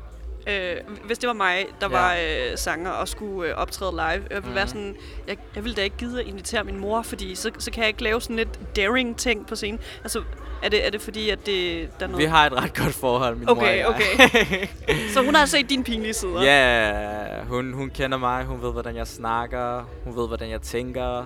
Øh, 0.49 0.75
hvis 1.05 1.17
det 1.17 1.27
var 1.27 1.33
mig, 1.33 1.65
der 1.81 1.87
Ja. 1.91 1.97
var 1.97 2.13
øh, 2.15 2.57
sanger 2.57 2.91
og 2.91 3.07
skulle 3.07 3.49
øh, 3.49 3.55
optræde 3.57 3.91
live, 3.91 4.01
jeg 4.03 4.21
ville 4.29 4.49
mm. 4.49 4.55
være 4.55 4.65
Mhm. 4.65 4.67
sådan, 4.69 4.95
jeg, 5.27 5.37
jeg 5.55 5.63
ville 5.63 5.75
da 5.75 5.81
ikke 5.81 5.97
gide 5.97 6.19
at 6.21 6.27
invitere 6.27 6.63
min 6.63 6.79
mor, 6.79 7.01
fordi 7.01 7.35
så, 7.35 7.51
så 7.59 7.71
kan 7.71 7.81
jeg 7.81 7.87
ikke 7.87 8.03
lave 8.03 8.21
sådan 8.21 8.35
lidt 8.35 8.75
daring 8.75 9.17
ting 9.17 9.47
på 9.47 9.55
scenen. 9.55 9.79
Altså, 10.03 10.23
er 10.63 10.69
det, 10.69 10.85
er 10.85 10.89
det 10.89 11.01
fordi, 11.01 11.29
at 11.29 11.45
det, 11.45 11.89
der 11.99 12.05
er 12.05 12.09
noget... 12.09 12.17
Vi 12.23 12.25
har 12.29 12.45
et 12.45 12.53
ret 12.53 12.73
godt 12.77 12.93
forhold, 12.93 13.35
min 13.35 13.45
mor 13.45 13.51
og 13.51 13.57
Okay, 13.57 13.77
jeg. 13.77 13.87
okay. 13.87 14.67
Så 15.13 15.21
hun 15.25 15.35
har 15.35 15.45
set 15.45 15.69
dine 15.69 15.83
pinlige 15.83 16.13
sider? 16.13 16.43
Ja, 16.43 17.43
hun, 17.43 17.73
hun 17.73 17.89
kender 17.89 18.17
mig, 18.17 18.45
hun 18.45 18.61
ved, 18.61 18.71
hvordan 18.71 18.95
jeg 18.95 19.07
snakker, 19.07 19.89
hun 20.03 20.15
ved, 20.15 20.27
hvordan 20.27 20.49
jeg 20.49 20.61
tænker. 20.61 21.25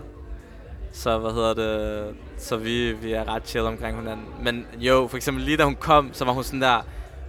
Så 0.92 1.18
hvad 1.18 1.32
hedder 1.32 1.54
det, 1.54 2.16
så 2.38 2.58
vi, 2.58 2.92
vi 2.92 3.14
er 3.14 3.34
ret 3.36 3.48
chill 3.48 3.66
omkring 3.66 3.98
hinanden. 3.98 4.26
Men 4.42 4.68
jo, 4.80 5.08
for 5.08 5.18
eksempel 5.18 5.44
lige 5.44 5.58
da 5.58 5.64
hun 5.64 5.76
kom, 5.76 6.10
så 6.14 6.26
var 6.26 6.32
hun 6.32 6.44
sådan 6.44 6.62
der, 6.62 6.86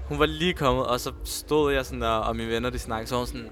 hun 0.08 0.18
var 0.18 0.26
lige 0.26 0.54
kommet, 0.54 0.86
og 0.86 1.00
så 1.00 1.12
stod 1.24 1.72
jeg 1.72 1.86
sådan 1.86 2.00
der, 2.00 2.08
og 2.08 2.36
mine 2.36 2.50
venner 2.50 2.70
de 2.70 2.78
snakkede, 2.78 3.08
så 3.08 3.14
var 3.14 3.20
hun 3.20 3.26
sådan, 3.26 3.50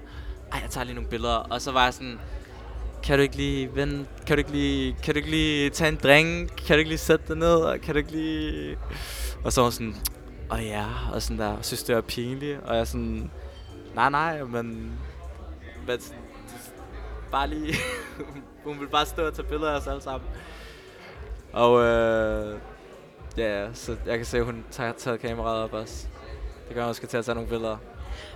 ej, 0.51 0.59
jeg 0.61 0.69
tager 0.69 0.85
lige 0.85 0.95
nogle 0.95 1.09
billeder. 1.09 1.35
Og 1.35 1.61
så 1.61 1.71
var 1.71 1.83
jeg 1.83 1.93
sådan, 1.93 2.19
kan 3.03 3.17
du 3.17 3.23
ikke 3.23 3.35
lige, 3.35 3.75
vende, 3.75 4.05
kan 4.27 4.37
du 4.37 4.39
ikke 4.39 4.51
lige, 4.51 4.95
kan 5.03 5.13
du 5.13 5.17
ikke 5.17 5.29
lige 5.29 5.69
tage 5.69 5.91
en 5.91 5.99
drink? 6.03 6.49
Kan 6.67 6.75
du 6.75 6.77
ikke 6.77 6.89
lige 6.89 6.97
sætte 6.97 7.25
dig 7.27 7.37
ned? 7.37 7.55
Og 7.55 7.79
kan 7.79 7.93
du 7.93 7.97
ikke 7.97 8.11
lige... 8.11 8.77
Og 9.43 9.53
så 9.53 9.61
var 9.61 9.65
hun 9.65 9.71
sådan, 9.71 9.95
og 10.49 10.63
ja, 10.63 10.85
og 11.13 11.21
sådan 11.21 11.39
der, 11.39 11.57
synes 11.61 11.83
det 11.83 11.95
var 11.95 12.01
pinligt. 12.01 12.59
Og 12.65 12.75
jeg 12.75 12.87
sådan, 12.87 13.31
nej, 13.95 14.09
nej, 14.09 14.43
men... 14.43 14.91
men 15.87 15.99
bare 17.31 17.47
lige... 17.47 17.75
hun 18.65 18.79
vil 18.79 18.87
bare 18.87 19.05
stå 19.05 19.25
og 19.27 19.33
tage 19.33 19.47
billeder 19.47 19.71
af 19.71 19.79
os 19.79 19.87
alle 19.87 20.01
sammen. 20.01 20.29
Og 21.53 21.81
øh, 21.81 22.57
ja, 23.37 23.73
så 23.73 23.95
jeg 24.05 24.17
kan 24.17 24.25
se, 24.25 24.37
at 24.37 24.45
hun 24.45 24.63
tager 24.71 24.91
taget 24.91 25.19
kameraet 25.19 25.63
op 25.63 25.73
også. 25.73 26.07
Det 26.73 26.79
gør, 26.79 26.85
hun 26.85 26.93
skal 26.93 27.09
til 27.09 27.17
at 27.17 27.25
tage 27.25 27.35
nogle 27.35 27.49
billeder. 27.49 27.77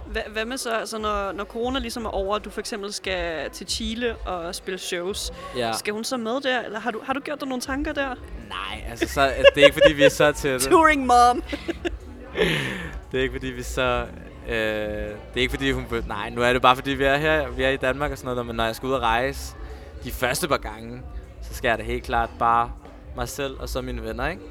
Hvad, 0.05 0.21
hvad 0.31 0.45
med 0.45 0.57
så, 0.57 0.69
altså 0.71 0.97
når, 0.97 1.31
når 1.31 1.43
corona 1.43 1.79
ligesom 1.79 2.05
er 2.05 2.09
over, 2.09 2.33
og 2.33 2.45
du 2.45 2.49
for 2.49 2.59
eksempel 2.59 2.93
skal 2.93 3.49
til 3.51 3.67
Chile 3.67 4.15
og 4.15 4.55
spille 4.55 4.77
shows, 4.77 5.31
Ja. 5.57 5.73
skal 5.73 5.93
hun 5.93 6.03
så 6.03 6.17
med 6.17 6.41
der, 6.41 6.61
eller 6.61 6.79
har 6.79 6.91
du, 6.91 6.99
har 7.03 7.13
du 7.13 7.19
gjort 7.19 7.39
dig 7.39 7.47
nogle 7.47 7.61
tanker 7.61 7.93
der? 7.93 8.07
Nej, 8.49 8.83
altså 8.89 9.07
så, 9.07 9.33
det 9.55 9.61
er 9.61 9.65
ikke 9.65 9.73
fordi, 9.83 9.93
vi 9.93 10.03
er 10.03 10.09
så 10.09 10.31
til 10.31 10.53
det. 10.53 10.61
Touring 10.71 11.05
mom! 11.05 11.43
Det 13.11 13.17
er 13.17 13.21
ikke 13.21 13.33
fordi, 13.33 13.47
vi 13.47 13.63
så... 13.63 14.05
Øh, 14.47 14.55
det 14.55 15.15
er 15.35 15.41
ikke 15.41 15.51
fordi, 15.51 15.71
hun... 15.71 15.85
Nej, 16.07 16.29
nu 16.29 16.41
er 16.41 16.53
det 16.53 16.61
bare 16.61 16.75
fordi, 16.75 16.91
vi 16.91 17.03
er 17.03 17.17
her. 17.17 17.49
Vi 17.49 17.63
er 17.63 17.69
i 17.69 17.77
Danmark 17.77 18.11
og 18.11 18.17
sådan 18.17 18.29
noget. 18.35 18.45
Men 18.45 18.55
når 18.55 18.65
jeg 18.65 18.75
skal 18.75 18.87
ud 18.87 18.93
og 18.93 19.01
rejse 19.01 19.55
de 20.03 20.11
første 20.11 20.47
par 20.47 20.57
gange, 20.57 21.01
så 21.41 21.53
skal 21.53 21.69
jeg 21.69 21.77
da 21.77 21.83
helt 21.83 22.03
klart 22.03 22.29
bare 22.39 22.71
mig 23.15 23.29
selv 23.29 23.55
og 23.59 23.69
så 23.69 23.81
mine 23.81 24.03
venner, 24.03 24.27
ikke? 24.27 24.41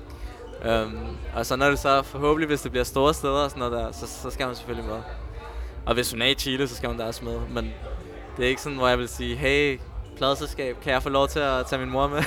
Um, 0.64 1.16
og 1.34 1.46
så 1.46 1.56
når 1.56 1.70
det 1.70 1.78
så 1.78 2.02
forhåbentlig, 2.02 2.46
hvis 2.46 2.60
det 2.60 2.70
bliver 2.70 2.84
store 2.84 3.14
steder 3.14 3.44
og 3.44 3.50
sådan 3.50 3.58
noget 3.60 3.72
der, 3.72 3.92
så, 3.92 4.06
så 4.06 4.30
skal 4.30 4.46
hun 4.46 4.54
selvfølgelig 4.54 4.90
med. 4.90 5.00
Og 5.86 5.94
hvis 5.94 6.10
hun 6.10 6.22
er 6.22 6.26
i 6.26 6.34
Chile, 6.34 6.68
så 6.68 6.76
skal 6.76 6.88
hun 6.88 6.98
da 6.98 7.04
også 7.04 7.24
med. 7.24 7.40
Men 7.50 7.72
det 8.36 8.44
er 8.44 8.48
ikke 8.48 8.62
sådan, 8.62 8.78
hvor 8.78 8.88
jeg 8.88 8.98
vil 8.98 9.08
sige, 9.08 9.36
hey, 9.36 9.80
pladeselskab, 10.16 10.80
kan 10.80 10.92
jeg 10.92 11.02
få 11.02 11.08
lov 11.08 11.28
til 11.28 11.38
at 11.40 11.66
tage 11.66 11.80
min 11.80 11.90
mor 11.90 12.08
med? 12.08 12.22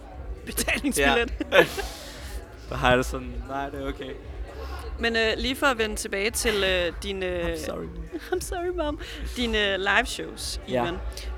Betalingsbillet. 0.46 1.32
Så 2.68 2.74
har 2.74 2.88
jeg 2.88 2.98
det 2.98 3.06
sådan, 3.06 3.42
nej, 3.48 3.68
det 3.68 3.84
er 3.84 3.88
okay. 3.88 4.10
Men 5.00 5.16
øh, 5.16 5.32
lige 5.36 5.56
for 5.56 5.66
at 5.66 5.78
vende 5.78 5.96
tilbage 5.96 6.30
til 6.30 6.64
øh, 6.64 6.92
dine... 7.02 7.26
Øh, 7.26 7.52
I'm 7.52 7.64
sorry. 7.66 7.84
I'm 8.32 8.40
sorry, 8.40 8.76
mom. 8.84 9.00
Dine 9.36 9.76
live 9.78 10.06
shows, 10.06 10.60
Ja. 10.68 10.82
Ivan. 10.84 10.94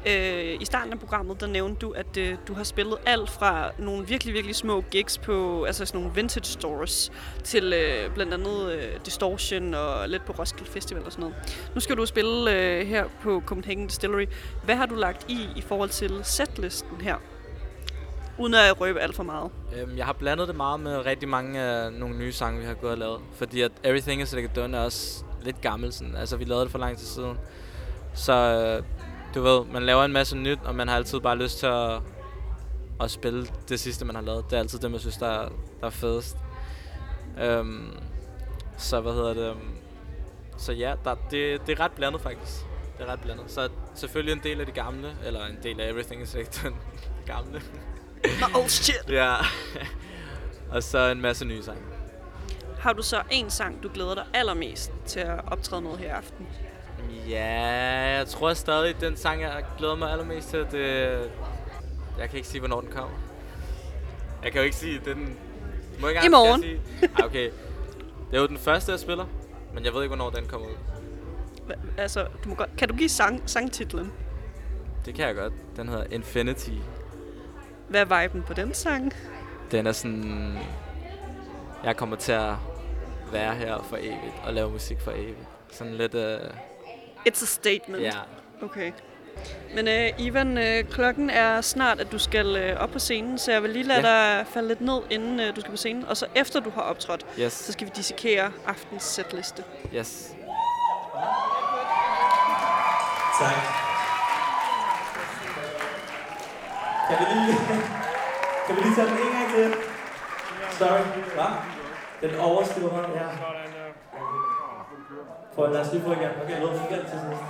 Øh, 0.07 0.61
I 0.61 0.65
starten 0.65 0.93
af 0.93 0.99
programmet, 0.99 1.41
der 1.41 1.47
nævnte 1.47 1.81
du, 1.87 1.91
at 1.91 2.17
øh, 2.17 2.37
du 2.49 2.55
har 2.55 2.65
spillet 2.65 2.97
alt 3.07 3.31
fra 3.31 3.71
nogle 3.79 4.07
virkelig, 4.07 4.35
virkelig 4.35 4.57
små 4.57 4.81
gigs 4.91 5.19
på 5.19 5.65
altså 5.65 5.87
sådan 5.87 6.01
nogle 6.01 6.15
vintage 6.15 6.45
stores, 6.45 7.13
til 7.45 7.73
øh, 7.73 8.15
blandt 8.15 8.35
andet 8.35 8.73
øh, 8.73 8.83
Distortion 9.05 9.75
og 9.75 10.09
lidt 10.09 10.25
på 10.25 10.33
Roskilde 10.33 10.71
Festival 10.71 11.05
og 11.07 11.13
sådan 11.13 11.23
noget. 11.23 11.69
Nu 11.75 11.81
skal 11.81 11.97
du 11.97 12.07
spille 12.07 12.53
øh, 12.53 12.87
her 12.87 13.05
på 13.23 13.43
Copenhagen 13.47 13.87
Distillery. 13.87 14.27
Hvad 14.65 14.75
har 14.77 14.87
du 14.87 14.95
lagt 14.95 15.31
i 15.31 15.49
i 15.57 15.61
forhold 15.61 15.91
til 15.91 16.21
setlisten 16.23 17.01
her? 17.01 17.17
Uden 18.39 18.55
at 18.55 18.81
røbe 18.81 19.01
alt 19.01 19.17
for 19.17 19.23
meget. 19.23 19.51
Øhm, 19.77 19.97
jeg 19.97 20.07
har 20.07 20.13
blandet 20.13 20.49
det 20.49 20.57
meget 20.57 20.81
med 20.81 21.07
rigtig 21.07 21.29
mange 21.29 21.61
af 21.61 21.93
nogle 21.93 22.19
nye 22.19 22.33
sange, 22.33 22.61
vi 22.61 22.67
har 22.67 22.75
gået 22.75 22.93
og 22.93 22.99
lavet. 22.99 23.21
Fordi 23.35 23.61
at 23.61 23.73
Everything 23.85 24.23
is 24.23 24.33
Like 24.33 24.51
a 24.55 24.61
Done 24.61 24.77
er 24.77 24.81
også 24.81 25.25
lidt 25.43 25.61
gammel. 25.61 25.93
Sådan. 25.93 26.17
Altså, 26.17 26.37
vi 26.37 26.45
lavede 26.45 26.65
det 26.65 26.71
for 26.71 26.79
lang 26.79 26.99
tid 26.99 27.07
siden. 27.07 27.39
Så 28.15 28.33
øh, 28.33 28.85
du 29.35 29.43
ved, 29.43 29.65
man 29.73 29.83
laver 29.83 30.05
en 30.05 30.13
masse 30.13 30.37
nyt, 30.37 30.59
og 30.65 30.75
man 30.75 30.89
har 30.89 30.97
altid 30.97 31.21
bare 31.21 31.37
lyst 31.37 31.59
til 31.59 31.67
at, 31.67 32.01
at 33.01 33.11
spille 33.11 33.47
det 33.69 33.81
sidste, 33.81 34.05
man 34.05 34.15
har 34.15 34.23
lavet. 34.23 34.45
Det 34.51 34.57
er 34.57 34.61
altid 34.61 34.79
det, 34.79 34.91
man 34.91 35.01
synes, 35.01 35.17
der 35.17 35.27
er, 35.27 35.49
der 35.81 35.87
er 35.87 35.91
fedest. 35.91 36.37
Øhm, 37.41 37.91
så 38.77 39.01
hvad 39.01 39.13
hedder 39.13 39.35
det? 39.35 39.55
Så 40.57 40.73
ja, 40.73 40.95
der, 41.05 41.15
det, 41.31 41.67
det 41.67 41.79
er 41.79 41.85
ret 41.85 41.93
blandet 41.93 42.21
faktisk. 42.21 42.67
Det 42.99 43.07
er 43.09 43.13
ret 43.13 43.21
blandet. 43.21 43.45
Så 43.51 43.69
selvfølgelig 43.95 44.33
en 44.33 44.41
del 44.43 44.61
af 44.61 44.67
de 44.67 44.73
gamle, 44.73 45.17
eller 45.27 45.47
en 45.47 45.59
del 45.63 45.81
af 45.81 45.91
Everything 45.91 46.23
is 46.23 46.35
Like 46.35 46.51
Done. 46.63 46.77
Gamle. 47.27 47.63
Nå, 48.25 48.61
oh 48.61 48.67
shit! 48.67 49.05
Ja. 49.09 49.35
og 50.73 50.83
så 50.83 50.99
en 50.99 51.21
masse 51.21 51.45
nye 51.45 51.63
sange. 51.63 51.83
Har 52.79 52.93
du 52.93 53.03
så 53.03 53.23
en 53.31 53.51
sang, 53.51 53.83
du 53.83 53.89
glæder 53.95 54.15
dig 54.15 54.25
allermest 54.35 54.93
til 55.07 55.21
at 55.21 55.41
optræde 55.47 55.83
med 55.83 55.97
her 55.97 56.07
i 56.07 56.09
aften? 56.09 56.47
Ja, 57.29 57.55
jeg 58.17 58.27
tror 58.27 58.55
stadig, 58.55 59.01
den 59.01 59.17
sang, 59.17 59.43
jeg 59.43 59.65
glæder 59.79 59.95
mig 59.95 60.11
allermest 60.11 60.49
til, 60.49 60.67
det... 60.73 61.19
Jeg 62.19 62.29
kan 62.29 62.37
ikke 62.37 62.49
sige, 62.49 62.61
hvornår 62.61 62.81
den 62.81 62.91
kommer. 62.91 63.17
Jeg 64.45 64.53
kan 64.53 64.61
jo 64.61 64.65
ikke 64.65 64.77
sige, 64.77 65.01
den... 65.05 65.39
Må 66.01 66.09
jeg 66.09 66.17
ikke 66.17 66.27
I 66.27 66.31
morgen. 66.31 66.63
Sige? 66.63 66.81
Ej, 67.03 67.25
okay. 67.25 67.51
Det 68.31 68.37
er 68.37 68.41
jo 68.41 68.47
den 68.47 68.59
første, 68.59 68.93
jeg 68.93 69.01
spiller. 69.01 69.27
Men 69.75 69.85
jeg 69.85 69.95
ved 69.95 70.03
ikke, 70.03 70.17
hvornår 70.17 70.31
den 70.31 70.47
kommer 70.47 70.67
ud. 70.67 70.75
Hva, 71.67 71.75
altså, 71.99 72.27
du 72.45 72.49
må 72.49 72.55
godt, 72.55 72.71
kan 72.79 72.89
du 72.89 72.97
give 72.97 73.09
sang, 73.09 73.43
sangtitlen? 73.47 74.13
Det 75.07 75.15
kan 75.15 75.27
jeg 75.27 75.35
godt. 75.35 75.53
Den 75.77 75.89
hedder 75.89 76.05
Infinity. 76.11 76.71
Hvad 77.93 78.01
er 78.01 78.23
viben 78.23 78.43
på 78.43 78.55
den 78.55 78.75
sang? 78.75 79.13
Den 79.71 79.87
er 79.87 79.93
sådan... 79.93 80.59
Jeg 81.85 81.97
kommer 81.97 82.17
til 82.17 82.33
at 82.33 82.53
være 83.33 83.55
her 83.55 83.87
for 83.89 83.97
evigt 83.97 84.35
og 84.45 84.55
lave 84.55 84.71
musik 84.71 85.01
for 85.01 85.11
evigt. 85.11 85.49
Sådan 85.73 85.95
lidt... 85.95 86.15
Uh, 86.15 86.23
It's 87.29 87.43
a 87.43 87.47
statement. 87.47 88.03
ja, 88.03 88.11
Okay. 88.63 88.93
Men 89.75 89.89
øh, 89.89 90.11
Ivan, 90.19 90.59
øh, 90.59 90.85
klokken 90.85 91.31
er 91.31 91.61
snart, 91.61 92.01
at 92.01 92.13
du 92.13 92.19
skal 92.19 92.57
øh, 92.57 92.81
op 92.81 92.91
på 92.91 92.99
scenen, 92.99 93.39
så 93.39 93.53
jeg 93.53 93.63
vil 93.63 93.71
lige 93.71 93.85
lade 93.85 94.09
ja. 94.09 94.39
dig 94.39 94.47
falde 94.47 94.69
lidt 94.69 94.81
ned, 94.81 95.01
inden 95.11 95.41
øh, 95.41 95.57
du 95.57 95.61
skal 95.61 95.71
på 95.71 95.77
scenen. 95.77 96.05
Og 96.05 96.17
så 96.17 96.27
efter 96.35 96.61
du 96.61 96.71
har 96.71 96.83
optrådt, 96.83 97.27
yes, 97.41 97.53
så 97.53 97.73
skal 97.73 97.87
vi 97.87 97.93
dissekere 97.97 98.53
aftens 98.67 99.03
setliste. 99.03 99.65
yes. 99.95 100.35
Tak. 103.41 103.92
Kan 107.13 107.21
vi 107.21 107.35
lige, 107.35 107.59
kan 108.67 108.77
vi 108.77 108.81
lige 108.81 108.95
tage 108.95 109.09
den 109.09 109.19
en 109.27 109.33
gang 109.33 109.49
til? 109.55 109.75
Sorry. 110.79 111.03
hva? 111.37 111.49
Den 112.21 112.41
overskriver 112.41 112.93
mig, 112.93 113.05
ja. 113.15 113.27
For 115.55 115.67
lad 115.67 115.81
os 115.81 115.93
lige 115.93 116.03
få 116.03 116.13
igen. 116.13 116.31
Okay, 116.43 116.61
lad 116.61 116.69
os 116.69 116.81
igen 116.91 117.01
til 117.11 117.19
sidst. 117.25 117.43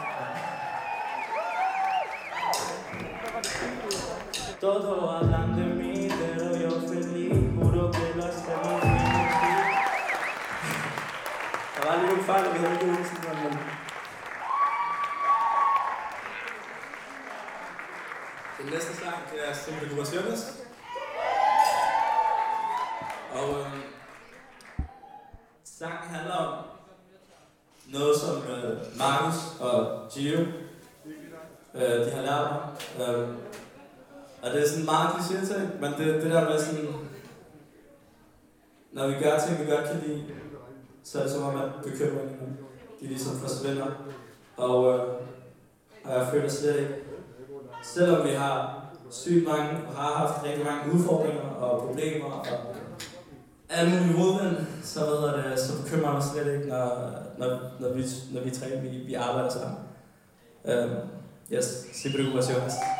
Todo 4.60 5.06
hablan 5.10 5.48
de 5.56 5.64
mí, 5.78 6.08
pero 6.18 6.46
yo 6.62 6.70
feliz, 6.88 7.34
juro 7.56 7.90
que 7.94 8.04
lo 8.16 8.24
hacemos 8.28 8.80
bien. 8.82 9.12
Der 11.74 11.82
var 11.86 11.96
lige 11.96 12.06
nogle 12.06 12.22
fejl, 12.22 12.46
og 12.46 12.54
vi 12.54 12.58
havde 12.58 12.72
ikke 12.72 12.86
øvelsen, 12.86 13.18
men... 13.42 13.58
Den 18.58 18.61
næste 18.72 18.96
sang, 18.96 19.14
det 19.32 19.48
er 19.48 19.54
Simple 19.54 19.88
Simplificaciones. 19.88 20.62
Og 23.34 23.60
øhm, 23.60 23.82
sangen 25.64 26.08
handler 26.10 26.34
om 26.34 26.64
noget, 27.92 28.16
som 28.16 28.36
øh, 28.36 28.98
Markus 28.98 29.60
og 29.60 30.08
Gio 30.12 30.40
øh, 31.74 32.06
de 32.06 32.10
har 32.10 32.22
lært 32.22 32.50
mig. 32.52 33.08
Øh, 33.08 33.28
og 34.42 34.50
det 34.50 34.62
er 34.62 34.68
sådan 34.68 34.84
meget 34.84 35.08
kliché 35.08 35.54
ting, 35.54 35.80
men 35.80 35.92
det, 35.92 36.22
det 36.22 36.30
der 36.30 36.50
med 36.50 36.58
sådan, 36.58 36.88
når 38.92 39.06
vi 39.06 39.14
gør 39.14 39.38
ting, 39.38 39.60
vi 39.60 39.70
godt 39.70 39.84
kan 39.84 40.02
lide, 40.06 40.24
så 41.04 41.18
er 41.18 41.22
det 41.22 41.32
som 41.32 41.42
om, 41.42 41.60
at 41.60 41.70
bekymringerne, 41.84 42.56
de 43.00 43.06
ligesom 43.06 43.40
forsvinder. 43.40 43.86
Og, 44.56 44.94
øh, 44.94 45.00
og 46.04 46.12
jeg 46.18 46.28
føler 46.32 46.48
slet 46.48 46.80
ikke, 46.80 47.11
selvom 47.82 48.26
vi 48.26 48.30
har 48.30 48.84
sygt 49.10 49.48
mange, 49.48 49.70
og 49.88 49.94
har 49.94 50.12
haft 50.14 50.44
rigtig 50.44 50.64
mange 50.64 50.92
udfordringer 50.92 51.42
og 51.42 51.86
problemer, 51.86 52.24
og 52.24 52.46
alle 53.70 53.90
mulige 53.90 54.16
hovedvind, 54.16 54.66
så, 54.82 55.00
ved 55.00 55.28
jeg 55.28 55.50
det, 55.50 55.60
så 55.60 55.82
bekymrer 55.82 56.04
jeg 56.04 56.14
mig 56.14 56.22
slet 56.22 56.54
ikke, 56.54 56.68
når, 56.68 57.12
når, 57.38 57.60
når, 57.80 57.88
vi, 57.88 58.04
når 58.32 58.40
vi 58.40 58.50
træner, 58.50 58.80
vi, 58.80 58.88
vi 58.88 59.14
arbejder 59.14 59.50
sammen. 59.50 59.78
Um, 60.64 60.96
yes, 61.52 61.86
sin 61.92 62.12
preocupaciones. 62.12 62.72
Ja, 62.74 62.91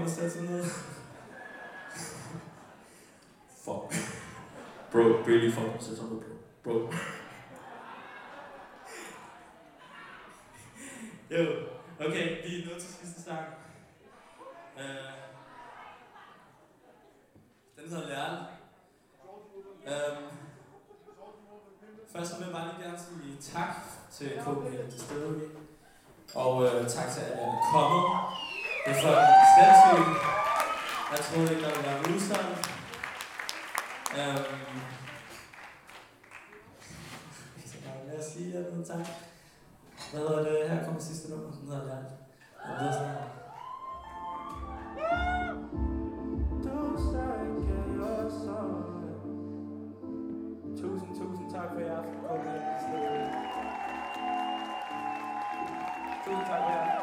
om 0.00 0.06
at 0.06 0.12
sætte 0.12 0.30
sig 0.30 0.42
ned. 0.42 0.64
Fuck. 3.64 3.94
Bro, 4.92 5.00
om 5.00 5.74
at 5.74 5.82
sætte 5.82 5.96
sig 5.96 6.06
ned, 6.10 6.20
bro. 6.64 6.72
Bro. 6.72 6.92
jo, 11.30 11.46
okay, 12.00 12.48
vi 12.48 12.62
er 12.62 12.66
nået 12.66 12.82
til 12.82 12.94
sidste 12.94 13.22
sang. 13.22 13.46
Øh, 14.78 14.84
den 17.76 17.90
hedder 17.90 18.08
Lærl. 18.08 18.46
Øhm, 19.86 20.24
først 22.12 22.38
vil 22.38 22.44
jeg 22.44 22.54
bare 22.54 22.68
lige 22.68 22.86
gerne 22.86 22.98
sige 22.98 23.54
tak 23.54 23.74
til 24.12 24.40
Copenhagen 24.44 24.90
Distillery. 24.90 25.48
Og 26.34 26.64
øh, 26.64 26.88
tak 26.88 27.10
til 27.10 27.20
alle, 27.20 27.36
der 27.36 27.46
er 27.46 27.72
kommet. 27.72 28.59
Det 28.84 28.92
er 28.92 29.00
fucking 29.02 29.44
sindssygt. 29.54 30.10
Jeg 31.10 31.18
troede 31.26 31.50
ikke, 31.52 31.62
der 31.64 31.70
ville 31.74 31.86
være 31.88 32.02
modstand. 32.08 32.46
Øhm, 34.18 34.80
så 37.66 37.76
lad 38.08 38.18
os 38.18 38.24
sige, 38.24 38.58
at 38.58 38.72
noget 38.72 38.86
tak. 38.86 39.06
Hvad 40.10 40.20
hedder 40.20 40.42
det? 40.42 40.70
Her 40.70 40.84
kommer 40.84 41.00
sidste 41.00 41.30
nummer. 41.30 41.52
Sådan 41.52 41.68
hedder 41.68 41.84
det. 41.84 42.06
Og 42.64 42.80
det 42.80 42.88
er 42.88 42.92
sådan 42.92 43.08
her. 43.08 43.26
Tusind, 50.80 51.16
tusind 51.18 51.52
tak 51.54 51.68
for 51.74 51.80
i 51.80 51.82
aften, 51.82 52.14
Tusind 56.24 56.46
tak 56.46 56.60
for 56.62 56.70
i 56.70 56.74
aften. 56.74 56.99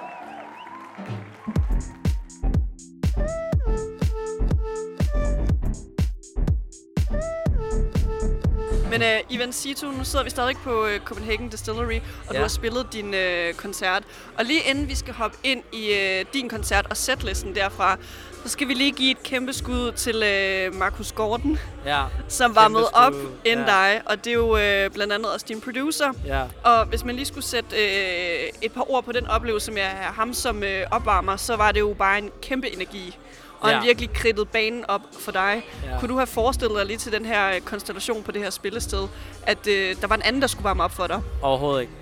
Men 8.99 9.07
øh, 9.07 9.19
Ivan 9.29 9.53
Situ, 9.53 9.91
nu 9.91 10.03
sidder 10.03 10.23
vi 10.23 10.29
stadig 10.29 10.57
på 10.63 10.85
øh, 10.85 10.99
Copenhagen 10.99 11.49
Distillery, 11.49 11.99
og 12.27 12.33
ja. 12.33 12.37
Du 12.37 12.41
har 12.41 12.47
spillet 12.47 12.87
din 12.93 13.13
øh, 13.13 13.53
koncert. 13.53 14.03
Og 14.37 14.45
lige 14.45 14.59
inden 14.69 14.89
vi 14.89 14.95
skal 14.95 15.13
hoppe 15.13 15.37
ind 15.43 15.63
i 15.73 15.93
øh, 15.93 16.25
din 16.33 16.49
koncert 16.49 16.87
og 16.89 16.97
setlisten 16.97 17.55
derfra, 17.55 17.97
så 18.43 18.49
skal 18.51 18.67
vi 18.67 18.73
lige 18.73 18.91
give 18.91 19.11
et 19.11 19.23
kæmpe 19.23 19.53
skud 19.53 19.91
til 19.91 20.23
øh, 20.23 20.75
Markus 20.75 21.11
Gordon, 21.11 21.59
Ja, 21.85 22.03
som 22.27 22.55
var 22.55 22.67
med 22.67 22.83
op 22.93 23.13
inden 23.45 23.65
ja. 23.67 23.71
dig. 23.71 24.01
Og 24.05 24.25
det 24.25 24.29
er 24.29 24.33
jo 24.33 24.57
øh, 24.57 24.91
blandt 24.91 25.13
andet 25.13 25.33
også 25.33 25.45
din 25.49 25.61
producer. 25.61 26.13
ja. 26.25 26.43
Og 26.63 26.85
hvis 26.85 27.03
man 27.05 27.15
lige 27.15 27.25
skulle 27.25 27.45
sætte 27.45 27.75
øh, 27.75 28.49
et 28.61 28.71
par 28.71 28.91
ord 28.91 29.03
på 29.03 29.11
den 29.11 29.27
oplevelse 29.27 29.71
med 29.71 29.81
at 29.81 29.89
have 29.89 30.13
ham 30.13 30.33
som 30.33 30.63
øh, 30.63 30.83
opvarmer, 30.91 31.35
så 31.35 31.55
var 31.55 31.71
det 31.71 31.79
jo 31.79 31.95
bare 31.99 32.17
en 32.17 32.29
kæmpe 32.41 32.73
energi. 32.73 33.17
Og 33.59 33.69
ja. 33.69 33.75
Han 33.75 33.85
virkelig 33.85 34.13
kridtet 34.13 34.49
banen 34.49 34.85
op 34.87 35.01
for 35.19 35.31
dig. 35.31 35.65
Ja. 35.85 35.99
Kunne 35.99 36.09
du 36.09 36.15
have 36.17 36.27
forestillet 36.27 36.77
dig 36.77 36.85
lige 36.85 36.97
til 36.97 37.11
den 37.11 37.25
her 37.25 37.55
øh, 37.55 37.61
konstellation 37.61 38.23
på 38.23 38.31
det 38.31 38.41
her 38.43 38.49
spillested, 38.49 39.07
at 39.43 39.67
øh, 39.67 39.95
der 40.01 40.07
var 40.07 40.15
en 40.15 40.21
anden, 40.21 40.41
der 40.41 40.47
skulle 40.47 40.63
varme 40.63 40.83
op 40.83 40.91
for 40.91 41.07
dig? 41.07 41.21
Overhovedet 41.41 41.81
ikke. 41.81 41.93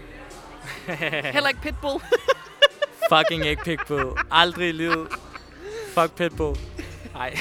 Heller 1.33 1.47
ikke 1.49 1.61
Pitbull. 1.61 2.01
Fucking 3.13 3.45
ikke 3.45 3.63
Pitbull. 3.63 4.17
Aldrig 4.31 4.69
i 4.69 4.71
livet. 4.71 5.07
Fuck 5.93 6.11
Pitbull. 6.15 6.57
Nej. 7.13 7.37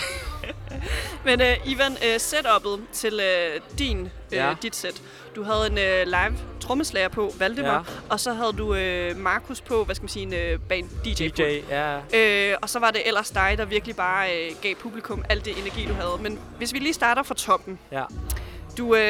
Men 1.24 1.40
øh, 1.40 1.56
Ivan, 1.66 1.92
øh, 2.04 2.14
setup'et 2.16 2.80
til 2.92 3.20
øh, 3.20 3.60
din, 3.78 4.00
øh, 4.00 4.08
Ja. 4.32 4.54
dit 4.62 4.76
set. 4.76 5.02
Du 5.36 5.42
havde 5.42 5.66
en 5.66 5.78
øh, 5.78 6.06
live 6.06 6.38
trommeslager 6.60 7.08
på, 7.08 7.32
Valdemar, 7.38 7.72
Ja. 7.72 7.80
og 8.10 8.20
så 8.20 8.32
havde 8.32 8.52
du 8.52 8.74
øh, 8.74 9.16
Markus 9.16 9.60
på, 9.60 9.84
hvad 9.84 9.94
skal 9.94 10.02
man 10.02 10.08
sige, 10.08 10.22
en 10.22 10.34
øh, 10.34 10.58
band 10.68 10.88
DJ. 11.04 11.28
DJ, 11.28 11.42
ja. 11.70 11.96
Øh, 12.52 12.56
og 12.62 12.68
så 12.68 12.78
var 12.78 12.90
det 12.90 13.06
ellers 13.08 13.30
dig, 13.30 13.54
der 13.58 13.64
virkelig 13.64 13.96
bare 13.96 14.28
øh, 14.36 14.50
gav 14.62 14.74
publikum 14.74 15.24
alt 15.28 15.44
det 15.44 15.58
energi, 15.58 15.86
du 15.86 15.94
havde. 15.94 16.12
Men 16.20 16.38
hvis 16.58 16.72
vi 16.72 16.78
lige 16.78 16.94
starter 16.94 17.22
fra 17.22 17.34
toppen. 17.34 17.78
Ja. 17.92 18.02
Du, 18.78 18.94
øh, 18.94 19.00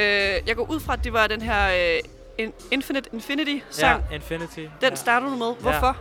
jeg 0.46 0.56
går 0.56 0.70
ud 0.70 0.80
fra, 0.80 0.92
at 0.92 1.04
det 1.04 1.12
var 1.12 1.26
den 1.26 1.42
her 1.42 1.94
øh, 1.94 1.98
In- 2.38 2.52
Infinite 2.70 3.10
Infinity-sang. 3.12 4.02
Ja, 4.10 4.14
Infinity. 4.14 4.58
Den 4.58 4.68
ja. 4.82 4.94
starter 4.94 5.26
du 5.30 5.36
med. 5.36 5.54
Hvorfor? 5.60 5.96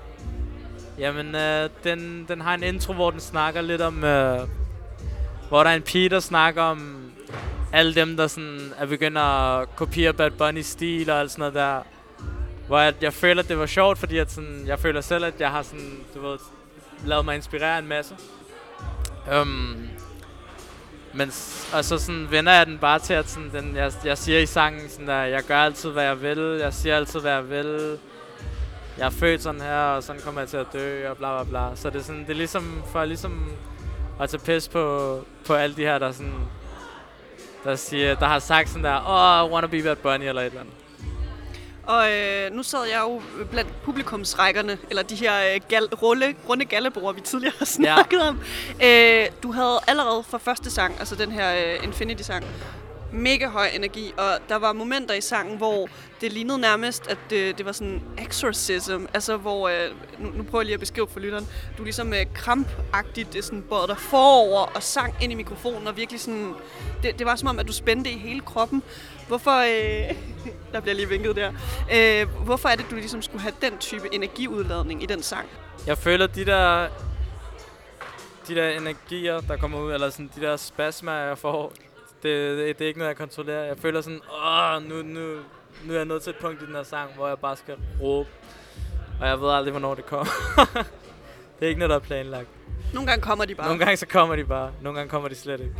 Jamen, 0.99 1.35
øh, 1.35 1.69
den, 1.83 2.25
den 2.27 2.41
har 2.41 2.53
en 2.53 2.63
intro, 2.63 2.93
hvor 2.93 3.11
den 3.11 3.19
snakker 3.19 3.61
lidt 3.61 3.81
om... 3.81 4.03
Øh, 4.03 4.39
hvor 5.49 5.63
der 5.63 5.69
er 5.71 5.75
en 5.75 5.81
pige, 5.81 6.09
der 6.09 6.19
snakker 6.19 6.61
om 6.63 6.99
alle 7.73 7.95
dem, 7.95 8.17
der 8.17 8.27
sådan 8.27 8.73
er 8.77 8.85
begyndt 8.85 9.17
at 9.17 9.75
kopiere 9.75 10.13
Bad 10.13 10.31
Bunny's 10.31 10.61
stil 10.61 11.09
og 11.09 11.19
alt 11.19 11.31
sådan 11.31 11.41
noget 11.41 11.53
der. 11.53 11.81
hvor 12.67 12.79
jeg, 12.79 12.93
jeg 13.01 13.13
føler, 13.13 13.43
det 13.43 13.59
var 13.59 13.65
sjovt, 13.65 13.97
fordi 13.97 14.17
at 14.17 14.31
sådan, 14.31 14.63
jeg 14.67 14.79
føler 14.79 15.01
selv, 15.01 15.25
at 15.25 15.33
jeg 15.39 15.51
har 15.51 15.61
sådan, 15.61 15.99
du 16.15 16.21
ved, 16.21 16.37
lavet 17.05 17.25
mig 17.25 17.35
inspirere 17.35 17.79
en 17.79 17.87
masse. 17.87 18.15
Um, 19.41 19.89
men 21.13 21.27
og 21.73 21.85
så 21.85 21.97
sådan 21.97 22.27
vender 22.31 22.53
jeg 22.53 22.65
den 22.65 22.77
bare 22.77 22.99
til, 22.99 23.13
at 23.13 23.29
sådan, 23.29 23.51
den, 23.51 23.75
jeg, 23.75 23.91
jeg 24.05 24.17
siger 24.17 24.39
i 24.39 24.45
sangen, 24.45 24.89
sådan 24.89 25.07
der, 25.07 25.23
jeg 25.23 25.43
gør 25.43 25.57
altid, 25.57 25.89
hvad 25.89 26.03
jeg 26.03 26.21
vil, 26.21 26.59
jeg 26.61 26.73
siger 26.73 26.95
altid, 26.95 27.19
hvad 27.19 27.31
jeg 27.31 27.49
vil. 27.49 27.97
Jeg 28.97 29.05
er 29.05 29.09
født 29.09 29.43
sådan 29.43 29.61
her, 29.61 29.79
og 29.79 30.03
sådan 30.03 30.21
kommer 30.21 30.41
jeg 30.41 30.49
til 30.49 30.57
at 30.57 30.67
dø, 30.73 31.09
og 31.09 31.17
bla 31.17 31.43
bla 31.43 31.49
bla. 31.49 31.75
Så 31.75 31.89
det 31.89 31.99
er, 31.99 32.03
sådan, 32.03 32.21
det 32.21 32.29
er 32.29 32.33
ligesom 32.33 32.83
for 32.91 33.05
ligesom 33.05 33.51
at 34.19 34.29
tage 34.29 34.41
pis 34.45 34.67
på, 34.67 35.19
på 35.45 35.53
alle 35.53 35.75
de 35.75 35.81
her, 35.81 35.99
der 35.99 36.11
sådan, 36.11 36.33
der, 37.63 37.75
siger, 37.75 38.15
der 38.15 38.25
har 38.25 38.39
sagt 38.39 38.69
sådan 38.69 38.83
der, 38.83 38.95
oh, 39.07 39.49
I 39.49 39.53
wanna 39.53 39.67
be 39.67 39.83
Bad 39.83 39.95
Bunny, 39.95 40.25
eller 40.25 40.41
et 40.41 40.45
eller 40.45 40.59
andet. 40.59 40.73
Og 41.83 42.11
øh, 42.11 42.51
nu 42.51 42.63
sad 42.63 42.85
jeg 42.85 43.01
jo 43.01 43.21
blandt 43.51 43.83
publikumsrækkerne, 43.83 44.77
eller 44.89 45.03
de 45.03 45.15
her 45.15 45.33
øh, 45.55 45.61
gal- 45.69 45.95
rulle, 45.95 46.35
runde 46.49 46.65
gallebord, 46.65 47.15
vi 47.15 47.21
tidligere 47.21 47.53
har 47.59 47.65
snakket 47.65 48.17
ja. 48.17 48.27
om. 48.27 48.39
Øh, 48.83 49.25
du 49.43 49.51
havde 49.51 49.79
allerede 49.87 50.23
fra 50.29 50.37
første 50.37 50.71
sang, 50.71 50.95
altså 50.99 51.15
den 51.15 51.31
her 51.31 51.75
øh, 51.75 51.83
Infinity-sang, 51.83 52.45
mega 53.13 53.47
høj 53.47 53.67
energi, 53.73 54.13
og 54.17 54.37
der 54.49 54.55
var 54.55 54.73
momenter 54.73 55.13
i 55.13 55.21
sangen, 55.21 55.57
hvor 55.57 55.89
det 56.21 56.33
lignede 56.33 56.59
nærmest, 56.59 57.07
at 57.07 57.17
det, 57.29 57.57
det 57.57 57.65
var 57.65 57.71
sådan 57.71 58.01
exorcism, 58.17 59.05
altså 59.13 59.37
hvor, 59.37 59.69
øh, 59.69 59.89
nu, 60.19 60.29
nu 60.29 60.43
prøver 60.43 60.61
jeg 60.61 60.65
lige 60.65 60.73
at 60.73 60.79
beskrive 60.79 61.07
for 61.07 61.19
lytteren, 61.19 61.47
du 61.77 61.83
ligesom 61.83 62.13
øh, 62.13 62.25
krampagtigt 62.33 63.33
det 63.33 63.43
sådan 63.43 63.63
både 63.69 63.95
forover 63.95 64.61
og 64.75 64.83
sang 64.83 65.15
ind 65.21 65.31
i 65.31 65.35
mikrofonen, 65.35 65.87
og 65.87 65.97
virkelig 65.97 66.21
sådan, 66.21 66.53
det, 67.03 67.19
det 67.19 67.25
var 67.25 67.35
som 67.35 67.47
om, 67.47 67.59
at 67.59 67.67
du 67.67 67.73
spændte 67.73 68.09
i 68.09 68.17
hele 68.17 68.39
kroppen. 68.39 68.83
Hvorfor, 69.27 69.51
øh, 69.51 70.15
der 70.73 70.79
bliver 70.79 70.95
lige 70.95 71.09
vinket 71.09 71.35
der, 71.35 71.51
øh, 71.93 72.27
hvorfor 72.45 72.69
er 72.69 72.75
det, 72.75 72.85
du 72.89 72.95
ligesom 72.95 73.21
skulle 73.21 73.41
have 73.41 73.53
den 73.61 73.77
type 73.77 74.15
energiudladning 74.15 75.03
i 75.03 75.05
den 75.05 75.23
sang? 75.23 75.49
Jeg 75.87 75.97
føler, 75.97 76.27
de 76.27 76.45
der, 76.45 76.87
de 78.47 78.55
der 78.55 78.69
energier, 78.69 79.41
der 79.41 79.57
kommer 79.57 79.79
ud, 79.79 79.93
eller 79.93 80.09
sådan 80.09 80.31
de 80.35 80.41
der 80.41 80.57
spasmer, 80.57 81.11
jeg 81.11 81.37
får, 81.37 81.73
det, 82.23 82.57
det, 82.57 82.79
det 82.79 82.85
er 82.85 82.87
ikke 82.87 82.99
noget, 82.99 83.09
jeg 83.09 83.17
kontrollerer. 83.17 83.63
Jeg 83.63 83.77
føler 83.77 84.01
sådan, 84.01 84.21
åh, 84.45 84.89
nu, 84.89 85.01
nu, 85.01 85.39
nu 85.85 85.93
er 85.93 85.97
jeg 85.97 86.05
nået 86.05 86.21
til 86.21 86.29
et 86.29 86.35
punkt 86.41 86.61
i 86.61 86.65
den 86.65 86.75
her 86.75 86.83
sang, 86.83 87.13
hvor 87.15 87.27
jeg 87.27 87.39
bare 87.39 87.57
skal 87.57 87.75
råbe. 88.01 88.29
Og 89.21 89.27
jeg 89.27 89.41
ved 89.41 89.49
aldrig, 89.49 89.71
hvornår 89.71 89.95
det 89.95 90.05
kommer. 90.05 90.31
det 91.59 91.65
er 91.65 91.67
ikke 91.67 91.79
noget, 91.79 91.89
der 91.89 91.95
er 91.95 91.99
planlagt. 91.99 92.47
Nogle 92.93 93.07
gange 93.07 93.21
kommer 93.21 93.45
de 93.45 93.55
bare. 93.55 93.67
Nogle 93.67 93.85
gange 93.85 93.97
så 93.97 94.07
kommer 94.07 94.35
de 94.35 94.43
bare, 94.45 94.71
nogle 94.81 94.97
gange 94.97 95.09
kommer 95.09 95.29
de 95.29 95.35
slet 95.35 95.59
ikke. 95.59 95.75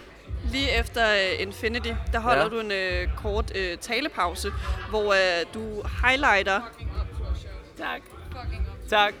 Lige 0.52 0.78
efter 0.78 1.04
uh, 1.04 1.42
Infinity, 1.42 1.92
der 2.12 2.20
holder 2.20 2.42
ja. 2.42 2.48
Ja. 2.48 2.54
du 2.54 2.60
en 2.60 3.08
uh, 3.08 3.16
kort 3.16 3.50
uh, 3.50 3.78
talepause, 3.80 4.52
hvor 4.90 5.06
uh, 5.06 5.54
du 5.54 5.82
highlighter, 6.04 6.60
Tak. 7.78 8.00
Tak. 8.88 9.14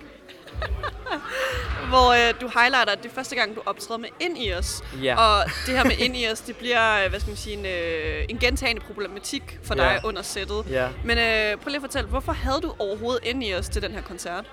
hvor 1.88 2.08
uh, 2.08 2.40
du 2.40 2.48
highlighter, 2.60 2.92
at 2.92 3.02
det 3.02 3.10
er 3.10 3.14
første 3.14 3.36
gang, 3.36 3.56
du 3.56 3.62
optræder 3.66 3.98
med 4.00 4.08
Ind 4.20 4.38
i 4.38 4.52
os. 4.54 4.82
Ja. 5.02 5.16
Og 5.20 5.44
det 5.66 5.76
her 5.76 5.84
med 5.84 5.96
Ind 5.98 6.16
i 6.16 6.26
os, 6.32 6.40
det 6.40 6.56
bliver, 6.56 7.04
øh, 7.04 7.10
hvad 7.10 7.20
skal 7.20 7.30
man 7.30 7.36
sige, 7.36 7.56
en, 7.56 7.64
uh, 7.64 8.24
en 8.28 8.38
gentagende 8.38 8.82
problematik 8.86 9.58
for 9.62 9.74
Ja. 9.76 9.82
dig 9.82 10.00
under 10.04 10.22
sættet. 10.22 10.64
Ja. 10.70 10.88
Men 11.04 11.18
uh, 11.18 11.60
prøv 11.60 11.68
lige 11.68 11.76
at 11.76 11.82
fortælle, 11.82 12.08
hvorfor 12.08 12.32
havde 12.32 12.60
du 12.60 12.74
overhovedet 12.78 13.24
Ind 13.24 13.44
i 13.44 13.54
os 13.54 13.68
til 13.68 13.82
den 13.82 13.92
her 13.92 14.02
koncert? 14.02 14.44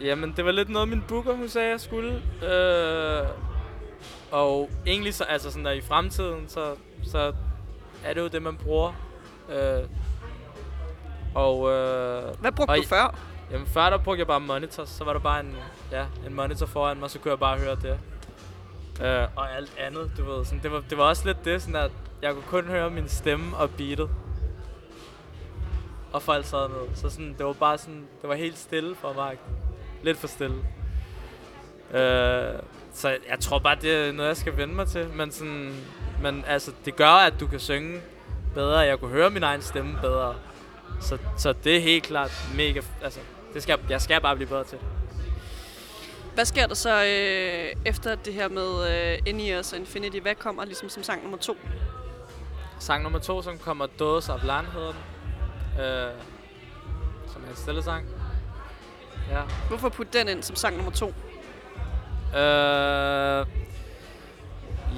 Jamen, 0.00 0.32
det 0.36 0.44
var 0.44 0.52
lidt 0.52 0.68
noget, 0.68 0.88
min 0.88 1.02
booker, 1.08 1.32
hun 1.32 1.48
sagde, 1.48 1.70
jeg 1.70 1.80
skulle. 1.80 2.22
Øh, 2.42 3.26
og 4.30 4.70
egentlig 4.86 5.14
så, 5.14 5.24
altså 5.24 5.50
sådan 5.50 5.64
der 5.64 5.70
i 5.70 5.80
fremtiden, 5.80 6.44
så, 6.48 6.74
så 7.10 7.32
er 8.04 8.14
det 8.14 8.20
jo 8.20 8.28
det, 8.28 8.42
man 8.42 8.56
bruger. 8.56 8.92
Øh, 9.52 9.82
og 11.34 11.70
øh, 11.70 12.22
Hvad 12.40 12.52
brugte 12.52 12.70
Og 12.70 12.76
du 12.76 12.82
før? 12.88 13.18
Jamen, 13.52 13.66
før 13.66 13.90
der 13.90 13.98
brugte 13.98 14.18
jeg 14.18 14.26
bare 14.26 14.40
monitor, 14.40 14.84
så 14.84 15.04
var 15.04 15.12
der 15.12 15.20
bare 15.20 15.40
en, 15.40 15.56
ja, 15.90 16.06
en 16.26 16.34
monitor 16.34 16.66
foran 16.66 17.00
mig, 17.00 17.10
så 17.10 17.18
kunne 17.18 17.30
jeg 17.30 17.38
bare 17.38 17.58
høre 17.58 17.76
det. 17.76 17.98
Øh, 19.00 19.28
og 19.36 19.56
alt 19.56 19.72
andet, 19.78 20.10
du 20.18 20.24
ved. 20.24 20.44
Sådan, 20.44 20.62
det, 20.62 20.72
var, 20.72 20.82
det 20.90 20.98
var 20.98 21.04
også 21.04 21.26
lidt 21.26 21.44
det, 21.44 21.62
sådan 21.62 21.76
at 21.76 21.90
jeg 22.22 22.32
kunne 22.32 22.44
kun 22.48 22.64
høre 22.64 22.90
min 22.90 23.08
stemme 23.08 23.56
og 23.56 23.70
beatet. 23.70 24.10
Og 26.12 26.22
folk 26.22 26.46
sad 26.46 26.68
ned. 26.68 26.96
Så 26.96 27.10
sådan, 27.10 27.34
det 27.38 27.46
var 27.46 27.52
bare 27.52 27.78
sådan, 27.78 28.06
det 28.22 28.28
var 28.28 28.34
helt 28.34 28.58
stille 28.58 28.94
for 28.94 29.12
mig. 29.12 29.38
Lidt 30.02 30.18
for 30.18 30.26
stille. 30.26 30.56
Øh, 31.94 32.58
så 32.92 33.08
jeg 33.08 33.38
tror 33.40 33.58
bare, 33.58 33.76
det 33.82 34.08
er 34.08 34.12
noget, 34.12 34.28
jeg 34.28 34.36
skal 34.36 34.56
vende 34.56 34.74
mig 34.74 34.86
til. 34.86 35.08
Men, 35.08 35.32
sådan, 35.32 35.74
men 36.22 36.44
altså, 36.46 36.72
det 36.84 36.96
gør, 36.96 37.26
at 37.26 37.40
du 37.40 37.46
kan 37.46 37.60
synge 37.60 38.00
bedre. 38.54 38.78
Jeg 38.78 38.98
kunne 38.98 39.10
høre 39.10 39.30
min 39.30 39.42
egen 39.42 39.62
stemme 39.62 39.98
bedre. 40.00 40.34
Så, 41.00 41.18
så 41.36 41.54
det 41.64 41.76
er 41.76 41.80
helt 41.80 42.04
klart 42.04 42.48
mega... 42.56 42.80
Altså, 43.02 43.20
det 43.54 43.62
skal, 43.62 43.78
jeg 43.88 44.00
skal 44.00 44.20
bare 44.20 44.36
blive 44.36 44.48
bedre 44.48 44.64
til. 44.64 44.78
Hvad 46.34 46.44
sker 46.44 46.66
der 46.66 46.74
så 46.74 47.04
øh, 47.04 47.82
efter 47.86 48.14
det 48.14 48.34
her 48.34 48.48
med 48.48 48.90
øh, 48.90 49.18
Ind 49.26 49.40
i 49.40 49.54
os 49.54 49.72
og 49.72 49.78
Infinity? 49.78 50.18
Hvad 50.18 50.34
kommer 50.34 50.64
ligesom 50.64 50.88
som 50.88 51.02
sang 51.02 51.22
nummer 51.22 51.38
to? 51.38 51.56
Sang 52.78 53.02
nummer 53.02 53.18
to, 53.18 53.42
som 53.42 53.58
kommer 53.58 53.86
Dos 53.86 54.28
of 54.28 54.44
Land, 54.44 54.66
hedder 54.66 54.92
den. 54.92 55.84
Øh, 55.84 56.12
som 57.32 57.44
er 57.44 57.50
en 57.50 57.56
stille 57.56 57.82
sang. 57.82 58.06
Ja. 59.30 59.40
Hvorfor 59.68 59.88
putte 59.88 60.18
den 60.18 60.28
ind 60.28 60.42
som 60.42 60.56
sang 60.56 60.76
nummer 60.76 60.92
to? 60.92 61.14
Øh, 62.36 63.46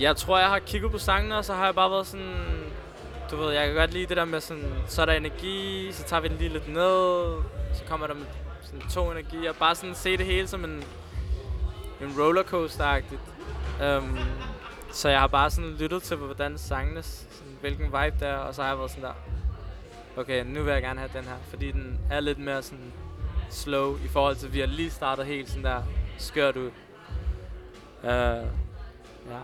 jeg 0.01 0.17
tror, 0.17 0.39
jeg 0.39 0.49
har 0.49 0.59
kigget 0.59 0.91
på 0.91 0.99
sangene, 0.99 1.39
og 1.39 1.45
så 1.45 1.55
har 1.55 1.65
jeg 1.65 1.75
bare 1.75 1.91
været 1.91 2.07
sådan... 2.07 2.73
Du 3.31 3.37
ved, 3.37 3.53
jeg 3.53 3.67
kan 3.67 3.75
godt 3.75 3.93
lide 3.93 4.07
det 4.07 4.17
der 4.17 4.25
med 4.25 4.41
sådan... 4.41 4.75
Så 4.87 5.03
er 5.03 5.07
der 5.07 5.13
energi, 5.13 5.89
så 5.93 6.05
tager 6.05 6.21
vi 6.21 6.29
den 6.29 6.37
lige 6.37 6.53
lidt 6.53 6.69
ned. 6.69 7.37
Så 7.75 7.85
kommer 7.89 8.07
der 8.07 8.15
med 8.15 8.27
sådan 8.75 8.91
to 8.91 9.49
og 9.49 9.57
Bare 9.57 9.75
sådan 9.75 9.95
se 9.95 10.17
det 10.17 10.27
hele 10.27 10.49
som 10.49 10.65
en... 10.65 10.85
En 12.01 12.11
rollercoaster-agtigt. 12.19 13.21
Um, 13.85 14.19
så 14.93 15.09
jeg 15.09 15.21
har 15.21 15.27
bare 15.27 15.51
sådan 15.51 15.71
lyttet 15.71 16.03
til, 16.03 16.17
hvordan 16.17 16.59
sangene... 16.59 17.03
Sådan, 17.03 17.57
hvilken 17.61 17.87
vibe 17.87 18.17
der 18.21 18.27
er, 18.27 18.37
og 18.37 18.55
så 18.55 18.63
har 18.63 18.69
jeg 18.69 18.79
været 18.79 18.91
sådan 18.91 19.05
der... 19.05 19.15
Okay, 20.17 20.45
nu 20.45 20.63
vil 20.63 20.73
jeg 20.73 20.83
gerne 20.83 21.01
have 21.01 21.11
den 21.15 21.25
her, 21.25 21.37
fordi 21.51 21.71
den 21.71 22.01
er 22.11 22.21
lidt 22.21 22.39
mere 22.39 22.63
sådan 22.63 22.93
slow 23.51 23.97
i 24.05 24.09
forhold 24.09 24.37
til, 24.37 24.47
at 24.47 24.53
vi 24.53 24.61
har 24.61 24.67
lige 24.67 24.91
startet 24.91 25.27
helt 25.27 25.49
sådan 25.49 25.65
der 25.65 25.83
skørt 26.19 26.57
ud. 26.57 26.71
Uh, 28.03 28.11
ja. 29.31 29.41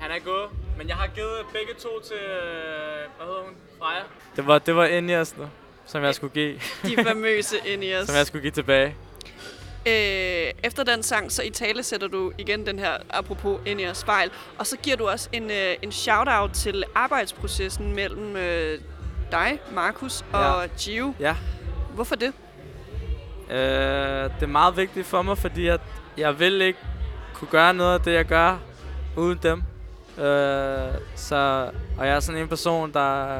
Han 0.00 0.10
er 0.10 0.18
gået, 0.24 0.50
men 0.78 0.88
jeg 0.88 0.96
har 0.96 1.06
givet 1.06 1.46
begge 1.52 1.74
to 1.74 1.88
til, 2.04 2.16
øh, 2.16 3.08
hvad 3.16 3.26
hedder 3.26 3.42
hun, 3.42 3.54
Freja. 3.78 4.02
Det 4.36 4.46
var, 4.46 4.58
det 4.58 4.76
var 4.76 4.84
Enias 4.84 5.36
nu, 5.36 5.48
som 5.88 6.02
jeg 6.04 6.14
skulle 6.14 6.32
give, 6.34 6.54
De 6.84 6.96
famøse 7.04 7.56
Ind 7.66 7.84
i 7.84 7.94
os. 7.96 8.06
som 8.06 8.16
jeg 8.16 8.26
skulle 8.26 8.42
give 8.42 8.50
tilbage. 8.50 8.94
Øh, 9.86 10.52
efter 10.64 10.84
den 10.84 11.02
sang, 11.02 11.32
så 11.32 11.42
i 11.42 11.50
tale 11.50 11.82
sætter 11.82 12.08
du 12.08 12.32
igen 12.38 12.66
den 12.66 12.78
her, 12.78 12.92
apropos 13.10 13.60
ind 13.66 13.80
i 13.80 13.86
os 13.86 13.96
spejl, 13.98 14.30
og 14.58 14.66
så 14.66 14.76
giver 14.76 14.96
du 14.96 15.08
også 15.08 15.28
en, 15.32 15.50
øh, 15.50 15.74
en 15.82 15.92
shout-out 15.92 16.50
til 16.50 16.84
arbejdsprocessen 16.94 17.94
mellem 17.94 18.36
øh, 18.36 18.78
dig, 19.32 19.58
Markus 19.72 20.24
og 20.32 20.64
Gio. 20.78 21.14
Ja. 21.20 21.36
Hvorfor 21.94 22.14
det? 22.16 22.32
Øh, 23.50 23.56
det 23.56 24.42
er 24.42 24.46
meget 24.46 24.76
vigtigt 24.76 25.06
for 25.06 25.22
mig, 25.22 25.38
fordi 25.38 25.68
at 25.68 25.80
jeg 26.16 26.38
vil 26.38 26.62
ikke 26.62 26.78
kunne 27.34 27.48
gøre 27.50 27.74
noget 27.74 27.94
af 27.94 28.00
det, 28.00 28.12
jeg 28.12 28.24
gør, 28.24 28.58
uden 29.16 29.38
dem. 29.42 29.62
Øh, 30.24 30.94
så, 31.14 31.70
og 31.98 32.06
jeg 32.06 32.14
er 32.16 32.20
sådan 32.20 32.40
en 32.40 32.48
person, 32.48 32.92
der 32.92 33.38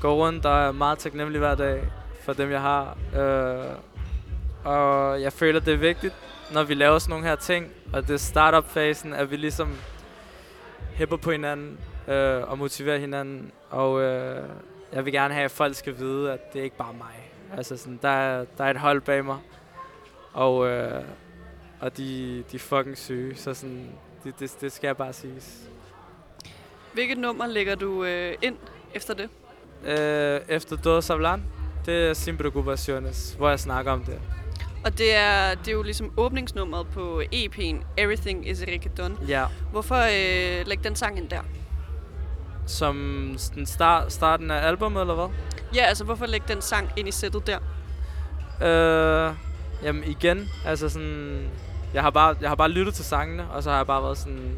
går 0.00 0.14
rundt 0.14 0.46
og 0.46 0.58
er 0.58 0.72
meget 0.72 0.98
taknemmelig 0.98 1.38
hver 1.38 1.54
dag 1.54 1.82
for 2.22 2.32
dem, 2.32 2.50
jeg 2.50 2.60
har. 2.60 2.98
Øh, 3.16 3.74
og 4.64 5.22
jeg 5.22 5.32
føler, 5.32 5.60
det 5.60 5.74
er 5.74 5.78
vigtigt, 5.78 6.14
når 6.52 6.62
vi 6.62 6.74
laver 6.74 6.98
sådan 6.98 7.10
nogle 7.10 7.26
her 7.26 7.36
ting, 7.36 7.66
og 7.92 8.02
det 8.02 8.14
er 8.14 8.18
startup-fasen, 8.18 9.12
at 9.12 9.30
vi 9.30 9.36
ligesom 9.36 9.76
hæpper 10.94 11.16
på 11.16 11.30
hinanden 11.30 11.78
øh, 12.08 12.50
og 12.50 12.58
motiverer 12.58 12.98
hinanden. 12.98 13.52
Og 13.70 14.02
øh, 14.02 14.48
jeg 14.92 15.04
vil 15.04 15.12
gerne 15.12 15.34
have, 15.34 15.44
at 15.44 15.50
folk 15.50 15.74
skal 15.74 15.98
vide, 15.98 16.32
at 16.32 16.52
det 16.52 16.58
er 16.58 16.64
ikke 16.64 16.76
bare 16.76 16.92
mig. 16.92 17.30
Altså 17.56 17.76
sådan, 17.76 17.98
der, 18.02 18.08
er, 18.08 18.44
der 18.58 18.64
er 18.64 18.70
et 18.70 18.76
hold 18.76 19.00
bag 19.00 19.24
mig, 19.24 19.38
og, 20.32 20.68
øh, 20.68 21.02
og 21.80 21.96
de, 21.96 22.44
de 22.52 22.56
er 22.56 22.60
fucking 22.60 22.98
syge, 22.98 23.36
så 23.36 23.54
sådan, 23.54 23.92
det, 24.24 24.34
det, 24.40 24.56
det 24.60 24.72
skal 24.72 24.88
jeg 24.88 24.96
bare 24.96 25.12
siges. 25.12 25.70
Hvilket 26.92 27.18
nummer 27.18 27.46
lægger 27.46 27.74
du 27.74 28.04
øh, 28.04 28.34
ind 28.42 28.56
efter 28.94 29.14
det? 29.14 29.30
Øh, 29.84 30.40
efter 30.48 30.76
Dos 30.76 31.08
Hablan, 31.08 31.42
det 31.86 32.08
er 32.08 32.14
Sin 32.14 32.36
Preocupaciones, 32.36 33.34
hvor 33.38 33.48
jeg 33.48 33.60
snakker 33.60 33.92
om 33.92 34.04
det. 34.04 34.18
Og 34.84 34.98
det 34.98 35.14
er, 35.14 35.54
det 35.54 35.68
er 35.68 35.72
jo 35.72 35.82
ligesom 35.82 36.12
åbningsnummeret 36.16 36.86
på 36.94 37.22
EP'en 37.34 37.76
Everything 37.96 38.48
is 38.48 38.62
Reggaeton. 38.68 39.18
Ja, 39.28 39.44
Hvorfor 39.72 39.94
øh, 39.96 40.66
lægge 40.66 40.84
den 40.84 40.96
sang 40.96 41.18
ind 41.18 41.28
der? 41.28 41.40
som 42.66 42.96
den 43.54 43.66
start, 43.66 44.12
starten 44.12 44.50
af 44.50 44.68
albumet, 44.68 45.00
eller 45.00 45.14
hvad? 45.14 45.28
Ja, 45.74 45.80
altså 45.82 46.04
hvorfor 46.04 46.26
lægge 46.26 46.46
den 46.54 46.62
sang 46.62 46.90
ind 46.96 47.08
i 47.08 47.10
sættet 47.10 47.46
der? 47.46 47.58
Øh, 48.62 49.34
jamen 49.82 50.04
igen, 50.04 50.48
altså 50.66 50.88
sådan, 50.88 51.48
jeg 51.94 52.02
har, 52.02 52.10
bare, 52.10 52.36
jeg 52.40 52.48
har 52.50 52.54
bare 52.56 52.68
lyttet 52.68 52.94
til 52.94 53.04
sangene, 53.04 53.50
og 53.50 53.62
så 53.62 53.70
har 53.70 53.76
jeg 53.76 53.86
bare 53.86 54.02
været 54.02 54.18
sådan, 54.18 54.56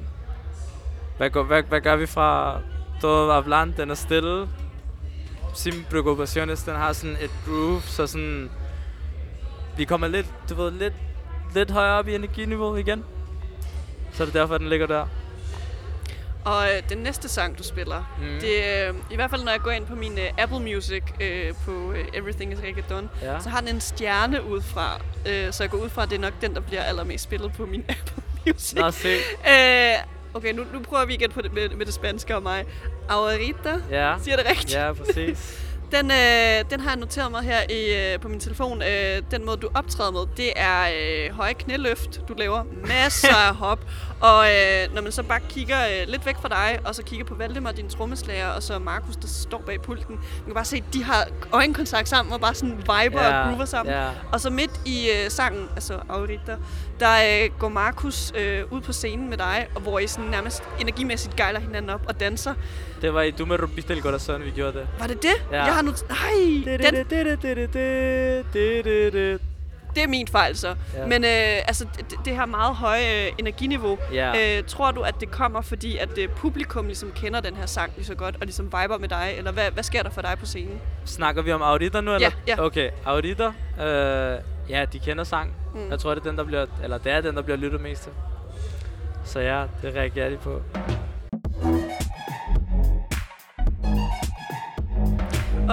hvad, 1.16 1.44
hvad, 1.44 1.62
hvad 1.62 1.80
gør 1.80 1.96
vi 1.96 2.06
fra 2.06 2.58
Todo 3.00 3.32
Hablan, 3.32 3.74
den 3.76 3.90
er 3.90 3.94
stille, 3.94 4.48
Sin 5.55 5.86
Preocupaciones, 5.90 6.62
den 6.62 6.74
har 6.76 6.92
sådan 6.92 7.16
et 7.20 7.30
groove, 7.46 7.82
så 7.82 8.07
sådan... 8.07 8.51
Vi 9.76 9.84
kommer 9.84 10.09
lidt, 10.09 10.26
du 10.48 10.55
ved, 10.55 10.70
lidt, 10.70 10.94
lidt 11.55 11.70
højere 11.70 11.98
op 11.98 12.09
i 12.09 12.14
energiniveau 12.14 12.76
igen. 12.76 13.05
Så 14.12 14.22
er 14.22 14.24
det 14.24 14.34
derfor, 14.34 14.59
den 14.59 14.68
ligger 14.68 14.86
der. 14.86 15.07
Og 16.44 16.64
øh, 16.66 16.82
den 16.88 16.98
næste 16.98 17.28
sang, 17.28 17.59
du 17.59 17.62
spiller, 17.62 18.16
Mm. 18.18 18.40
det 18.40 18.88
øh, 18.88 18.94
i 19.11 19.14
hvert 19.14 19.30
fald 19.30 19.44
når 19.44 19.53
jeg 19.53 19.61
går 19.61 19.70
ind 19.70 19.86
på 19.86 19.94
min 19.94 20.18
øh, 20.18 20.24
Apple 20.38 20.59
Music 20.61 21.03
øh, 21.20 21.55
på 21.64 21.92
øh, 21.92 22.05
Everything 22.14 22.53
is 22.53 22.59
Reggaeton, 22.59 23.11
Ja. 23.22 23.40
så 23.40 23.48
har 23.48 23.61
den 23.61 23.68
en 23.68 23.80
stjerne 23.80 24.44
ud 24.44 24.61
fra. 24.62 25.01
Øh, 25.28 25.53
så 25.53 25.62
jeg 25.62 25.70
går 25.70 25.78
ud 25.78 25.88
fra, 25.88 26.03
at 26.03 26.11
det 26.11 26.16
er 26.16 26.20
nok 26.20 26.32
den, 26.40 26.55
der 26.55 26.61
bliver 26.61 26.82
allermest 26.82 27.24
spillet 27.24 27.53
på 27.53 27.66
min 27.66 27.84
Apple 27.88 28.22
Music. 28.46 28.78
Nå, 28.78 28.90
se. 28.90 29.09
Øh, 29.48 29.94
okay, 30.35 30.53
nu, 30.53 30.62
nu 30.72 30.81
prøver 30.83 31.05
vi 31.07 31.14
igen 31.14 31.31
på 31.31 31.43
det, 31.43 31.53
med, 31.53 31.68
med 31.68 31.87
det 31.87 31.95
spanske 31.95 32.37
og 32.37 32.43
mig. 32.43 32.64
Aurita, 33.09 33.74
Ja. 33.91 34.14
siger 34.22 34.37
det 34.37 34.47
rigtigt? 34.51 34.74
Ja, 34.74 34.93
præcis. 34.93 35.66
Den, 35.93 36.11
øh, 36.11 36.70
den 36.70 36.81
har 36.81 36.91
jeg 36.91 36.97
noteret 36.99 37.31
mig 37.31 37.43
her 37.43 37.59
i, 37.70 38.12
øh, 38.14 38.20
på 38.20 38.28
min 38.28 38.41
telefon. 38.41 38.83
Øh, 38.83 39.22
den 39.31 39.45
måde, 39.47 39.57
du 39.57 39.68
optræder 39.74 40.11
med, 40.11 40.20
det 40.37 40.53
er 40.57 40.83
øh, 41.28 41.35
høje 41.37 41.53
knæløft. 41.55 42.20
Du 42.28 42.35
laver 42.35 42.62
masser 42.87 43.35
af 43.49 43.55
hop. 43.55 43.78
Og 44.20 44.46
øh, 44.46 44.94
når 44.94 45.02
man 45.02 45.12
så 45.12 45.22
bare 45.22 45.40
kigger 45.48 45.76
øh, 45.86 46.08
lidt 46.08 46.26
væk 46.26 46.36
fra 46.42 46.48
dig, 46.48 46.78
og 46.84 46.94
så 46.94 47.02
kigger 47.02 47.26
på 47.26 47.34
Valdemar, 47.34 47.72
din 47.72 47.88
trommeslager, 47.88 48.48
og 48.48 48.62
så 48.62 48.78
Markus, 48.78 49.16
der 49.16 49.28
står 49.28 49.62
bag 49.66 49.82
pulten. 49.82 50.14
Man 50.14 50.44
kan 50.46 50.54
bare 50.54 50.64
se, 50.64 50.76
at 50.76 50.84
de 50.94 51.04
har 51.04 51.26
øjenkontakt 51.52 52.08
sammen 52.08 52.32
og 52.32 52.40
bare 52.40 52.54
sådan 52.54 52.76
viber 52.76 53.20
Ja, 53.22 53.40
og 53.40 53.48
groover 53.48 53.64
sammen. 53.64 53.94
ja. 53.94 54.08
Og 54.32 54.40
så 54.40 54.50
midt 54.50 54.70
i 54.86 55.08
øh, 55.10 55.30
sangen, 55.30 55.68
altså 55.74 55.98
Aurita, 56.08 56.56
der 57.00 57.42
øh, 57.44 57.50
går 57.58 57.68
Markus 57.68 58.32
øh, 58.34 58.72
ud 58.72 58.80
på 58.80 58.92
scenen 58.92 59.30
med 59.30 59.38
dig, 59.38 59.66
og 59.74 59.80
hvor 59.80 59.98
I 59.98 60.06
sådan 60.06 60.30
nærmest 60.30 60.62
energimæssigt 60.80 61.36
gejler 61.36 61.60
hinanden 61.60 61.90
op 61.90 62.02
og 62.08 62.20
danser. 62.20 62.54
Det 63.02 63.14
var 63.14 63.22
i 63.22 63.30
Du 63.30 63.46
me 63.46 63.56
rompiste 63.62 63.92
el 63.94 64.00
corazón, 64.00 64.38
vi 64.42 64.50
gjorde 64.50 64.78
det. 64.78 64.86
Var 64.98 65.06
det 65.06 65.22
det? 65.22 65.34
Ja. 65.52 65.64
Jeg 65.64 65.74
har 65.74 65.82
nu... 65.82 65.90
Nej, 66.08 66.64
den, 69.02 69.49
det 69.95 70.03
er 70.03 70.09
min 70.09 70.28
fejl 70.28 70.57
så. 70.57 70.74
Ja. 70.95 71.07
Men 71.07 71.24
øh, 71.24 71.30
altså, 71.68 71.86
det, 72.11 72.18
det 72.24 72.36
her 72.36 72.47
meget 72.47 72.76
høje 72.76 73.26
øh, 73.26 73.32
energiniveau, 73.38 73.99
Ja. 74.12 74.59
øh, 74.59 74.64
tror 74.64 74.91
du, 74.91 75.01
at 75.01 75.14
det 75.20 75.30
kommer, 75.30 75.61
fordi 75.61 75.97
at 75.97 76.18
øh, 76.18 76.28
publikum 76.28 76.86
ligesom 76.86 77.12
kender 77.14 77.41
den 77.41 77.57
her 77.57 77.66
sang 77.66 77.93
lige 77.97 78.07
så 78.07 78.14
godt, 78.14 78.34
og 78.34 78.41
ligesom 78.47 78.64
viber 78.66 78.99
med 78.99 79.09
dig? 79.09 79.34
Eller 79.36 79.53
hvad, 79.53 79.70
hvad 79.70 79.82
sker 79.82 80.03
der 80.03 80.11
for 80.11 80.20
dig 80.22 80.36
på 80.41 80.47
scenen? 80.47 80.80
Snakker 81.05 81.43
vi 81.43 81.53
om 81.53 81.62
Audita 81.62 82.01
nu, 82.01 82.14
eller? 82.14 82.30
ja. 82.49 82.61
Okay, 82.64 82.91
Audita, 83.05 83.47
øh, 83.80 84.38
ja, 84.68 84.84
de 84.93 84.99
kender 84.99 85.24
sang. 85.24 85.55
Mm. 85.74 85.91
Jeg 85.91 85.99
tror, 85.99 86.14
det 86.14 86.20
er 86.20 86.28
den, 86.30 86.38
der 86.38 86.45
bliver, 86.45 86.66
eller 86.82 86.99
det 86.99 87.12
er 87.12 87.20
den, 87.20 87.36
der 87.36 87.43
bliver 87.43 87.57
lyttet 87.57 87.80
mest 87.80 88.03
til. 88.03 88.12
Så 89.24 89.41
ja, 89.41 89.64
det 89.82 89.95
reagerer 89.97 90.30
de 90.30 90.36
på. 90.36 90.62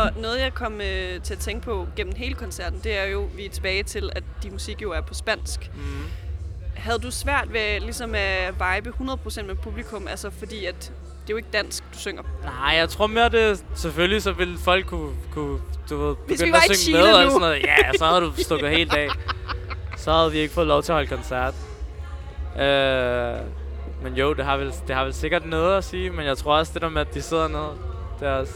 Og 0.01 0.21
noget, 0.21 0.39
jeg 0.39 0.53
kom 0.53 0.81
øh, 0.81 1.21
til 1.21 1.33
at 1.33 1.39
tænke 1.39 1.65
på 1.65 1.87
gennem 1.95 2.15
hele 2.15 2.33
koncerten, 2.35 2.79
det 2.83 2.97
er 2.97 3.03
jo, 3.03 3.27
vi 3.35 3.45
er 3.45 3.49
tilbage 3.49 3.83
til, 3.83 4.09
at 4.15 4.23
de 4.43 4.49
musik 4.49 4.81
jo 4.81 4.91
er 4.91 5.01
på 5.01 5.13
spansk. 5.13 5.71
Mm. 5.75 5.81
Havde 6.75 6.99
du 6.99 7.11
svært 7.11 7.53
ved 7.53 7.79
ligesom 7.79 8.15
at 8.15 8.53
vibe 8.53 8.89
100% 8.89 9.43
med 9.43 9.55
publikum? 9.55 10.07
Altså 10.07 10.29
fordi, 10.29 10.65
at 10.65 10.75
det 11.27 11.29
er 11.29 11.33
jo 11.33 11.37
ikke 11.37 11.49
dansk, 11.53 11.83
du 11.93 11.97
synger. 11.99 12.23
Nej, 12.43 12.75
jeg 12.75 12.89
tror 12.89 13.07
mere, 13.07 13.29
det 13.29 13.63
selvfølgelig, 13.75 14.21
så 14.23 14.31
ville 14.31 14.57
folk 14.57 14.85
kunne, 14.85 15.11
kunne 15.33 15.59
du 15.89 15.97
ved, 15.97 16.15
Hvis 16.27 16.41
vi 16.41 16.45
begynde 16.45 16.69
at 16.69 16.77
synge 16.77 16.99
med 16.99 17.13
og 17.13 17.23
nu. 17.23 17.29
sådan 17.29 17.41
noget. 17.41 17.63
Ja, 17.63 17.91
så 17.97 18.05
havde 18.05 18.21
du 18.21 18.33
stukket 18.37 18.69
helt 18.69 18.93
af. 18.93 19.07
Så 19.97 20.11
havde 20.11 20.31
vi 20.31 20.37
ikke 20.37 20.53
fået 20.53 20.67
lov 20.67 20.83
til 20.83 20.91
at 20.91 20.95
holde 20.95 21.09
koncert. 21.09 21.53
Øh, 22.59 23.35
men 24.03 24.13
jo, 24.13 24.33
det 24.33 24.45
har, 24.45 24.57
vel, 24.57 24.73
det 24.87 24.95
har 24.95 25.03
vel 25.03 25.13
sikkert 25.13 25.45
noget 25.45 25.77
at 25.77 25.83
sige, 25.83 26.09
men 26.09 26.25
jeg 26.25 26.37
tror 26.37 26.57
også, 26.57 26.73
det 26.73 26.81
der 26.81 26.89
med, 26.89 27.01
at 27.01 27.13
de 27.13 27.21
sidder 27.21 27.47
ned, 27.47 27.67
det, 28.19 28.27
er 28.27 28.31
også, 28.33 28.53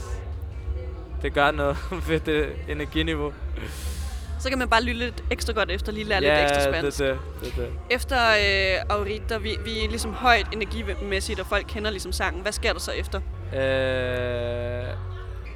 det 1.22 1.34
gør 1.34 1.51
noget 1.51 1.78
ved 2.07 2.19
det 2.19 2.49
energiniveau. 2.67 3.34
Så 4.39 4.49
kan 4.49 4.57
man 4.57 4.69
bare 4.69 4.84
lytte 4.84 4.99
lidt 4.99 5.24
ekstra 5.32 5.53
godt 5.53 5.72
efter, 5.72 5.91
lige 5.91 6.03
lære 6.03 6.24
ja, 6.24 6.41
lidt 6.41 6.51
ekstra 6.51 6.72
spansk. 6.72 6.97
det 6.97 7.07
er 7.07 7.13
det. 7.13 7.19
det, 7.41 7.55
det. 7.55 7.69
Efter 7.89 8.17
øh, 8.17 8.97
Aurita, 8.97 9.38
vi, 9.38 9.57
vi 9.65 9.86
er 9.86 9.89
ligesom 9.89 10.13
højt 10.13 10.47
energimæssigt, 10.53 11.39
og 11.39 11.45
folk 11.45 11.65
kender 11.67 11.91
ligesom 11.91 12.11
sangen. 12.11 12.41
Hvad 12.41 12.51
sker 12.51 12.74
der 12.74 12.80
så 12.80 12.91
efter? 12.91 13.22
Øh, 13.53 13.59
jeg 13.59 14.93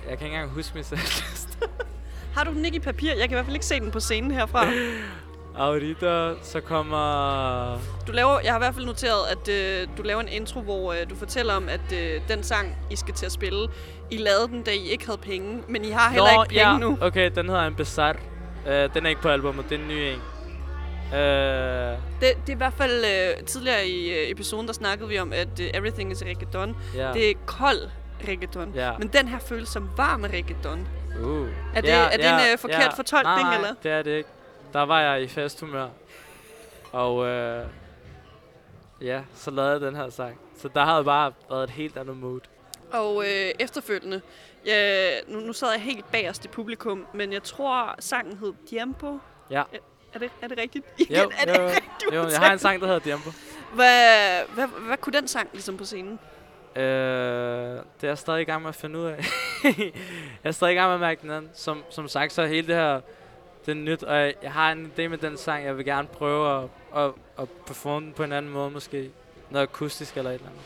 kan 0.07 0.11
ikke 0.11 0.26
engang 0.26 0.49
huske 0.49 0.72
min 0.76 0.84
sætliste. 0.84 1.57
Har 2.36 2.43
du 2.43 2.51
den 2.51 2.66
ikke 2.66 2.78
i 2.78 2.80
papir? 2.80 3.09
Jeg 3.09 3.20
kan 3.20 3.30
i 3.30 3.34
hvert 3.34 3.45
fald 3.45 3.55
ikke 3.55 3.66
se 3.66 3.80
den 3.80 3.91
på 3.91 3.99
scenen 3.99 4.32
herfra. 4.32 4.68
Audita, 5.58 6.34
så 6.41 6.60
kommer... 6.62 7.80
Du 8.08 8.12
laver, 8.12 8.39
jeg 8.43 8.51
har 8.51 8.60
i 8.60 8.64
hvert 8.64 8.74
fald 8.74 8.86
noteret, 8.86 9.22
at 9.32 9.49
øh, 9.49 9.88
du 9.97 10.03
laver 10.03 10.22
en 10.22 10.28
intro, 10.28 10.62
hvor 10.62 10.93
øh, 10.93 10.99
du 11.10 11.16
fortæller 11.16 11.53
om, 11.53 11.70
at 11.70 11.93
øh, 11.93 12.22
den 12.28 12.43
sang, 12.43 12.76
I 12.91 12.95
skal 12.95 13.14
til 13.14 13.26
at 13.26 13.32
spille, 13.32 13.68
I 14.12 14.18
lavede 14.18 14.47
den, 14.47 14.64
da 14.64 14.72
I 14.72 14.88
ikke 14.89 15.06
havde 15.06 15.18
penge, 15.18 15.64
men 15.68 15.86
I 15.86 15.89
har 15.89 16.10
heller 16.12 16.43
ikke 16.43 16.49
penge 16.56 16.70
ja. 16.72 16.78
nu. 16.78 16.97
Okay, 17.01 17.32
den 17.36 17.49
hedder 17.49 17.62
en 17.68 17.76
Bizarre. 17.76 18.16
Uh, 18.66 18.72
den 18.93 19.06
er 19.06 19.10
ikke 19.10 19.22
på 19.22 19.30
albumet, 19.30 19.66
det 19.70 19.76
er 19.80 19.82
en 19.82 19.88
ny 19.88 19.93
en. 19.93 20.22
Uh, 21.12 21.99
Det, 22.22 22.22
det 22.22 22.49
er 22.49 22.53
i 22.53 22.58
hvert 22.58 22.74
fald 22.78 23.06
øh, 23.06 23.45
tidligere 23.45 23.88
i 23.88 24.10
øh, 24.12 24.32
episoden, 24.32 24.68
der 24.68 24.74
snakkede 24.74 25.10
vi 25.10 25.20
om, 25.20 25.34
at 25.34 25.60
øh, 25.62 25.68
Everything 25.74 26.12
is 26.12 26.24
Reggaeton. 26.26 26.76
ja. 26.95 27.12
Det 27.14 27.30
er 27.30 27.34
kold 27.45 27.80
reggaeton. 28.28 28.72
Ja. 28.76 28.91
Men 28.99 29.08
den 29.08 29.28
her 29.28 29.39
føles 29.39 29.70
som 29.70 29.89
varm 29.97 30.22
reggaeton. 30.24 30.88
Uh. 31.24 31.47
Er 31.76 31.82
det- 31.82 31.91
er 31.93 32.10
det 32.10 32.26
en, 32.26 32.51
øh, 32.53 32.58
forkert 32.60 32.93
fortolkning, 32.95 33.36
nej, 33.41 33.43
nej, 33.43 33.56
eller? 33.56 33.74
det 33.84 33.91
er 33.91 34.01
det 34.01 34.12
ikke. 34.18 34.30
Der 34.76 34.82
var 34.82 35.01
jeg 35.01 35.21
i 35.21 35.28
festhumør. 35.28 35.88
Og 36.91 37.15
uh, 37.15 37.67
ja, 39.01 39.21
så 39.36 39.51
lavede 39.51 39.71
jeg 39.71 39.82
den 39.82 39.95
her 39.95 40.09
sang. 40.09 40.39
Så 40.57 40.67
der 40.67 40.86
havde 40.86 41.03
bare 41.03 41.34
været 41.49 41.63
et 41.63 41.69
helt 41.69 41.97
andet 41.97 42.17
mood. 42.17 42.39
Og 42.93 43.23
øh, 43.23 43.51
efterfølgende, 43.59 44.21
ja, 44.65 45.09
nu, 45.28 45.39
nu 45.39 45.53
sad 45.53 45.71
jeg 45.71 45.82
helt 45.82 46.11
bagerst 46.11 46.45
i 46.45 46.47
publikum, 46.47 47.07
men 47.13 47.34
jeg 47.34 47.43
tror, 47.43 47.95
sangen 47.99 48.38
hed 48.38 48.53
Tiempo. 48.69 49.19
Ja. 49.49 49.63
Er 50.13 50.19
det, 50.19 50.32
er 50.41 50.47
det 50.47 50.57
rigtigt? 50.57 50.86
Jo, 51.09 51.32
er 51.39 51.45
det 51.45 51.59
jo, 51.59 51.67
rigtigt 51.67 52.13
jo, 52.13 52.23
jeg 52.28 52.39
har 52.39 52.51
en 52.53 52.59
sang, 52.59 52.82
der 52.82 52.88
hedder 52.88 52.99
Diambo. 52.99 53.30
Hvad, 53.73 54.41
hvad, 54.53 54.67
hvad 54.67 54.97
kunne 54.97 55.13
den 55.13 55.28
sang 55.28 55.49
ligesom 55.53 55.78
på 55.78 55.86
scenen? 55.86 56.19
Øh, 56.76 56.84
det 56.84 58.03
er 58.03 58.07
jeg 58.07 58.17
stadig 58.17 58.41
i 58.41 58.45
gang 58.45 58.61
med 58.61 58.69
at 58.69 58.76
finde 58.76 58.99
ud 58.99 59.05
af. 59.05 59.26
jeg 59.63 59.91
er 60.43 60.51
stadig 60.51 60.73
i 60.73 60.76
gang 60.76 60.88
med 60.88 60.93
at 60.93 60.99
mærke 60.99 61.21
den 61.21 61.32
anden. 61.32 61.51
Som, 61.53 61.84
som 61.89 62.07
sagt, 62.07 62.34
så 62.34 62.41
er 62.41 62.47
hele 62.47 62.67
det 62.67 62.76
her 62.76 63.01
det 63.66 63.72
er 63.72 63.76
nyt, 63.76 64.03
og 64.03 64.18
jeg, 64.18 64.34
har 64.53 64.72
en 64.72 64.91
idé 64.97 65.07
med 65.07 65.18
den 65.18 65.38
sang. 65.38 65.66
Jeg 65.66 65.78
vil 65.78 65.86
gerne 65.86 66.07
prøve 66.07 66.63
at, 66.63 66.70
at, 66.95 67.11
at 67.39 67.49
performe 67.68 68.05
den 68.05 68.13
på 68.13 68.24
en 68.24 68.32
anden 68.32 68.51
måde 68.51 68.72
måske. 68.72 69.11
Noget 69.49 69.63
akustisk 69.68 70.18
eller 70.18 70.30
et 70.32 70.36
eller 70.36 70.47
andet. 70.47 70.61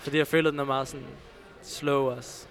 Fordi 0.00 0.18
jeg 0.18 0.26
føler, 0.26 0.50
den 0.50 0.60
er 0.60 0.64
meget 0.64 0.88
sådan 0.88 1.06
slow 1.62 2.10
også. 2.10 2.46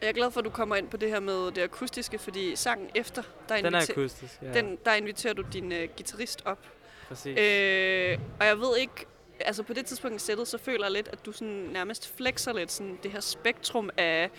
Jeg 0.00 0.08
er 0.08 0.12
glad 0.12 0.30
for, 0.30 0.40
at 0.40 0.44
du 0.44 0.50
kommer 0.50 0.76
ind 0.76 0.88
på 0.88 0.96
det 0.96 1.08
her 1.08 1.20
med 1.20 1.50
det 1.52 1.62
akustiske, 1.62 2.18
fordi 2.18 2.56
sangen 2.56 2.90
efter, 2.94 3.22
der, 3.48 3.56
Den 3.56 3.66
er 3.74 3.80
inviter- 3.80 3.92
akustisk, 3.92 4.38
ja. 4.42 4.52
den, 4.52 4.78
der 4.84 4.94
inviterer 4.94 5.34
du 5.34 5.42
din 5.52 5.72
øh, 5.72 5.88
guitarist 5.96 6.42
op. 6.44 6.58
præcis. 7.08 7.38
Øh, 7.38 8.18
og 8.40 8.46
jeg 8.46 8.58
ved 8.58 8.76
ikke, 8.80 9.06
altså 9.46 9.62
på 9.62 9.72
det 9.72 9.86
tidspunkt 9.86 10.16
i 10.22 10.24
sættet, 10.24 10.48
så 10.48 10.58
føler 10.58 10.84
jeg 10.84 10.92
lidt, 10.92 11.08
at 11.12 11.26
du 11.26 11.32
sådan 11.32 11.68
nærmest 11.72 12.16
flexer 12.16 12.52
lidt 12.52 12.72
sådan 12.72 12.98
det 13.02 13.10
her 13.10 13.20
spektrum 13.20 13.90
af, 13.96 14.30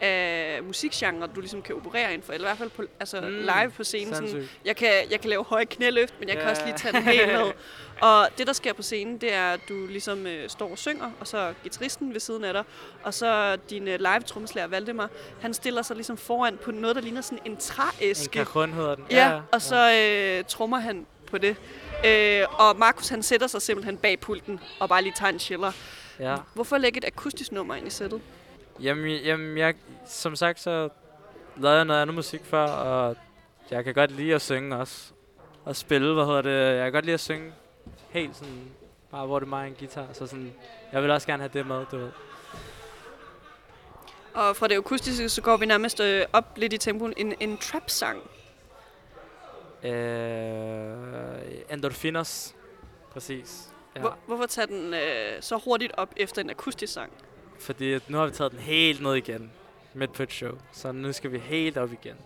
af 0.00 0.60
musikgenre, 0.62 1.26
du 1.34 1.40
ligesom 1.40 1.62
kan 1.62 1.74
operere 1.76 2.12
inden 2.12 2.22
for, 2.26 2.32
eller 2.32 2.46
i 2.46 2.48
hvert 2.48 2.58
fald 2.58 2.70
på, 2.70 2.82
altså 3.00 3.20
Mm, 3.20 3.26
live 3.28 3.70
på 3.76 3.84
scenen. 3.84 4.14
Sådan, 4.14 4.48
jeg, 4.64 4.76
kan, 4.76 4.88
jeg 5.10 5.20
kan 5.20 5.30
lave 5.30 5.44
høje 5.44 5.64
knæløft, 5.64 6.14
men 6.20 6.28
jeg 6.28 6.36
kan 6.36 6.44
Ja. 6.44 6.50
også 6.50 6.64
lige 6.64 6.76
tage 6.76 6.92
den 6.92 7.02
helt 7.02 7.26
ned. 7.26 7.52
Og 8.10 8.28
det, 8.38 8.46
der 8.46 8.52
sker 8.52 8.72
på 8.72 8.82
scenen, 8.82 9.18
det 9.18 9.32
er, 9.34 9.52
at 9.52 9.60
du 9.68 9.86
ligesom 9.86 10.26
øh, 10.26 10.48
står 10.48 10.70
og 10.70 10.78
synger, 10.78 11.10
og 11.20 11.26
så 11.26 11.54
guitaristen 11.62 12.12
ved 12.12 12.20
siden 12.20 12.44
af 12.44 12.52
dig, 12.52 12.64
og 13.02 13.14
så 13.14 13.56
din 13.70 13.88
øh, 13.88 13.98
live 13.98 14.20
trommeslager 14.26 14.68
Valdemar, 14.68 15.10
han 15.40 15.54
stiller 15.54 15.82
sig 15.82 15.96
ligesom 15.96 16.16
foran 16.16 16.56
på 16.64 16.70
noget, 16.70 16.96
der 16.96 17.02
ligner 17.02 17.20
sådan 17.20 17.38
en 17.44 17.52
En 17.52 17.56
trææske. 17.58 18.44
cajon 18.44 18.72
hedder 18.72 18.94
den. 18.94 19.04
Ja, 19.10 19.40
og 19.52 19.62
så 19.62 19.92
øh, 19.92 20.44
trummer 20.48 20.78
han 20.78 21.06
på 21.26 21.38
det. 21.38 21.56
Øh, 22.06 22.46
og 22.58 22.76
Markus 22.78 23.08
han 23.08 23.22
sætter 23.22 23.46
sig 23.46 23.62
simpelthen 23.62 23.96
bag 23.96 24.20
pulten 24.20 24.60
og 24.80 24.88
bare 24.88 25.02
lige 25.02 25.14
tager 25.16 25.32
en 25.32 25.38
chiller. 25.38 25.72
Ja. 26.18 26.36
Hvorfor 26.54 26.78
lægge 26.78 26.98
et 26.98 27.04
akustisk 27.04 27.52
nummer 27.52 27.74
ind 27.74 27.86
i 27.86 27.90
sættet? 27.90 28.20
Jamen, 28.80 29.20
jamen 29.22 29.58
jeg, 29.58 29.74
som 30.06 30.36
sagt, 30.36 30.60
så 30.60 30.88
lavede 31.56 31.76
jeg 31.76 31.84
noget 31.84 32.02
andet 32.02 32.14
musik 32.14 32.40
før, 32.44 32.66
og 32.66 33.16
jeg 33.70 33.84
kan 33.84 33.94
godt 33.94 34.10
lide 34.10 34.34
at 34.34 34.42
synge 34.42 34.76
også. 34.76 35.12
Og 35.64 35.76
spille, 35.76 36.14
hvad 36.14 36.24
hedder 36.24 36.42
det, 36.42 36.76
jeg 36.76 36.84
kan 36.84 36.92
godt 36.92 37.04
lide 37.04 37.14
at 37.14 37.20
synge 37.20 37.52
helt 38.10 38.36
sådan, 38.36 38.70
bare 39.10 39.26
hvor 39.26 39.38
det 39.38 39.46
er 39.46 39.50
mig 39.50 39.66
en 39.66 39.74
guitar, 39.78 40.06
så 40.12 40.26
sådan, 40.26 40.52
jeg 40.92 41.02
vil 41.02 41.10
også 41.10 41.26
gerne 41.26 41.42
have 41.42 41.50
det 41.52 41.66
med, 41.66 41.84
du 41.90 41.96
ved. 41.98 42.10
Og 44.34 44.56
fra 44.56 44.68
det 44.68 44.76
akustiske, 44.76 45.28
så 45.28 45.42
går 45.42 45.56
vi 45.56 45.66
nærmest 45.66 46.00
øh, 46.00 46.24
op 46.32 46.44
lidt 46.56 46.72
i 46.72 46.78
tempoen. 46.78 47.14
En, 47.16 47.34
en 47.40 47.58
trap-sang. 47.58 48.22
Øh, 49.84 51.72
endorfinos, 51.72 52.54
præcis. 53.12 53.68
Ja. 53.96 54.00
Hvor, 54.00 54.18
hvorfor 54.26 54.46
tage 54.46 54.66
den 54.66 54.94
øh, 54.94 55.00
så 55.42 55.56
hurtigt 55.64 55.92
op 55.96 56.08
efter 56.16 56.42
en 56.42 56.50
akustisk 56.50 56.92
sang? 56.92 57.12
Fordi 57.60 57.98
nu 58.08 58.18
har 58.18 58.26
vi 58.26 58.32
taget 58.32 58.52
den 58.52 58.60
helt 58.60 59.02
ned 59.02 59.14
igen, 59.14 59.52
midt 59.94 60.12
på 60.12 60.22
et 60.22 60.32
show. 60.32 60.52
Så 60.72 60.92
nu 60.92 61.12
skal 61.12 61.32
vi 61.32 61.38
helt 61.38 61.78
op 61.78 61.92
igen. 61.92 62.16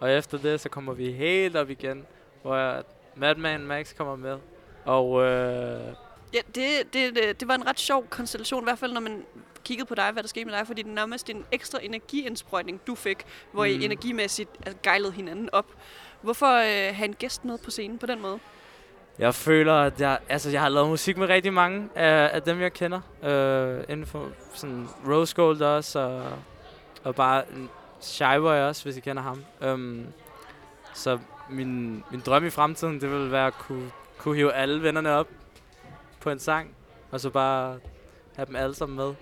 Og 0.00 0.10
efter 0.12 0.38
det, 0.38 0.60
så 0.60 0.68
kommer 0.68 0.92
vi 0.92 1.12
helt 1.12 1.56
op 1.56 1.70
igen, 1.70 2.06
hvor 2.42 2.82
Madman 3.16 3.60
Max 3.60 3.94
kommer 3.96 4.16
med. 4.16 4.38
Og 4.84 5.22
øh, 5.22 5.94
Ja, 6.34 6.40
det, 6.54 6.92
det, 6.92 7.14
det, 7.14 7.40
det 7.40 7.48
var 7.48 7.54
en 7.54 7.66
ret 7.66 7.80
sjov 7.80 8.06
konstellation, 8.10 8.62
i 8.62 8.64
hvert 8.64 8.78
fald 8.78 8.92
når 8.92 9.00
man 9.00 9.24
kigget 9.64 9.88
på 9.88 9.94
dig, 9.94 10.10
hvad 10.12 10.22
der 10.22 10.28
skete 10.28 10.44
med 10.44 10.54
dig, 10.54 10.66
fordi 10.66 10.82
det 10.82 10.90
er 10.90 10.94
nærmest 10.94 11.30
en 11.30 11.44
ekstra 11.52 11.78
energiindsprøjtning, 11.82 12.80
du 12.86 12.94
fik, 12.94 13.18
hvor 13.52 13.64
I 13.64 13.76
Mm. 13.76 13.82
energimæssigt 13.82 14.50
altså, 14.66 14.78
gejlede 14.82 15.12
hinanden 15.12 15.48
op. 15.52 15.66
Hvorfor 16.24 16.46
øh, 16.46 16.96
have 16.96 17.04
en 17.04 17.14
gæst 17.14 17.44
med 17.44 17.58
på 17.58 17.70
scenen 17.70 17.98
på 17.98 18.06
den 18.06 18.22
måde? 18.22 18.38
Jeg 19.18 19.34
føler, 19.34 19.74
at 19.74 20.00
jeg, 20.00 20.18
altså, 20.28 20.50
jeg 20.50 20.60
har 20.60 20.68
lavet 20.68 20.88
musik 20.88 21.16
med 21.16 21.28
rigtig 21.28 21.52
mange 21.52 21.88
af, 21.94 22.30
af 22.32 22.42
dem, 22.42 22.60
jeg 22.60 22.72
kender. 22.72 23.00
Øh, 23.22 23.84
inden 23.88 24.06
for 24.06 24.28
sådan 24.54 24.88
Rose 25.08 25.34
Gold 25.36 25.62
også, 25.62 25.98
og, 25.98 26.32
og 27.04 27.14
bare 27.14 27.42
Shyboy 28.00 28.56
også, 28.56 28.84
hvis 28.84 28.96
I 28.96 29.00
kender 29.00 29.22
ham. 29.22 29.44
Um, 29.66 30.06
så 30.94 31.18
min, 31.50 32.04
min 32.10 32.20
drøm 32.26 32.46
i 32.46 32.50
fremtiden, 32.50 33.00
det 33.00 33.10
vil 33.10 33.32
være 33.32 33.46
at 33.46 33.54
kunne, 33.54 33.90
kunne 34.18 34.36
hive 34.36 34.52
alle 34.52 34.82
vennerne 34.82 35.10
op 35.10 35.28
på 36.20 36.30
en 36.30 36.38
sang, 36.38 36.74
og 37.10 37.20
så 37.20 37.30
bare 37.30 37.78
have 38.36 38.46
dem 38.46 38.56
alle 38.56 38.74
sammen 38.74 38.96
med. 38.96 39.14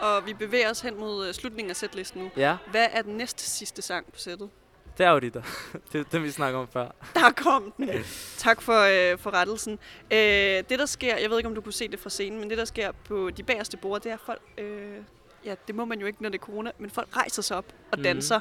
Og 0.00 0.26
vi 0.26 0.34
bevæger 0.34 0.70
os 0.70 0.80
hen 0.80 1.00
mod 1.00 1.26
øh, 1.28 1.34
slutningen 1.34 1.70
af 1.70 1.76
sætlisten 1.76 2.22
nu. 2.22 2.30
Ja, 2.36 2.56
Hvad 2.70 2.86
er 2.92 3.02
den 3.02 3.14
næste 3.14 3.44
sidste 3.44 3.82
sang 3.82 4.12
på 4.12 4.18
sættet? 4.18 4.50
Det 4.98 5.06
er 5.06 5.20
der. 5.20 5.30
det 5.92 6.00
er 6.00 6.04
dem, 6.12 6.22
vi 6.22 6.30
snakker 6.30 6.60
om 6.60 6.68
før. 6.68 6.88
Der 7.14 7.30
kom 7.36 7.72
den. 7.76 7.88
tak 8.36 8.62
for, 8.62 9.12
øh, 9.12 9.18
for 9.18 9.30
rettelsen. 9.30 9.72
Øh, 10.10 10.18
det, 10.18 10.70
der 10.78 10.86
sker, 10.86 11.16
jeg 11.16 11.30
ved 11.30 11.36
ikke, 11.38 11.48
om 11.48 11.54
du 11.54 11.60
kunne 11.60 11.72
se 11.72 11.88
det 11.88 11.98
fra 12.00 12.10
scenen, 12.10 12.40
men 12.40 12.50
det, 12.50 12.58
der 12.58 12.64
sker 12.64 12.92
på 13.04 13.30
de 13.30 13.42
bagerste 13.42 13.76
borde, 13.76 14.04
det 14.04 14.10
er, 14.10 14.14
at 14.14 14.20
folk... 14.26 14.40
Øh, 14.58 14.96
ja, 15.44 15.54
det 15.66 15.74
må 15.74 15.84
man 15.84 16.00
jo 16.00 16.06
ikke, 16.06 16.22
når 16.22 16.28
det 16.28 16.38
er 16.40 16.44
corona, 16.44 16.70
men 16.78 16.90
folk 16.90 17.16
rejser 17.16 17.42
sig 17.42 17.56
op 17.56 17.64
og 17.92 17.98
Mhm. 17.98 18.02
danser 18.02 18.40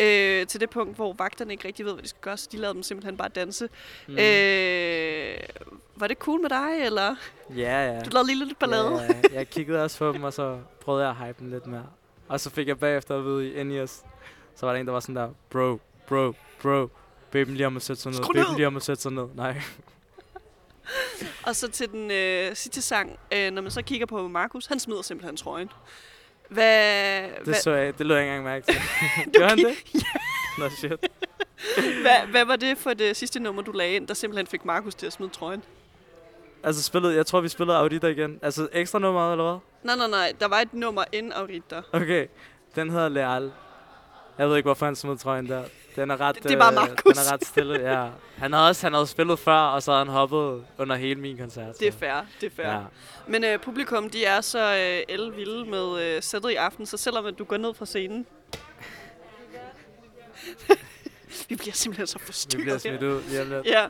øh, 0.00 0.46
til 0.46 0.60
det 0.60 0.70
punkt, 0.70 0.96
hvor 0.96 1.12
vagterne 1.18 1.52
ikke 1.52 1.66
rigtig 1.68 1.86
ved, 1.86 1.92
hvad 1.92 2.02
de 2.02 2.08
skal 2.08 2.20
gøre, 2.20 2.36
så 2.36 2.48
de 2.52 2.56
lader 2.56 2.72
dem 2.72 2.82
simpelthen 2.82 3.16
bare 3.16 3.28
danse. 3.28 3.68
Mm. 4.06 4.12
Mm. 4.14 4.18
Øh, 4.18 5.36
var 5.96 6.06
det 6.06 6.18
cool 6.18 6.40
med 6.40 6.50
dig, 6.50 6.84
eller? 6.86 7.16
ja, 7.56 7.92
ja. 7.92 8.00
Du 8.00 8.10
lavede 8.10 8.26
lige 8.26 8.44
lidt 8.46 8.58
ballade. 8.58 9.02
Ja, 9.02 9.08
jeg 9.32 9.50
kiggede 9.50 9.84
også 9.84 9.98
på 9.98 10.12
dem, 10.12 10.24
og 10.24 10.32
så 10.32 10.58
prøvede 10.80 11.02
jeg 11.08 11.10
at 11.20 11.26
hype 11.26 11.36
dem 11.40 11.50
lidt 11.50 11.66
mere. 11.66 11.86
Og 12.28 12.40
så 12.40 12.50
fik 12.50 12.68
jeg 12.68 12.78
bagefter 12.78 13.16
at 13.18 13.24
vide 13.24 13.52
i 13.52 13.62
NES, 13.62 14.02
så 14.56 14.66
var 14.66 14.72
der 14.72 14.80
en, 14.80 14.86
der 14.86 14.92
var 14.92 15.00
sådan 15.00 15.16
der, 15.16 15.28
bro, 15.50 15.80
bro, 16.08 16.32
bro, 16.62 16.88
baben 17.30 17.54
lige 17.54 17.66
om 17.66 17.76
at 17.76 17.82
sætte 17.82 18.02
sig 18.02 18.12
ned, 18.12 18.22
Skru 18.22 18.32
baben 18.32 18.48
ned! 18.50 18.56
lige 18.56 18.66
om 18.66 18.76
at 18.76 18.82
sætte 18.82 19.02
sig 19.02 19.12
ned. 19.12 19.26
Nej. 19.34 19.60
Og 21.46 21.56
så 21.56 21.68
til 21.70 21.88
den 21.90 22.10
øh, 22.10 22.56
sidste 22.56 22.82
sang, 22.82 23.18
øh, 23.32 23.50
når 23.50 23.62
man 23.62 23.70
så 23.70 23.82
kigger 23.82 24.06
på 24.06 24.28
Markus, 24.28 24.66
han 24.66 24.78
smider 24.78 25.02
simpelthen 25.02 25.36
trøjen. 25.36 25.70
Hvad, 26.48 27.22
Det 27.22 27.30
hvad, 27.44 27.54
så 27.54 27.70
jeg, 27.70 27.98
det 27.98 28.06
lød 28.06 28.16
jeg 28.16 28.24
ikke 28.24 28.36
engang 28.36 28.44
mærke 28.44 28.66
til. 28.66 28.74
Gør 29.38 29.48
han 29.48 29.58
det? 29.58 29.74
Nå, 30.58 30.68
shit. 30.68 30.92
hvad, 32.02 32.26
hvad 32.30 32.44
var 32.44 32.56
det 32.56 32.78
for 32.78 32.94
det 32.94 33.16
sidste 33.16 33.40
nummer, 33.40 33.62
du 33.62 33.72
lagde 33.72 33.94
ind, 33.96 34.08
der 34.08 34.14
simpelthen 34.14 34.46
fik 34.46 34.64
Markus 34.64 34.94
til 34.94 35.06
at 35.06 35.12
smide 35.12 35.30
trøjen? 35.30 35.62
Altså 36.62 36.82
spillede, 36.82 37.14
jeg 37.16 37.26
tror 37.26 37.40
vi 37.40 37.48
spillede 37.48 37.78
Audita 37.78 38.06
igen. 38.06 38.38
Altså 38.42 38.68
ekstra 38.72 38.98
nummer 38.98 39.32
eller 39.32 39.44
hvad? 39.50 39.58
Nej, 39.82 39.96
nej, 39.96 40.08
nej. 40.20 40.32
Der 40.40 40.48
var 40.48 40.58
et 40.60 40.74
nummer 40.74 41.04
inden 41.12 41.32
Aurita. 41.32 41.82
Okay, 41.92 42.26
den 42.74 42.90
hedder 42.90 43.08
Leal. 43.08 43.52
Jeg 44.38 44.48
ved 44.48 44.56
ikke, 44.56 44.66
hvorfor 44.66 44.86
han 44.86 44.96
smed 44.96 45.18
trøjen 45.18 45.48
der. 45.48 45.64
Den 46.00 46.10
er 46.10 46.20
ret, 46.20 46.34
Det- 46.34 46.42
det 46.44 46.52
er 46.52 46.58
bare 46.58 46.72
øh, 46.72 46.74
Markus. 46.74 47.16
Den 47.16 47.26
er 47.28 47.32
ret 47.32 47.44
stille, 47.46 47.90
ja. 47.92 48.08
Han 48.36 48.52
havde 48.52 48.68
også 48.68 48.86
han 48.86 48.92
havde 48.92 49.06
spillet 49.06 49.38
før, 49.38 49.52
og 49.58 49.82
så 49.82 49.90
havde 49.92 50.04
han 50.04 50.12
hoppet 50.14 50.64
under 50.78 50.96
hele 50.96 51.20
min 51.20 51.38
koncert. 51.38 51.78
Det 51.78 51.88
er 51.88 51.92
så- 51.92 51.98
fair, 51.98 52.26
det 52.40 52.46
er 52.46 52.50
fair. 52.56 52.66
Ja. 52.72 52.80
Men 53.26 53.44
øh, 53.44 53.58
publikum, 53.60 54.10
de 54.10 54.24
er 54.24 54.40
så 54.40 54.74
øh, 54.74 55.02
elvilde 55.16 55.64
med 55.70 56.02
øh, 56.16 56.22
sættet 56.22 56.50
i 56.50 56.54
aften, 56.54 56.86
så 56.86 56.96
selvom 56.96 57.26
at 57.26 57.38
du 57.38 57.44
går 57.44 57.56
ned 57.56 57.74
fra 57.74 57.86
scenen... 57.86 58.26
vi 61.48 61.56
bliver 61.56 61.72
simpelthen 61.74 62.06
så 62.06 62.18
Vi 62.18 62.24
forstyrret 62.24 62.62
bliver 62.62 62.74
her. 62.74 62.78
smidt 62.78 63.02
ud 63.02 63.22
lige 63.28 63.42
om 63.42 63.48
lidt. 63.48 63.66
Ja, 63.66 63.86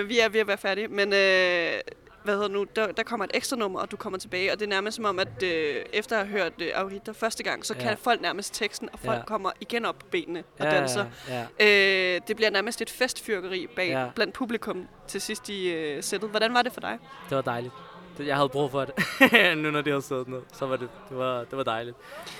øh, 0.00 0.08
vi 0.08 0.18
er 0.18 0.28
ved 0.28 0.40
at 0.40 0.46
være 0.46 0.58
færdige, 0.58 0.88
men 0.88 1.12
øh, 1.12 1.80
hvad 2.28 2.36
hedder 2.36 2.48
nu, 2.48 2.64
der, 2.76 2.92
der 2.92 3.02
kommer 3.02 3.24
et 3.24 3.30
ekstra 3.34 3.56
nummer, 3.56 3.80
og 3.80 3.90
du 3.90 3.96
kommer 3.96 4.18
tilbage, 4.18 4.52
og 4.52 4.58
det 4.58 4.64
er 4.64 4.68
nærmest 4.70 4.96
som 4.96 5.04
om, 5.04 5.18
at 5.18 5.42
øh, 5.42 5.76
efter 5.92 6.18
at 6.18 6.26
have 6.28 6.42
hørt 6.42 6.52
øh, 6.62 6.70
Aurita 6.74 7.10
første 7.12 7.42
gang, 7.42 7.66
så 7.66 7.74
Ja. 7.74 7.80
kan 7.80 7.96
folk 7.98 8.20
nærmest 8.20 8.54
teksten, 8.54 8.88
og 8.92 8.98
folk 8.98 9.18
Ja. 9.18 9.24
kommer 9.24 9.50
igen 9.60 9.84
op 9.84 9.98
på 9.98 10.06
benene 10.10 10.44
og 10.58 10.64
ja, 10.64 10.70
danser. 10.70 11.06
Ja, 11.28 11.46
ja. 11.60 12.14
Øh, 12.14 12.20
det 12.28 12.36
bliver 12.36 12.50
nærmest 12.50 12.80
et 12.82 12.90
festfyrkeri 12.90 13.66
bag 13.76 13.88
Ja. 13.88 14.06
blandt 14.14 14.34
publikum 14.34 14.88
til 15.06 15.20
sidst 15.20 15.48
i 15.48 15.68
øh, 15.72 16.02
sættet. 16.02 16.30
Hvordan 16.30 16.54
var 16.54 16.62
det 16.62 16.72
for 16.72 16.80
dig? 16.80 16.98
Det 17.28 17.36
var 17.36 17.42
dejligt. 17.42 17.72
Det, 18.18 18.26
jeg 18.26 18.36
havde 18.36 18.48
brug 18.48 18.70
for 18.70 18.84
det. 18.84 18.94
nu 19.62 19.70
når 19.70 19.80
de 19.82 19.90
havde 19.90 20.02
siddet 20.02 20.28
ned, 20.28 20.40
så 20.52 20.66
var 20.66 20.76
det, 20.76 20.88
det, 21.08 21.16
var, 21.18 21.38
det 21.44 21.56
var 21.56 21.62
dejligt. 21.62 21.96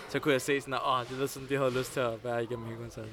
Så 0.09 0.19
kunne 0.19 0.33
jeg 0.33 0.41
se 0.41 0.61
sådan, 0.61 0.75
at 0.75 0.81
åh, 0.87 1.01
det 1.11 1.21
var 1.21 1.27
sådan, 1.27 1.49
de 1.49 1.57
havde 1.57 1.79
lyst 1.79 1.93
til 1.93 2.01
at 2.01 2.25
være 2.25 2.43
igennem 2.45 2.67
hele 2.67 2.79
koncerten. 2.79 3.11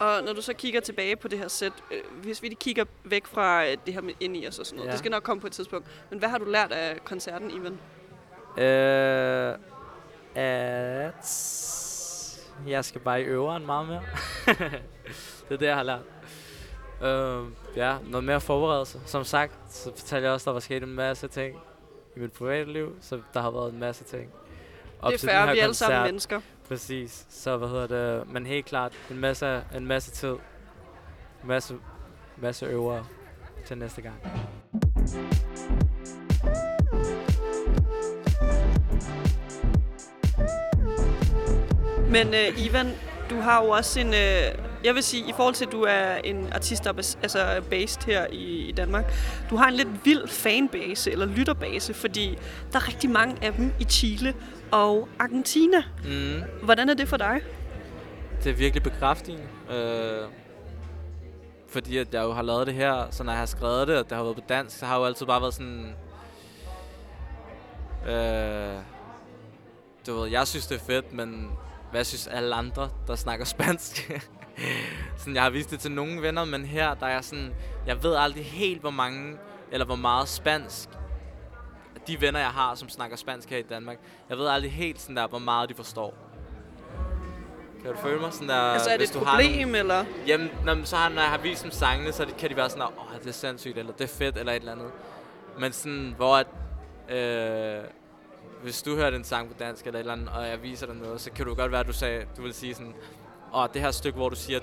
Og 0.00 0.22
når 0.24 0.32
du 0.32 0.42
så 0.42 0.52
kigger 0.54 0.80
tilbage 0.80 1.16
på 1.16 1.28
det 1.28 1.38
her 1.38 1.48
sæt, 1.48 1.72
øh, 1.90 2.00
hvis 2.22 2.42
vi 2.42 2.48
lige 2.48 2.58
kigger 2.60 2.84
væk 3.04 3.26
fra 3.26 3.66
øh, 3.66 3.76
det 3.86 3.94
her 3.94 4.00
med 4.00 4.14
ind 4.20 4.36
i 4.36 4.46
os 4.46 4.58
og 4.58 4.66
sådan 4.66 4.76
noget, 4.76 4.86
Ja. 4.86 4.92
det 4.92 4.98
skal 4.98 5.10
nok 5.10 5.22
komme 5.22 5.40
på 5.40 5.46
et 5.46 5.52
tidspunkt. 5.52 5.86
Men 6.10 6.18
hvad 6.18 6.28
har 6.28 6.38
du 6.38 6.44
lært 6.44 6.72
af 6.72 7.04
koncerten, 7.04 7.50
Ivan? 7.50 7.78
Øh, 8.64 9.54
at 10.34 11.24
jeg 12.66 12.84
skal 12.84 13.00
bare 13.00 13.20
i 13.20 13.24
øveren 13.24 13.66
meget 13.66 13.88
mere. 13.88 14.02
det 15.48 15.54
er 15.54 15.56
det, 15.56 15.66
jeg 15.66 15.76
har 15.76 15.82
lært. 15.82 16.00
Øh, 17.02 17.44
ja, 17.76 17.96
noget 18.06 18.24
mere 18.24 18.40
forberedelse. 18.40 19.00
Som 19.06 19.24
sagt, 19.24 19.52
så 19.70 19.92
fortalte 19.96 20.24
jeg 20.26 20.32
også, 20.34 20.44
der 20.44 20.52
var 20.52 20.60
sket 20.60 20.82
en 20.82 20.94
masse 20.94 21.28
ting 21.28 21.56
i 22.16 22.18
mit 22.20 22.32
private 22.32 22.72
liv, 22.72 22.96
så 23.00 23.20
der 23.34 23.40
har 23.40 23.50
været 23.50 23.72
en 23.72 23.78
masse 23.80 24.04
ting. 24.04 24.30
Op 25.02 25.12
det 25.12 25.24
er 25.24 25.46
her 25.46 25.52
vi 25.52 25.58
er 25.58 25.62
alle 25.62 25.74
sammen 25.74 26.02
mennesker. 26.02 26.40
Præcis. 26.70 27.26
Så 27.28 27.56
hvad 27.56 27.68
hedder 27.68 27.86
det? 27.86 28.28
Men 28.32 28.46
helt 28.46 28.66
klart 28.66 28.92
en 29.10 29.18
masse, 29.18 29.62
en 29.76 29.86
masse 29.86 30.10
tid. 30.10 30.34
Masse, 31.44 31.74
masse 32.36 32.66
øvere 32.66 33.04
til 33.66 33.78
næste 33.78 34.02
gang. 34.02 34.16
Men 42.10 42.26
øh, 42.34 42.66
Ivan, 42.66 42.86
du 43.30 43.40
har 43.40 43.64
jo 43.64 43.70
også 43.70 44.00
en... 44.00 44.06
Øh, 44.06 44.70
jeg 44.84 44.94
vil 44.94 45.02
sige, 45.02 45.28
i 45.28 45.32
forhold 45.36 45.54
til, 45.54 45.64
at 45.66 45.72
du 45.72 45.82
er 45.82 46.14
en 46.14 46.52
artist, 46.52 46.84
der 46.84 46.90
er 46.90 46.94
bas- 46.94 47.18
altså 47.22 47.62
based 47.70 48.06
her 48.06 48.26
i, 48.32 48.68
i 48.68 48.72
Danmark, 48.72 49.12
du 49.50 49.56
har 49.56 49.68
en 49.68 49.74
lidt 49.74 49.88
vild 50.04 50.28
fanbase, 50.28 51.12
eller 51.12 51.26
lytterbase, 51.26 51.94
fordi 51.94 52.38
der 52.72 52.78
er 52.78 52.88
rigtig 52.88 53.10
mange 53.10 53.44
af 53.44 53.52
dem 53.52 53.72
i 53.80 53.84
Chile 53.84 54.34
og 54.72 55.08
Argentina. 55.18 55.82
Mm. 56.04 56.42
Hvordan 56.62 56.88
er 56.88 56.94
det 56.94 57.08
for 57.08 57.16
dig? 57.16 57.40
Det 58.44 58.50
er 58.50 58.54
virkelig 58.54 58.82
bekræftende. 58.82 59.42
Øh, 59.70 60.28
fordi 61.68 61.96
at 61.96 62.14
jeg 62.14 62.22
jo 62.22 62.32
har 62.32 62.42
lavet 62.42 62.66
det 62.66 62.74
her, 62.74 63.10
så 63.10 63.24
når 63.24 63.32
jeg 63.32 63.38
har 63.38 63.46
skrevet 63.46 63.88
det, 63.88 63.98
og 63.98 64.10
det 64.10 64.16
har 64.16 64.24
været 64.24 64.36
på 64.36 64.42
dansk, 64.48 64.78
så 64.78 64.86
har 64.86 64.94
jeg 64.94 65.00
jo 65.00 65.06
altid 65.06 65.26
bare 65.26 65.40
været 65.40 65.54
sådan... 65.54 65.94
Øh, 68.08 68.82
du 70.06 70.20
ved, 70.20 70.30
jeg 70.30 70.46
synes, 70.46 70.66
det 70.66 70.74
er 70.74 70.84
fedt, 70.84 71.12
men 71.12 71.50
hvad 71.90 72.04
synes 72.04 72.26
alle 72.26 72.54
andre, 72.54 72.90
der 73.06 73.16
snakker 73.16 73.44
spansk? 73.44 74.12
sådan, 75.18 75.34
jeg 75.34 75.42
har 75.42 75.50
vist 75.50 75.70
det 75.70 75.80
til 75.80 75.92
nogle 75.92 76.22
venner, 76.22 76.44
men 76.44 76.64
her, 76.64 76.94
der 76.94 77.06
er 77.06 77.20
sådan... 77.20 77.54
Jeg 77.86 78.02
ved 78.02 78.14
aldrig 78.14 78.44
helt, 78.44 78.80
hvor 78.80 78.90
mange, 78.90 79.36
eller 79.72 79.86
hvor 79.86 79.96
meget 79.96 80.28
spansk 80.28 80.88
de 82.06 82.20
venner, 82.20 82.40
jeg 82.40 82.48
har, 82.50 82.74
som 82.74 82.88
snakker 82.88 83.16
spansk 83.16 83.50
her 83.50 83.58
i 83.58 83.62
Danmark. 83.62 83.98
Jeg 84.28 84.38
ved 84.38 84.46
aldrig 84.46 84.72
helt 84.72 85.00
sådan 85.00 85.16
der, 85.16 85.26
hvor 85.26 85.38
meget 85.38 85.68
de 85.68 85.74
forstår. 85.74 86.14
Kan 87.82 87.92
du 87.92 87.98
føle 87.98 88.20
mig 88.20 88.32
sådan 88.32 88.48
der, 88.48 88.54
altså 88.54 88.88
er 88.90 88.92
det 88.96 89.00
hvis 89.00 89.10
et 89.10 89.20
du 89.20 89.24
har 89.24 89.32
nogle- 89.38 89.50
problem, 89.50 89.74
eller? 89.74 90.04
Jamen, 90.26 90.50
når, 90.64 90.84
så 90.84 90.96
har, 90.96 91.08
når 91.08 91.20
jeg 91.22 91.30
har 91.30 91.38
vist 91.38 91.62
dem 91.62 91.70
sangene, 91.70 92.12
så 92.12 92.26
kan 92.38 92.50
de 92.50 92.56
være 92.56 92.70
sådan, 92.70 92.82
åh, 92.84 93.18
det 93.20 93.28
er 93.28 93.32
sindssygt, 93.32 93.78
eller 93.78 93.92
det 93.92 94.04
er 94.04 94.08
fedt, 94.08 94.38
eller 94.38 94.52
et 94.52 94.56
eller 94.56 94.72
andet. 94.72 94.90
Men 95.58 95.72
sådan, 95.72 96.14
hvor 96.16 96.36
at, 96.36 96.46
øh, 97.16 97.84
hvis 98.62 98.82
du 98.82 98.94
hørte 98.96 99.16
en 99.16 99.24
sang 99.24 99.48
på 99.48 99.54
dansk 99.58 99.86
eller 99.86 99.98
et 99.98 100.00
eller 100.00 100.12
andet, 100.12 100.28
og 100.28 100.48
jeg 100.48 100.62
viser 100.62 100.86
dig 100.86 100.96
noget, 100.96 101.20
så 101.20 101.30
kan 101.30 101.46
du 101.46 101.54
godt 101.54 101.70
være, 101.72 101.80
at 101.80 101.86
du, 101.86 101.92
sagde, 101.92 102.24
du 102.36 102.42
vil 102.42 102.54
sige 102.54 102.74
sådan, 102.74 102.94
åh, 103.54 103.66
det 103.74 103.82
her 103.82 103.90
stykke, 103.90 104.16
hvor 104.16 104.28
du 104.28 104.36
siger 104.36 104.60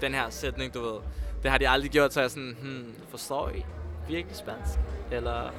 den 0.00 0.14
her 0.14 0.30
sætning, 0.30 0.74
du 0.74 0.80
ved, 0.82 1.00
det 1.42 1.50
har 1.50 1.58
de 1.58 1.68
aldrig 1.68 1.90
gjort, 1.90 2.12
så 2.12 2.20
jeg 2.20 2.30
sådan, 2.30 2.56
hmm, 2.62 2.94
forstår 3.08 3.48
I 3.48 3.64
virkelig 4.08 4.36
spansk? 4.36 4.78
Eller, 5.10 5.50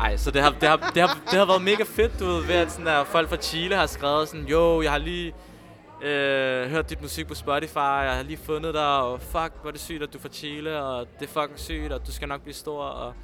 ej, 0.00 0.16
så 0.16 0.30
det 0.30 0.42
har, 0.42 0.50
det, 0.50 0.68
har, 0.68 0.90
det, 0.94 1.02
har, 1.02 1.18
det 1.30 1.38
har 1.38 1.46
været 1.46 1.62
mega 1.62 1.84
fedt, 1.86 2.20
du 2.20 2.26
ved, 2.26 2.46
ved 2.46 2.54
at 2.54 2.70
sådan 2.70 2.86
der, 2.86 3.04
folk 3.04 3.28
fra 3.28 3.36
Chile 3.36 3.76
har 3.76 3.86
skrevet 3.86 4.28
sådan, 4.28 4.46
jo, 4.46 4.82
jeg 4.82 4.90
har 4.90 4.98
lige 4.98 5.34
øh, 6.02 6.70
hørt 6.70 6.90
dit 6.90 7.02
musik 7.02 7.26
på 7.26 7.34
Spotify, 7.34 7.76
jeg 7.76 8.14
har 8.14 8.22
lige 8.22 8.38
fundet 8.44 8.74
dig, 8.74 8.96
og 8.98 9.20
fuck, 9.20 9.32
hvor 9.32 9.68
er 9.68 9.72
det 9.72 9.80
sygt, 9.80 10.02
at 10.02 10.12
du 10.12 10.18
er 10.18 10.22
fra 10.22 10.28
Chile, 10.28 10.82
og 10.82 11.06
det 11.20 11.28
er 11.28 11.40
fucking 11.40 11.58
sygt, 11.58 11.92
og 11.92 12.06
du 12.06 12.12
skal 12.12 12.28
nok 12.28 12.42
blive 12.42 12.54
stor, 12.54 12.82
og 12.82 13.14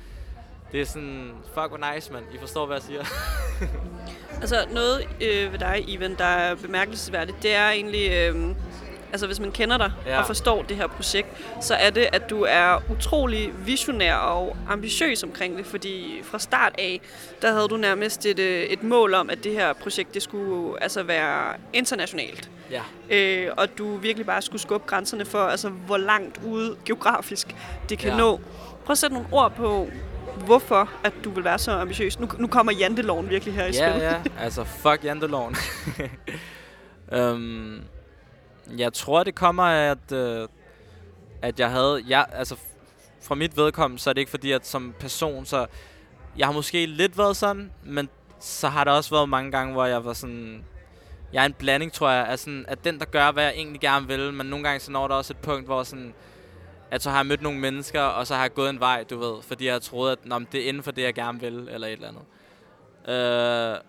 det 0.72 0.80
er 0.80 0.84
sådan, 0.84 1.32
fuck, 1.54 1.68
hvor 1.68 1.94
nice, 1.94 2.12
man. 2.12 2.22
I 2.34 2.38
forstår, 2.38 2.66
hvad 2.66 2.76
jeg 2.76 2.82
siger. 2.82 3.04
Altså 4.40 4.66
noget 4.72 5.08
øh, 5.20 5.52
ved 5.52 5.58
dig, 5.58 5.84
Ivan, 5.88 6.14
der 6.18 6.24
er 6.24 6.54
bemærkelsesværdigt, 6.54 7.42
det 7.42 7.54
er 7.54 7.70
egentlig, 7.70 8.12
øh, 8.12 8.54
altså 9.12 9.26
hvis 9.26 9.40
man 9.40 9.52
kender 9.52 9.76
dig 9.78 9.92
Ja. 10.06 10.12
ja. 10.12 10.20
og 10.20 10.26
forstår 10.26 10.62
det 10.62 10.76
her 10.76 10.86
projekt, 10.86 11.28
så 11.60 11.74
er 11.74 11.90
det, 11.90 12.06
at 12.12 12.30
du 12.30 12.42
er 12.48 12.82
utrolig 12.90 13.52
visionær 13.66 14.14
og 14.14 14.56
ambitiøs 14.68 15.22
omkring 15.22 15.58
det, 15.58 15.66
fordi 15.66 16.20
fra 16.22 16.38
start 16.38 16.72
af, 16.78 17.00
der 17.42 17.52
havde 17.52 17.68
du 17.68 17.76
nærmest 17.76 18.26
et, 18.26 18.38
øh, 18.38 18.62
et 18.62 18.82
mål 18.82 19.14
om, 19.14 19.30
at 19.30 19.44
det 19.44 19.52
her 19.52 19.72
projekt, 19.72 20.14
det 20.14 20.22
skulle 20.22 20.82
altså 20.82 21.02
være 21.02 21.54
internationalt. 21.72 22.50
Ja. 22.70 22.82
Øh, 23.16 23.50
og 23.56 23.78
du 23.78 23.96
virkelig 23.96 24.26
bare 24.26 24.42
skulle 24.42 24.62
skubbe 24.62 24.86
grænserne 24.86 25.24
for, 25.24 25.38
altså 25.38 25.68
hvor 25.68 25.96
langt 25.96 26.40
ude 26.46 26.76
geografisk 26.84 27.54
det 27.88 27.98
kan 27.98 28.08
Ja. 28.08 28.14
ja. 28.14 28.20
nå. 28.20 28.40
Prøv 28.84 28.92
at 28.92 28.98
sætte 28.98 29.14
nogle 29.14 29.28
ord 29.32 29.52
på, 29.54 29.88
hvorfor 30.46 30.90
at 31.04 31.12
du 31.24 31.30
vil 31.30 31.44
være 31.44 31.58
så 31.58 31.70
ambitiøs. 31.70 32.20
Nu, 32.20 32.28
nu 32.38 32.46
kommer 32.46 32.72
janteloven 32.72 33.30
virkelig 33.30 33.54
her 33.54 33.64
i 33.64 33.70
Ja, 33.72 33.90
spil. 33.90 34.02
ja. 34.02 34.14
Altså, 34.44 34.64
fuck 34.64 35.04
janteloven. 35.04 35.56
øhm, 37.12 37.80
jeg 38.76 38.92
tror, 38.92 39.24
det 39.24 39.34
kommer 39.34 39.62
af, 39.62 39.90
at, 39.90 40.12
øh, 40.12 40.48
at 41.42 41.60
jeg 41.60 41.70
havde... 41.70 42.04
Jeg, 42.08 42.26
altså, 42.32 42.56
fra 43.22 43.34
mit 43.34 43.56
vedkommende, 43.56 44.02
så 44.02 44.10
er 44.10 44.14
det 44.14 44.20
ikke 44.20 44.30
fordi, 44.30 44.52
at 44.52 44.66
som 44.66 44.94
person, 45.00 45.44
så... 45.46 45.66
Jeg 46.36 46.46
har 46.46 46.52
måske 46.52 46.86
lidt 46.86 47.18
været 47.18 47.36
sådan, 47.36 47.72
men 47.84 48.08
så 48.40 48.68
har 48.68 48.84
der 48.84 48.92
også 48.92 49.10
været 49.10 49.28
mange 49.28 49.50
gange, 49.50 49.72
hvor 49.72 49.84
jeg 49.84 50.04
var 50.04 50.12
sådan... 50.12 50.64
Jeg 51.32 51.42
er 51.42 51.46
en 51.46 51.52
blanding, 51.52 51.92
tror 51.92 52.10
jeg, 52.10 52.26
af, 52.26 52.38
sådan, 52.38 52.64
at 52.68 52.84
den, 52.84 52.98
der 52.98 53.04
gør, 53.04 53.32
hvad 53.32 53.44
jeg 53.44 53.52
egentlig 53.52 53.80
gerne 53.80 54.06
vil, 54.06 54.32
men 54.32 54.46
nogle 54.46 54.64
gange 54.64 54.80
så 54.80 54.90
når 54.90 55.08
der 55.08 55.14
også 55.14 55.32
et 55.32 55.38
punkt, 55.38 55.66
hvor 55.66 55.82
sådan, 55.82 56.14
at 56.90 57.02
så 57.02 57.10
har 57.10 57.18
jeg 57.18 57.26
mødt 57.26 57.42
nogle 57.42 57.58
mennesker, 57.58 58.00
og 58.00 58.26
så 58.26 58.34
har 58.34 58.42
jeg 58.42 58.54
gået 58.54 58.70
en 58.70 58.80
vej, 58.80 59.04
du 59.04 59.18
ved, 59.18 59.42
fordi 59.42 59.64
jeg 59.64 59.74
har 59.74 59.78
troet, 59.78 60.12
at 60.12 60.18
Nå, 60.24 60.38
men 60.38 60.48
det 60.52 60.64
er 60.64 60.68
inden 60.68 60.82
for 60.82 60.90
det, 60.90 61.02
jeg 61.02 61.14
gerne 61.14 61.40
vil, 61.40 61.68
eller 61.70 61.86
et 61.86 61.92
eller 61.92 62.08
andet. 62.08 62.22
Øh, 63.08 63.80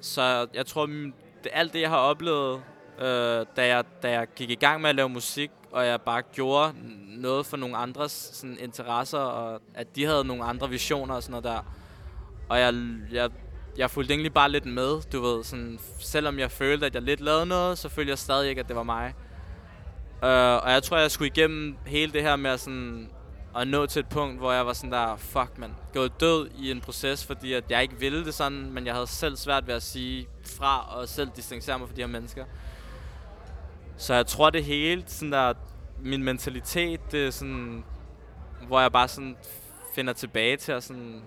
så 0.00 0.46
jeg 0.54 0.66
tror, 0.66 0.86
det, 0.86 1.12
alt 1.52 1.72
det, 1.72 1.80
jeg 1.80 1.90
har 1.90 1.98
oplevet, 1.98 2.62
øh, 2.98 3.46
da, 3.56 3.66
jeg, 3.66 3.84
da 4.02 4.10
jeg 4.10 4.26
gik 4.36 4.50
i 4.50 4.54
gang 4.54 4.80
med 4.80 4.90
at 4.90 4.96
lave 4.96 5.08
musik, 5.08 5.50
og 5.72 5.86
jeg 5.86 6.00
bare 6.00 6.22
gjorde 6.32 6.72
noget 7.08 7.46
for 7.46 7.56
nogle 7.56 7.76
andres 7.76 8.30
sådan, 8.32 8.56
interesser, 8.60 9.18
og 9.18 9.60
at 9.74 9.96
de 9.96 10.04
havde 10.04 10.24
nogle 10.24 10.44
andre 10.44 10.70
visioner 10.70 11.14
og 11.14 11.22
sådan 11.22 11.30
noget 11.30 11.44
der. 11.44 11.72
Og 12.48 12.60
jeg, 12.60 12.74
jeg, 13.12 13.30
jeg 13.78 13.90
fulgte 13.90 14.12
egentlig 14.12 14.34
bare 14.34 14.50
lidt 14.50 14.66
med, 14.66 15.10
du 15.12 15.20
ved. 15.20 15.44
Sådan, 15.44 15.78
selvom 16.00 16.38
jeg 16.38 16.50
følte, 16.50 16.86
at 16.86 16.94
jeg 16.94 17.02
lidt 17.02 17.20
lavede 17.20 17.46
noget, 17.46 17.78
så 17.78 17.88
følte 17.88 18.10
jeg 18.10 18.18
stadig 18.18 18.48
ikke, 18.48 18.60
at 18.60 18.68
det 18.68 18.76
var 18.76 18.82
mig. 18.82 19.14
Øh, 20.24 20.64
og 20.64 20.70
jeg 20.70 20.82
tror, 20.82 20.98
jeg 20.98 21.10
skulle 21.10 21.28
igennem 21.28 21.76
hele 21.86 22.12
det 22.12 22.22
her 22.22 22.36
med 22.36 22.50
at, 22.50 22.60
sådan, 22.60 23.10
at 23.56 23.68
nå 23.68 23.86
til 23.86 24.00
et 24.00 24.08
punkt, 24.08 24.38
hvor 24.38 24.52
jeg 24.52 24.66
var 24.66 24.72
sådan 24.72 24.92
der, 24.92 25.16
fuck 25.16 25.58
man, 25.58 25.74
gået 25.94 26.20
død 26.20 26.50
i 26.58 26.70
en 26.70 26.80
proces, 26.80 27.24
fordi 27.24 27.52
at 27.52 27.64
jeg 27.70 27.82
ikke 27.82 28.00
ville 28.00 28.24
det 28.24 28.34
sådan, 28.34 28.70
men 28.72 28.86
jeg 28.86 28.94
havde 28.94 29.06
selv 29.06 29.36
svært 29.36 29.66
ved 29.66 29.74
at 29.74 29.82
sige 29.82 30.28
fra 30.58 30.96
og 30.96 31.08
selv 31.08 31.30
distancere 31.36 31.78
mig 31.78 31.88
fra 31.88 31.96
de 31.96 32.00
her 32.00 32.08
mennesker. 32.08 32.44
Så 33.96 34.14
jeg 34.14 34.26
tror 34.26 34.50
det 34.50 34.64
hele, 34.64 35.04
sådan 35.06 35.32
der, 35.32 35.52
min 35.98 36.22
mentalitet, 36.22 37.12
det 37.12 37.26
er 37.26 37.30
sådan, 37.30 37.84
hvor 38.66 38.80
jeg 38.80 38.92
bare 38.92 39.08
sådan 39.08 39.36
finder 39.94 40.12
tilbage 40.12 40.56
til 40.56 40.72
at 40.72 40.82
sådan 40.82 41.22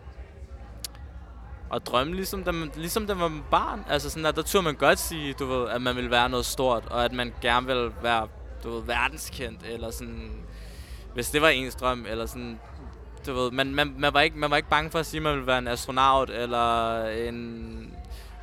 og 1.70 1.86
drømme, 1.86 2.16
ligesom 2.16 2.44
da 2.44 2.52
man, 2.52 2.72
ligesom 2.76 3.08
da 3.08 3.14
man 3.14 3.34
var 3.34 3.44
barn. 3.52 3.86
Altså 3.90 4.10
sådan, 4.10 4.26
at 4.26 4.36
der 4.36 4.42
turde 4.42 4.64
man 4.64 4.76
godt 4.76 5.00
sige, 5.00 5.34
du 5.34 5.46
ved, 5.46 5.70
at 5.70 5.82
man 5.82 5.96
ville 5.96 6.12
være 6.12 6.30
noget 6.30 6.46
stort, 6.46 6.86
og 6.86 7.06
at 7.06 7.14
man 7.14 7.34
gerne 7.42 7.68
ville 7.68 7.92
være, 8.02 8.28
du 8.64 8.72
ved, 8.72 8.84
verdenskendt, 8.84 9.64
eller 9.66 9.92
sådan, 9.92 10.32
hvis 11.14 11.30
det 11.30 11.42
var 11.42 11.50
ens 11.50 11.76
drøm, 11.76 12.06
eller 12.10 12.26
sådan, 12.26 12.60
du 13.26 13.34
ved, 13.34 13.52
man, 13.52 13.76
man, 13.76 13.96
man, 13.98 14.14
var, 14.14 14.22
ikke, 14.22 14.38
man 14.38 14.52
var 14.52 14.58
ikke 14.58 14.70
bange 14.70 14.92
for 14.92 15.00
at 15.00 15.06
sige, 15.06 15.20
at 15.20 15.24
man 15.24 15.34
ville 15.34 15.48
være 15.48 15.58
en 15.58 15.68
astronaut, 15.68 16.30
eller 16.30 17.06
en 17.06 17.94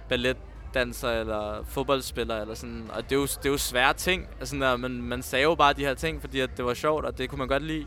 ballet 0.09 0.37
balletdanser, 0.77 1.11
eller 1.11 1.65
fodboldspiller, 1.65 2.41
eller 2.41 2.55
sådan, 2.55 2.91
og 2.93 3.03
det 3.03 3.13
er 3.13 3.17
jo, 3.17 3.27
det 3.27 3.47
er 3.47 3.51
jo 3.51 3.59
svære 3.59 3.95
ting, 3.95 4.29
altså, 4.41 4.57
der, 4.57 4.77
man, 4.77 5.03
man 5.03 5.23
sagde 5.23 5.43
jo 5.43 5.55
bare 5.55 5.73
de 5.73 5.85
her 5.85 5.95
ting, 5.95 6.21
fordi 6.21 6.41
at 6.41 6.57
det 6.57 6.65
var 6.65 6.75
sjovt, 6.75 7.05
og 7.05 7.19
det 7.19 7.31
kunne 7.31 7.39
man 7.39 7.49
godt 7.49 7.63
lide. 7.63 7.87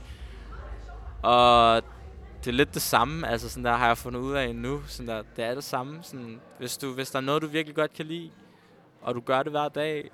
Og 1.22 1.84
det 2.40 2.48
er 2.48 2.52
lidt 2.52 2.74
det 2.74 2.82
samme, 2.82 3.28
altså 3.28 3.50
sådan 3.50 3.66
der 3.66 3.76
har 3.76 3.88
jeg 3.88 3.98
fundet 3.98 4.20
ud 4.20 4.34
af 4.34 4.56
nu, 4.56 4.82
sådan 4.88 5.08
der, 5.08 5.24
det 5.36 5.46
er 5.46 5.54
det 5.54 5.64
samme, 5.64 6.00
sådan, 6.04 6.40
hvis, 6.60 6.78
du, 6.78 6.94
hvis 6.94 7.12
der 7.12 7.18
er 7.18 7.24
noget, 7.24 7.42
du 7.42 7.48
virkelig 7.48 7.76
godt 7.76 7.94
kan 7.94 8.06
lide, 8.06 8.32
og 9.02 9.16
du 9.16 9.20
gør 9.20 9.44
det 9.44 9.52
hver 9.52 9.70
dag, 9.70 10.12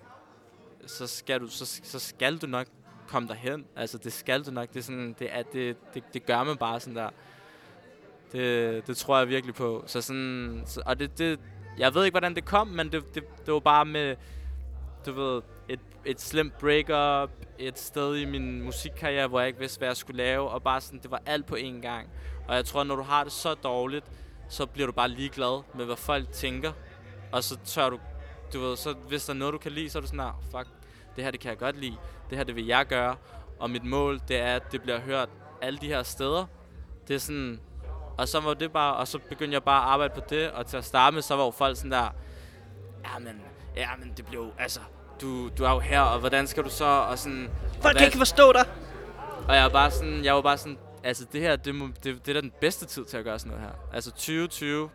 så 0.86 1.08
skal 1.08 1.40
du, 1.40 1.48
så, 1.48 1.82
så 1.84 2.00
skal 2.00 2.38
du 2.38 2.48
nok 2.48 2.68
komme 3.08 3.28
derhen, 3.28 3.66
altså 3.76 3.98
det 3.98 4.14
skal 4.14 4.44
du 4.44 4.52
nok, 4.52 4.70
det 4.70 4.78
er 4.78 4.84
sådan, 4.84 5.16
det, 5.20 5.28
er, 5.32 5.44
det, 5.44 5.78
det, 5.94 6.04
det 6.14 6.26
gør 6.26 6.44
man 6.44 6.58
bare 6.58 6.80
sådan 6.80 6.96
der, 6.96 7.10
det, 8.32 8.88
det 8.88 8.98
tror 8.98 9.18
jeg 9.18 9.28
virkelig 9.28 9.56
på, 9.56 9.84
så 9.88 10.02
sådan, 10.02 10.64
så, 10.66 10.82
og 10.86 11.00
det, 11.00 11.18
det, 11.18 11.40
jeg 11.78 11.94
ved 11.94 12.06
ikke, 12.06 12.14
hvordan 12.14 12.36
det 12.36 12.46
kom, 12.46 12.68
men 12.68 12.92
det, 12.92 13.16
det, 13.16 13.24
det 13.46 13.54
var 13.54 13.60
bare 13.60 13.86
med, 13.86 14.16
du 15.06 15.12
ved, 15.12 15.42
et, 15.70 15.80
et 16.06 16.22
slemt 16.22 16.58
breakup, 16.58 17.32
et 17.60 17.80
sted 17.80 18.16
i 18.16 18.26
min 18.26 18.62
musikkarriere, 18.62 19.28
hvor 19.28 19.40
jeg 19.40 19.48
ikke 19.48 19.60
vidste, 19.60 19.78
hvad 19.78 19.88
jeg 19.88 19.98
skulle 19.98 20.18
lave, 20.18 20.50
og 20.50 20.64
bare 20.64 20.82
sådan, 20.82 21.00
det 21.00 21.12
var 21.12 21.22
alt 21.26 21.46
på 21.46 21.56
én 21.56 21.82
gang. 21.82 22.10
Og 22.48 22.56
jeg 22.56 22.66
tror, 22.66 22.84
når 22.84 22.96
du 22.96 23.02
har 23.02 23.24
det 23.24 23.34
så 23.34 23.54
dårligt, 23.54 24.06
så 24.50 24.66
bliver 24.66 24.86
du 24.86 24.92
bare 24.92 25.10
ligeglad 25.10 25.64
med, 25.76 25.86
hvad 25.86 25.96
folk 25.96 26.32
tænker. 26.32 26.72
Og 27.32 27.44
så 27.44 27.58
tør 27.66 27.90
du, 27.90 28.00
du 28.54 28.60
ved, 28.60 28.76
så 28.76 28.94
hvis 28.94 29.26
der 29.26 29.34
er 29.34 29.38
noget, 29.38 29.54
du 29.54 29.58
kan 29.58 29.72
lide, 29.72 29.90
så 29.90 29.98
er 29.98 30.02
du 30.02 30.08
sådan, 30.08 30.18
nah, 30.18 30.34
fuck, 30.52 30.68
det 31.16 31.24
her, 31.24 31.32
det 31.32 31.40
kan 31.40 31.50
jeg 31.50 31.58
godt 31.58 31.80
lide. 31.80 31.98
Det 32.30 32.38
her, 32.38 32.46
det 32.46 32.56
vil 32.56 32.66
jeg 32.66 32.86
gøre. 32.86 33.16
Og 33.60 33.70
mit 33.70 33.84
mål, 33.84 34.22
det 34.28 34.38
er, 34.38 34.56
at 34.56 34.72
det 34.72 34.82
bliver 34.82 35.00
hørt 35.00 35.30
alle 35.62 35.80
de 35.80 35.88
her 35.88 36.04
steder. 36.04 36.46
Det 37.08 37.14
er 37.14 37.20
sådan, 37.20 37.60
og 38.18 38.28
så 38.28 38.40
var 38.40 38.54
det 38.54 38.72
bare, 38.72 38.96
og 38.96 39.08
så 39.08 39.20
begyndte 39.30 39.54
jeg 39.54 39.64
bare 39.64 39.82
at 39.84 39.90
arbejde 39.90 40.14
på 40.16 40.22
det, 40.30 40.52
og 40.52 40.66
til 40.66 40.78
at 40.78 40.86
starte 40.86 41.14
med, 41.14 41.22
så 41.22 41.36
var 41.36 41.44
jo 41.46 41.52
folk 41.52 41.78
sådan 41.78 41.92
der, 41.92 42.10
ja, 43.14 43.20
men, 43.20 43.42
ja, 43.76 43.90
men 44.00 44.14
det 44.18 44.26
blev, 44.26 44.52
altså, 44.60 44.80
du, 45.22 45.50
du 45.50 45.64
er 45.64 45.72
jo 45.72 45.80
her, 45.80 46.02
og 46.02 46.20
hvordan 46.20 46.48
skal 46.48 46.64
du 46.64 46.70
så, 46.70 46.86
og 46.86 47.20
sådan... 47.20 47.46
og 47.46 47.74
Folk 47.74 47.84
hvad- 47.84 47.94
kan 47.94 48.06
ikke 48.06 48.18
forstå 48.18 48.54
dig. 48.54 48.66
og 49.48 49.56
jeg 49.56 49.64
var 49.64 49.70
bare 49.70 49.92
sådan, 49.92 50.24
jeg 50.24 50.36
var 50.36 50.42
bare 50.42 50.58
sådan, 50.58 50.78
altså 51.04 51.26
det 51.34 51.42
her, 51.42 51.56
det, 51.56 51.76
må, 51.76 51.88
det, 52.04 52.26
det 52.26 52.28
er 52.30 52.34
da 52.34 52.42
den 52.42 52.52
bedste 52.62 52.86
tid 52.86 53.06
til 53.06 53.18
at 53.18 53.24
gøre 53.24 53.40
sådan 53.40 53.52
noget 53.58 53.64
her. 53.70 53.76
Altså 53.94 54.12
2020, 54.12 54.90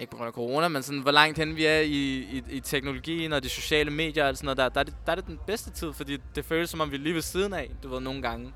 ikke 0.00 0.10
på 0.10 0.16
grund 0.16 0.26
af 0.28 0.32
corona, 0.32 0.68
men 0.68 0.82
sådan, 0.82 1.00
hvor 1.00 1.10
langt 1.10 1.38
hen 1.38 1.56
vi 1.56 1.66
er 1.66 1.80
i, 1.80 2.16
i, 2.16 2.42
i 2.50 2.60
teknologien 2.60 3.32
og 3.32 3.42
de 3.42 3.48
sociale 3.48 3.90
medier 3.90 4.28
og 4.28 4.36
sådan 4.36 4.44
noget 4.46 4.56
der, 4.58 4.68
der 4.68 4.80
er, 4.80 4.84
det, 4.84 4.94
der 5.06 5.12
er 5.12 5.16
det 5.16 5.26
den 5.26 5.38
bedste 5.46 5.70
tid, 5.70 5.92
fordi 5.92 6.18
det 6.34 6.44
føles 6.44 6.70
som 6.70 6.80
om 6.80 6.90
vi 6.90 6.96
er 6.96 7.00
lige 7.00 7.14
ved 7.14 7.22
siden 7.22 7.52
af, 7.52 7.70
du 7.82 7.88
ved, 7.88 8.00
nogle 8.00 8.22
gange. 8.22 8.52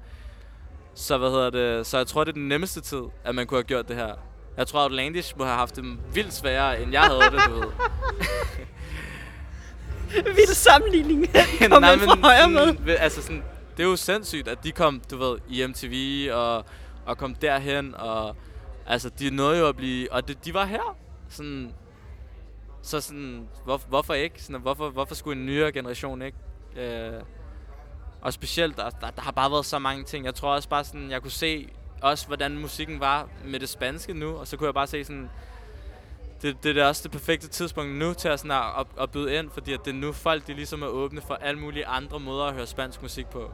Så 0.94 1.18
hvad 1.18 1.30
hedder 1.30 1.50
det, 1.50 1.86
så 1.86 1.96
jeg 1.96 2.06
tror, 2.06 2.24
det 2.24 2.30
er 2.30 2.34
den 2.34 2.48
nemmeste 2.48 2.80
tid, 2.80 3.02
at 3.24 3.34
man 3.34 3.46
kunne 3.46 3.58
have 3.58 3.64
gjort 3.64 3.88
det 3.88 3.96
her. 3.96 4.14
Jeg 4.56 4.66
tror, 4.66 4.84
at 4.84 4.92
Landish 4.92 5.38
må 5.38 5.44
have 5.44 5.56
haft 5.56 5.76
det 5.76 5.84
vildt 6.14 6.32
sværere, 6.32 6.82
end 6.82 6.92
jeg 6.92 7.02
havde 7.02 7.20
det, 7.20 7.40
du 7.46 7.54
ved. 7.54 7.68
Vild 10.36 10.54
sammenligning. 10.54 11.26
Kom 11.70 11.82
Nej, 11.82 11.98
fra 11.98 12.16
højre 12.22 12.74
med. 12.76 12.96
Altså 12.98 13.22
sådan, 13.22 13.44
det 13.76 13.82
er 13.82 13.88
jo 13.88 13.96
sindssygt, 13.96 14.48
at 14.48 14.64
de 14.64 14.72
kom, 14.72 15.02
du 15.10 15.16
ved, 15.16 15.38
i 15.48 15.66
MTV 15.66 16.28
og, 16.32 16.64
og 17.06 17.18
kom 17.18 17.34
derhen, 17.34 17.94
og 17.94 18.36
altså, 18.86 19.08
de 19.18 19.30
nåede 19.30 19.58
jo 19.58 19.68
at 19.68 19.76
blive, 19.76 20.12
og 20.12 20.28
det, 20.28 20.44
de 20.44 20.54
var 20.54 20.64
her. 20.64 20.96
Sådan, 21.28 21.72
så 22.82 23.00
sådan, 23.00 23.48
hvor, 23.64 23.80
hvorfor 23.88 24.14
ikke? 24.14 24.42
Sådan, 24.42 24.60
hvorfor, 24.60 24.90
hvorfor 24.90 25.14
skulle 25.14 25.40
en 25.40 25.46
nyere 25.46 25.72
generation 25.72 26.22
ikke? 26.22 26.38
Øh, 26.76 27.12
og 28.22 28.32
specielt, 28.32 28.76
der, 28.76 28.90
der, 28.90 29.10
der 29.10 29.22
har 29.22 29.32
bare 29.32 29.50
været 29.50 29.66
så 29.66 29.78
mange 29.78 30.04
ting. 30.04 30.24
Jeg 30.24 30.34
tror 30.34 30.54
også 30.54 30.68
bare 30.68 30.84
sådan, 30.84 31.10
jeg 31.10 31.22
kunne 31.22 31.30
se 31.30 31.68
også, 32.02 32.26
hvordan 32.26 32.58
musikken 32.58 33.00
var 33.00 33.28
med 33.44 33.60
det 33.60 33.68
spanske 33.68 34.14
nu, 34.14 34.36
og 34.36 34.46
så 34.46 34.56
kunne 34.56 34.66
jeg 34.66 34.74
bare 34.74 34.86
se 34.86 35.04
sådan, 35.04 35.30
det, 36.42 36.62
det 36.62 36.78
er 36.78 36.84
også 36.86 37.02
det 37.02 37.10
perfekte 37.10 37.48
tidspunkt 37.48 37.92
nu 37.92 38.14
til 38.14 38.28
at, 38.28 38.40
sådan 38.40 38.50
at, 38.50 38.62
at, 38.78 38.86
at 39.02 39.10
byde 39.10 39.34
ind, 39.34 39.50
fordi 39.50 39.72
at 39.72 39.80
det 39.84 39.90
er 39.90 39.94
nu 39.94 40.12
folk, 40.12 40.46
de 40.46 40.54
ligesom 40.54 40.82
er 40.82 40.86
åbne 40.86 41.20
for 41.20 41.34
alle 41.34 41.60
mulige 41.60 41.86
andre 41.86 42.20
måder 42.20 42.44
at 42.44 42.54
høre 42.54 42.66
spansk 42.66 43.02
musik 43.02 43.26
på. 43.26 43.50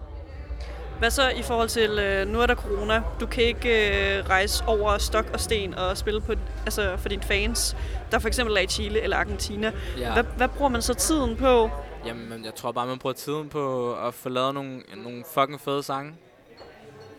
Hvad 0.98 1.10
så 1.10 1.28
i 1.28 1.42
forhold 1.42 1.68
til, 1.68 1.98
øh, 1.98 2.28
nu 2.28 2.40
er 2.40 2.46
der 2.46 2.54
corona, 2.54 3.02
du 3.20 3.26
kan 3.26 3.44
ikke 3.44 4.18
øh, 4.18 4.28
rejse 4.28 4.64
over 4.66 4.98
stok 4.98 5.30
og 5.32 5.40
sten 5.40 5.74
og 5.74 5.96
spille 5.96 6.20
på, 6.20 6.32
altså 6.64 6.96
for 6.96 7.08
dine 7.08 7.22
fans, 7.22 7.76
der 8.10 8.18
for 8.18 8.28
eksempel 8.28 8.56
er 8.56 8.60
i 8.60 8.66
Chile 8.66 9.00
eller 9.00 9.16
Argentina. 9.16 9.72
Ja. 9.98 10.12
Hvad, 10.12 10.24
hvad 10.36 10.48
bruger 10.48 10.68
man 10.68 10.82
så 10.82 10.94
tiden 10.94 11.36
på? 11.36 11.70
Jamen, 12.06 12.44
jeg 12.44 12.54
tror 12.54 12.72
bare, 12.72 12.86
man 12.86 12.98
bruger 12.98 13.14
tiden 13.14 13.48
på 13.48 13.94
at 13.94 14.14
få 14.14 14.28
lavet 14.28 14.54
nogle, 14.54 14.82
nogle 14.96 15.24
fucking 15.34 15.60
fede 15.60 15.82
sange. 15.82 16.14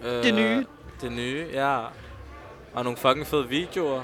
Øh, 0.06 0.24
Det 0.24 0.34
nye. 0.34 0.66
Det 1.02 1.12
nye, 1.12 1.48
ja. 1.54 1.80
Og 2.74 2.84
nogle 2.84 2.98
fucking 2.98 3.28
fede 3.28 3.48
videoer. 3.48 4.02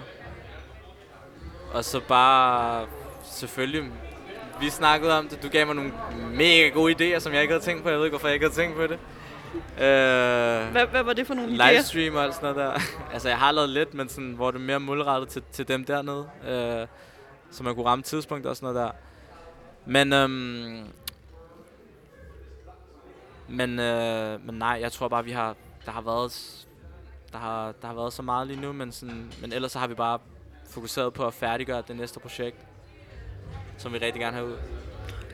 Og 1.73 1.85
så 1.85 1.99
bare, 2.07 2.85
selvfølgelig, 3.23 3.91
vi 4.59 4.69
snakkede 4.69 5.17
om 5.17 5.27
det. 5.27 5.43
Du 5.43 5.49
gav 5.49 5.65
mig 5.65 5.75
nogle 5.75 5.93
mega 6.33 6.67
gode 6.69 6.93
idéer, 7.15 7.19
som 7.19 7.33
jeg 7.33 7.41
ikke 7.41 7.53
havde 7.53 7.63
tænkt 7.65 7.83
på. 7.83 7.89
Jeg 7.89 7.97
ved 7.97 8.05
ikke, 8.05 8.13
hvorfor 8.13 8.27
jeg 8.27 8.33
ikke 8.33 8.45
havde 8.45 8.55
tænkt 8.55 8.75
på 8.75 8.83
det. 8.83 8.99
Øh, 9.77 10.71
Hvad, 10.71 10.85
hvad 10.87 11.03
var 11.03 11.13
det 11.13 11.27
for 11.27 11.33
nogle 11.33 11.51
idéer? 11.63 11.69
livestream 11.71 12.15
og 12.15 12.33
sådan 12.33 12.55
noget 12.55 12.73
der. 12.75 12.81
altså, 13.13 13.29
jeg 13.29 13.37
har 13.37 13.51
lavet 13.51 13.69
lidt, 13.69 13.93
men 13.93 14.09
sådan, 14.09 14.31
hvor 14.31 14.51
det 14.51 14.59
er 14.59 14.63
mere 14.63 14.79
målrettet 14.79 15.29
til, 15.29 15.43
til 15.51 15.67
dem 15.67 15.85
dernede. 15.85 16.29
Øh, 16.47 16.87
så 17.51 17.63
man 17.63 17.75
kunne 17.75 17.85
ramme 17.85 18.03
tidspunkter 18.03 18.49
og 18.49 18.55
sådan 18.55 18.73
noget 18.73 18.85
der. 18.87 18.91
Men, 19.85 20.13
øhm, 20.13 20.87
men, 23.47 23.79
øh, 23.79 24.45
men 24.45 24.55
nej, 24.55 24.77
jeg 24.81 24.91
tror 24.91 25.07
bare, 25.07 25.23
vi 25.23 25.31
har, 25.31 25.55
der 25.85 25.91
har 25.91 26.01
været, 26.01 26.65
der 27.31 27.37
har, 27.37 27.73
der 27.81 27.87
har 27.87 27.93
været 27.95 28.13
så 28.13 28.21
meget 28.21 28.47
lige 28.47 28.61
nu, 28.61 28.73
men, 28.73 28.91
sådan, 28.91 29.31
men 29.41 29.53
ellers 29.53 29.71
så 29.71 29.79
har 29.79 29.87
vi 29.87 29.93
bare 29.93 30.19
fokuseret 30.69 31.13
på 31.13 31.27
at 31.27 31.33
færdiggøre 31.33 31.83
det 31.87 31.95
næste 31.95 32.19
projekt, 32.19 32.57
som 33.77 33.93
vi 33.93 33.97
rigtig 33.97 34.21
gerne 34.21 34.37
har 34.37 34.43
ud. 34.43 34.57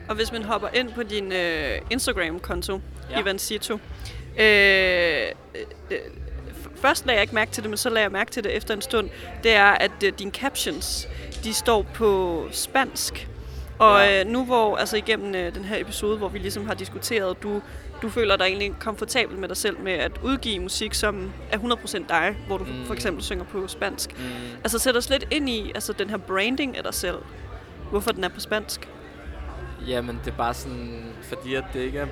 Og 0.08 0.14
hvis 0.14 0.32
man 0.32 0.42
hopper 0.42 0.68
ind 0.68 0.92
på 0.92 1.02
din 1.02 1.32
øh, 1.32 1.78
Instagram-konto, 1.90 2.80
ja. 3.10 3.20
Ivan 3.20 3.38
Cito, 3.38 3.74
øh, 3.74 3.80
øh, 4.38 5.66
øh, 5.90 5.98
først 6.76 7.06
lagde 7.06 7.16
jeg 7.16 7.22
ikke 7.22 7.34
mærke 7.34 7.50
til 7.50 7.62
det, 7.62 7.70
men 7.70 7.76
så 7.76 7.90
lagde 7.90 8.02
jeg 8.02 8.12
mærke 8.12 8.30
til 8.30 8.44
det 8.44 8.56
efter 8.56 8.74
en 8.74 8.82
stund, 8.82 9.10
det 9.42 9.54
er, 9.54 9.70
at 9.70 10.02
øh, 10.04 10.12
dine 10.18 10.30
captions, 10.30 11.08
de 11.44 11.54
står 11.54 11.82
på 11.82 12.48
spansk. 12.52 13.28
Og 13.80 14.00
Ja. 14.00 14.20
øh, 14.20 14.26
nu 14.30 14.44
hvor, 14.44 14.76
altså 14.76 14.96
igennem 14.96 15.34
øh, 15.34 15.54
den 15.54 15.64
her 15.64 15.80
episode, 15.80 16.18
hvor 16.18 16.28
vi 16.28 16.38
ligesom 16.38 16.66
har 16.66 16.74
diskuteret, 16.74 17.42
du, 17.42 17.62
du 18.02 18.08
føler 18.08 18.36
dig 18.36 18.44
egentlig 18.44 18.72
komfortabel 18.80 19.38
med 19.38 19.48
dig 19.48 19.56
selv 19.56 19.80
med 19.80 19.92
at 19.92 20.12
udgive 20.22 20.58
musik, 20.60 20.94
som 20.94 21.32
er 21.52 21.58
100% 21.58 22.08
dig, 22.08 22.36
hvor 22.46 22.58
du 22.58 22.64
mm. 22.64 22.70
Mm. 22.70 22.84
for 22.86 22.94
eksempel 22.94 23.22
synger 23.24 23.44
på 23.44 23.68
spansk. 23.68 24.18
Mm. 24.18 24.24
Altså 24.64 24.78
sæt 24.78 24.96
os 24.96 25.10
lidt 25.10 25.26
ind 25.30 25.48
i 25.48 25.72
altså, 25.74 25.92
den 25.92 26.10
her 26.10 26.16
branding 26.16 26.76
af 26.76 26.82
dig 26.82 26.94
selv. 26.94 27.16
Hvorfor 27.90 28.12
den 28.12 28.24
er 28.24 28.28
på 28.28 28.40
spansk. 28.40 28.88
Jamen, 29.86 30.20
det 30.24 30.30
er 30.32 30.36
bare 30.36 30.54
sådan, 30.54 31.04
fordi 31.22 31.54
at 31.54 31.64
det 31.72 31.80
ikke 31.80 31.98
er... 31.98 32.06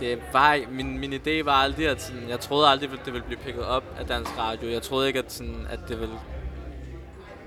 Det 0.00 0.18
var, 0.32 0.58
min, 0.70 0.98
min 1.00 1.12
idé 1.12 1.44
var 1.44 1.52
aldrig, 1.52 1.88
at 1.88 2.02
sådan, 2.02 2.28
jeg 2.28 2.40
troede 2.40 2.68
aldrig, 2.68 2.90
at 2.92 2.98
det 3.04 3.12
ville 3.12 3.26
blive 3.26 3.38
picket 3.40 3.64
op 3.64 3.84
af 4.00 4.06
dansk 4.06 4.38
radio. 4.38 4.68
Jeg 4.68 4.82
troede 4.82 5.06
ikke, 5.06 5.18
at, 5.18 5.32
sådan, 5.32 5.66
at 5.70 5.78
det 5.88 6.00
ville 6.00 6.14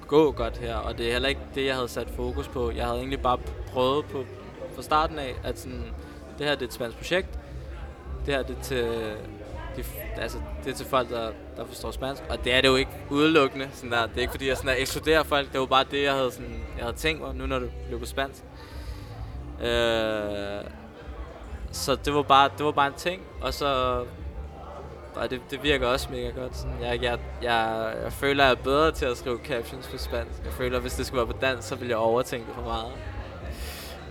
gå 0.10 0.32
godt 0.32 0.57
her, 0.57 0.76
og 0.76 0.97
det 0.97 1.07
er 1.07 1.12
heller 1.12 1.30
ikke 1.30 1.41
det, 1.55 1.66
jeg 1.66 1.76
havde 1.76 1.88
sat 1.88 2.07
fokus 2.16 2.47
på. 2.47 2.72
Jeg 2.72 2.86
havde 2.86 2.97
egentlig 2.97 3.22
bare 3.22 3.38
prøvet 3.68 4.05
på 4.05 4.26
fra 4.76 4.82
starten 4.82 5.20
af, 5.20 5.36
at 5.43 5.60
sådan, 5.60 5.84
det 6.38 6.47
her 6.47 6.53
det 6.53 6.62
er 6.62 6.68
et 6.68 6.74
spansk 6.74 6.97
projekt. 6.97 7.39
Det 8.26 8.34
her 8.34 8.43
det 8.43 8.57
er 8.57 8.62
til, 8.62 8.84
de, 9.76 9.84
altså, 10.18 10.38
det 10.64 10.72
er 10.72 10.76
til 10.76 10.86
folk, 10.86 11.10
der, 11.10 11.32
der 11.57 11.66
forstår 11.66 11.91
spansk. 11.91 12.24
Og 12.30 12.43
det 12.43 12.53
er 12.53 12.62
det 12.62 12.68
jo 12.68 12.76
ikke 12.76 12.91
udelukkende. 13.10 13.70
Sådan 13.74 13.91
der. 13.91 14.05
Det 14.05 14.18
er 14.18 14.22
ikke 14.22 14.32
fordi, 14.32 14.47
jeg 14.47 14.57
sådan 14.57 14.68
der 14.68 14.82
ekskluderer 14.82 15.24
folk. 15.24 15.51
Det 15.51 15.60
var 15.60 15.66
bare 15.66 15.86
det, 15.91 16.03
jeg 16.03 16.14
havde, 16.14 16.32
sådan, 16.32 16.64
jeg 16.78 16.86
havde 16.86 16.97
tænkt 16.97 17.22
mig, 17.22 17.36
nu 17.36 17.45
når 17.45 17.60
det 17.60 17.72
blev 17.88 17.99
på 17.99 18.05
spansk. 18.05 18.43
Øh, 19.62 20.64
så 21.72 21.95
det 22.05 22.14
var 22.14 22.22
bare 22.22 22.49
det 22.57 22.66
var 22.66 22.72
bare 22.72 22.88
en 22.88 22.93
ting, 22.97 23.22
og 23.41 23.53
så 23.53 24.01
og 25.22 25.30
det, 25.30 25.41
det 25.51 25.63
virker 25.63 25.88
også 25.88 26.07
mega 26.11 26.30
godt. 26.30 26.57
Sådan, 26.57 26.76
jeg, 26.82 27.03
jeg, 27.03 27.20
jeg, 27.41 27.93
jeg 28.03 28.13
føler, 28.13 28.43
jeg 28.43 28.51
er 28.51 28.55
bedre 28.55 28.91
til 28.91 29.05
at 29.05 29.17
skrive 29.17 29.39
captions 29.45 29.88
på 29.88 29.97
spansk. 29.97 30.39
Jeg 30.45 30.53
føler, 30.53 30.80
hvis 30.80 30.93
det 30.93 31.05
skulle 31.05 31.17
være 31.17 31.34
på 31.34 31.39
dansk, 31.41 31.67
så 31.67 31.76
ville 31.76 31.89
jeg 31.89 31.97
overtænke 31.97 32.45
det 32.45 32.55
for 32.55 32.61
meget. 32.61 32.91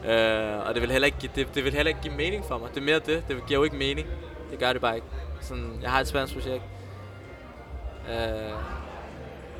Øh, 0.06 0.66
og 0.68 0.74
det 0.74 0.82
vil, 0.82 0.90
heller 0.90 1.06
ikke, 1.06 1.18
give- 1.18 1.32
det, 1.34 1.54
det 1.54 1.64
vil 1.64 1.72
heller 1.74 1.88
ikke 1.88 2.00
give 2.00 2.14
mening 2.14 2.44
for 2.48 2.58
mig. 2.58 2.68
Det 2.74 2.76
er 2.80 2.84
mere 2.84 2.98
det. 2.98 3.24
Det 3.28 3.46
giver 3.46 3.60
jo 3.60 3.64
ikke 3.64 3.76
mening. 3.76 4.06
Det 4.50 4.58
gør 4.58 4.72
det 4.72 4.80
bare 4.82 4.94
ikke. 4.94 5.06
Sådan, 5.40 5.78
jeg 5.82 5.90
har 5.90 6.00
et 6.00 6.08
spansk 6.08 6.34
projekt. 6.34 6.62
Øh, 8.10 8.14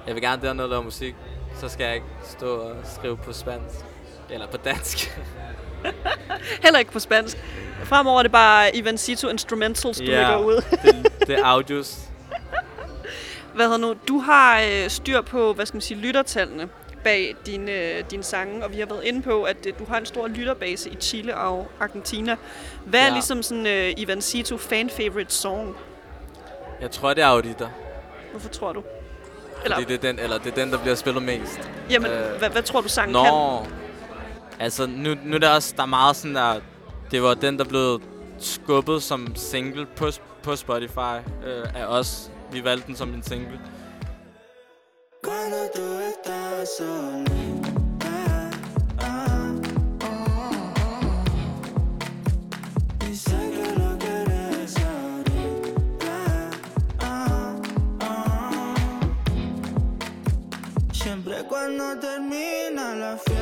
jeg 0.06 0.14
vil 0.14 0.22
gerne 0.22 0.42
dernede 0.42 0.68
lave 0.68 0.82
musik. 0.84 1.14
Så 1.54 1.68
skal 1.68 1.84
jeg 1.84 1.94
ikke 1.94 2.06
stå 2.24 2.56
og 2.56 2.76
skrive 2.84 3.16
på 3.16 3.32
spansk. 3.32 3.76
Eller 4.30 4.46
på 4.46 4.56
dansk. 4.56 5.18
Heller 6.64 6.78
ikke 6.78 6.92
på 6.92 6.98
spansk. 6.98 7.36
Fremover 7.84 8.18
er 8.18 8.22
det 8.22 8.32
bare 8.32 8.76
Ivancito 8.76 9.28
Instrumentals, 9.28 9.98
du 9.98 10.04
lægger 10.04 10.36
ud. 10.38 10.54
det, 10.82 11.12
det 11.28 11.38
er 11.38 11.44
audios. 11.44 11.98
Hvad 13.54 13.64
hedder 13.66 13.78
nu? 13.78 13.94
Du 14.08 14.18
har 14.18 14.60
øh, 14.60 14.90
styr 14.90 15.20
på, 15.20 15.52
hvad 15.52 15.66
skal 15.66 15.76
man 15.76 15.80
sige, 15.82 16.00
lyttertallene 16.00 16.68
bag 17.04 17.34
dine, 17.46 17.72
øh, 17.72 18.04
dine 18.10 18.22
sange, 18.22 18.64
og 18.64 18.72
vi 18.72 18.78
har 18.78 18.86
været 18.86 19.04
inde 19.04 19.22
på, 19.22 19.42
at 19.42 19.56
øh, 19.66 19.72
du 19.78 19.84
har 19.88 19.98
en 19.98 20.06
stor 20.06 20.28
lytterbase 20.28 20.90
i 20.90 20.96
Chile 21.00 21.36
og 21.36 21.70
Argentina. 21.80 22.36
Hvad 22.84 23.00
er 23.00 23.04
Ja. 23.04 23.12
ligesom 23.12 23.42
sådan 23.42 23.66
øh, 23.66 23.92
Ivancito 23.96 24.56
fan-favorite 24.56 25.34
song? 25.34 25.76
Jeg 26.80 26.90
tror, 26.90 27.14
det 27.14 27.22
er 27.22 27.26
Audita. 27.26 27.68
Hvorfor 28.30 28.48
tror 28.48 28.72
du? 28.72 28.82
Eller, 29.64 29.76
fordi 29.76 29.92
det 29.92 30.04
er, 30.04 30.12
den, 30.12 30.18
eller 30.18 30.38
det 30.38 30.50
er 30.50 30.54
den, 30.54 30.72
der 30.72 30.78
bliver 30.78 30.94
spillet 30.94 31.22
mest. 31.22 31.70
jamen, 31.90 32.10
øh, 32.10 32.38
hvad, 32.38 32.50
hvad 32.50 32.62
tror 32.62 32.80
du 32.80 32.88
sangen 32.88 33.14
kan? 33.24 33.32
Nå. 33.32 33.66
Altså, 34.60 34.86
nu, 34.86 35.14
nu 35.24 35.34
er 35.34 35.38
der 35.40 35.50
også 35.50 35.74
der 35.76 35.82
er 35.82 35.86
meget 35.86 36.16
sådan 36.16 36.34
der... 36.34 36.54
Det 37.10 37.22
var 37.22 37.34
den, 37.34 37.58
der 37.58 37.64
blev 37.64 38.00
skubbet 38.38 39.02
som 39.02 39.36
single 39.36 39.86
på, 39.96 40.10
på 40.42 40.56
Spotify 40.56 41.18
øh, 41.44 41.74
af 41.74 41.86
os. 41.86 42.30
Vi 42.52 42.64
valgte 42.64 42.86
den 42.86 42.96
som 42.96 43.14
en 43.14 43.22
single. 43.22 43.60
Cuando 45.22 45.56
tú 45.74 45.86
estás 46.10 46.68
solita. 46.78 47.48
Siempre 60.92 61.36
cuando 61.48 61.98
termina 62.00 62.94
la 62.94 63.16
fiesta, 63.16 63.37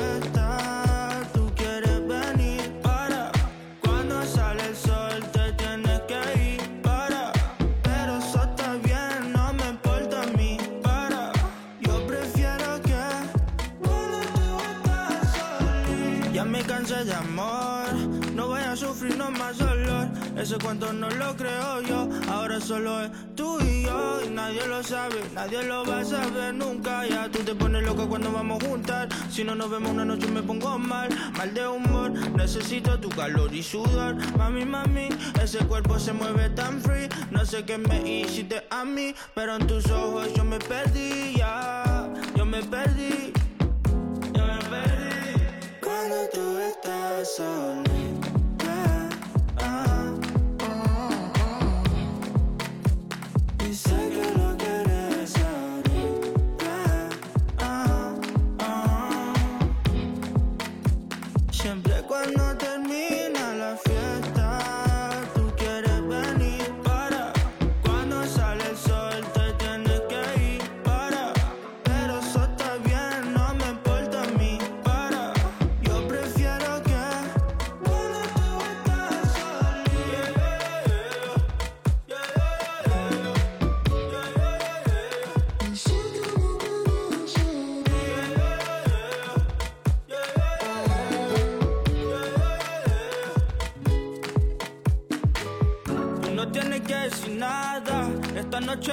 Ese 20.47 20.59
cuento 20.59 20.93
no 20.93 21.11
lo 21.11 21.37
creo 21.37 21.81
yo, 21.83 22.09
ahora 22.31 22.61
solo 22.61 23.01
es 23.01 23.11
tú 23.35 23.59
y 23.61 23.83
yo. 23.83 24.21
Y 24.25 24.29
nadie 24.29 24.65
lo 24.69 24.81
sabe, 24.81 25.17
nadie 25.35 25.65
lo 25.65 25.85
va 25.85 25.99
a 25.99 26.05
saber 26.05 26.55
nunca. 26.55 27.05
Ya 27.05 27.29
tú 27.29 27.41
te 27.41 27.53
pones 27.53 27.83
loca 27.83 28.07
cuando 28.07 28.31
vamos 28.31 28.63
juntar. 28.63 29.09
Si 29.29 29.43
no 29.43 29.57
nos 29.57 29.69
vemos 29.69 29.91
una 29.91 30.05
noche 30.05 30.29
me 30.29 30.45
pongo 30.45 30.79
mal, 30.79 31.09
mal 31.37 31.53
de 31.53 31.67
humor. 31.67 32.13
Necesito 32.37 32.97
tu 33.01 33.09
calor 33.09 33.53
y 33.53 33.61
sudor. 33.61 34.15
Mami, 34.39 34.65
mami, 34.65 35.09
ese 35.43 35.59
cuerpo 35.67 35.99
se 35.99 36.13
mueve 36.13 36.49
tan 36.51 36.81
free. 36.81 37.09
No 37.33 37.45
sé 37.45 37.65
qué 37.65 37.77
me 37.79 38.09
hiciste 38.09 38.69
a 38.71 38.85
mí, 38.85 39.17
pero 39.35 39.57
en 39.57 39.67
tus 39.67 39.91
ojos 39.91 40.33
yo 40.33 40.45
me 40.45 40.61
perdí, 40.61 41.35
ya. 41.39 42.09
Yo 42.37 42.47
me 42.47 42.63
perdí, 42.63 43.33
yo 44.33 44.47
me 44.47 44.59
perdí. 44.71 45.43
Cuando 45.83 46.29
tú 46.33 46.59
estás 46.59 47.35
solita. 47.35 47.86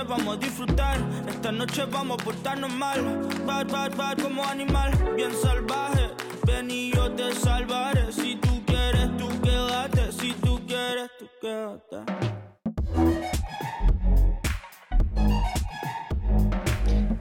Vamos 0.04 0.36
a 0.36 0.38
disfrutar. 0.38 0.98
Esta 1.28 1.52
noche 1.52 1.86
vamos 1.86 2.18
a 2.20 2.24
portarnos 2.24 2.74
mal. 2.74 3.00
Bad, 3.46 3.68
bad, 3.72 3.96
bad 3.96 4.18
como 4.20 4.44
animal. 4.44 4.92
Bien 5.16 5.32
salvaje. 5.34 6.10
Ven 6.46 6.70
y 6.70 6.92
yo 6.92 7.12
te 7.12 7.34
salvaré. 7.36 8.12
Si 8.12 8.36
tú 8.36 8.64
quieres, 8.66 9.16
tú 9.18 9.30
quédate. 9.42 10.12
Si 10.12 10.34
tú 10.34 10.60
quieres, 10.68 11.10
tú 11.18 11.28
quédate. 11.42 12.33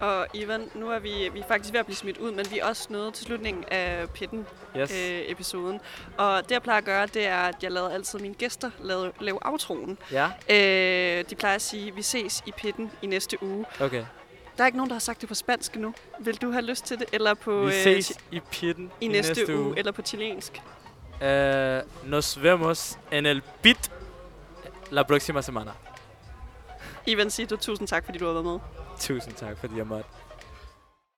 Og 0.03 0.27
Ivan, 0.35 0.71
nu 0.75 0.91
er 0.91 0.99
vi, 0.99 1.29
vi 1.33 1.41
er 1.41 1.45
faktisk 1.49 1.73
ved 1.73 1.81
at 1.81 1.87
blive 1.87 1.97
smidt 1.97 2.19
ud, 2.19 2.31
men 2.33 2.47
vi 2.51 2.59
er 2.59 2.65
også 2.67 2.87
nået 2.91 3.15
til 3.15 3.27
slutningen 3.27 3.65
af 3.71 4.11
Pitten 4.11 4.47
Yes. 4.77 4.91
øh, 4.91 5.21
episoden. 5.27 5.81
Og 6.19 6.43
det 6.45 6.51
jeg 6.51 6.63
plejer 6.63 6.79
at 6.79 6.85
gøre, 6.85 7.07
det 7.07 7.27
er, 7.27 7.39
at 7.39 7.55
jeg 7.63 7.73
lader 7.73 7.89
altid 7.91 8.19
mine 8.19 8.35
gæster 8.35 8.71
lave, 8.81 9.13
lave 9.21 9.39
outroen. 9.47 9.99
Ja, 10.13 10.27
Øh, 10.51 11.25
de 11.31 11.35
plejer 11.35 11.55
at 11.55 11.63
sige, 11.63 11.95
vi 11.95 12.03
ses 12.03 12.43
i 12.47 12.53
Pitten 12.57 12.91
i 13.03 13.07
næste 13.07 13.43
uge. 13.43 13.65
okay. 13.81 14.05
Der 14.57 14.63
er 14.63 14.67
ikke 14.67 14.79
nogen, 14.79 14.91
der 14.91 14.95
har 14.95 15.01
sagt 15.01 15.21
det 15.21 15.29
på 15.29 15.35
spansk 15.35 15.75
endnu. 15.75 15.95
Vil 16.21 16.37
du 16.43 16.51
have 16.51 16.65
lyst 16.65 16.85
til 16.85 16.99
det? 16.99 17.07
Eller 17.13 17.35
på, 17.35 17.61
Vi 17.61 17.67
øh, 17.67 17.73
ses 17.73 18.11
chi- 18.11 18.21
i 18.31 18.41
pitten 18.51 18.91
i, 19.01 19.09
næste, 19.09 19.35
næste 19.41 19.59
uge. 19.59 19.79
Eller 19.79 19.93
på 19.93 20.03
chilensk. 20.03 20.61
Uh, 21.21 22.09
nos 22.11 22.43
vemos 22.43 22.99
en 23.13 23.27
el 23.27 23.43
pit 23.63 23.91
la 24.91 25.03
próxima 25.03 25.43
semana. 25.43 25.71
Ivan 27.07 27.31
Sito, 27.31 27.57
tusind 27.57 27.89
tak, 27.89 28.05
fordi 28.05 28.19
du 28.19 28.27
har 28.27 28.33
været 28.33 28.45
med. 28.45 28.59
Tusind 29.03 29.35
tak, 29.35 29.57
fordi 29.57 29.77
jeg 29.77 29.87
måtte. 29.87 30.09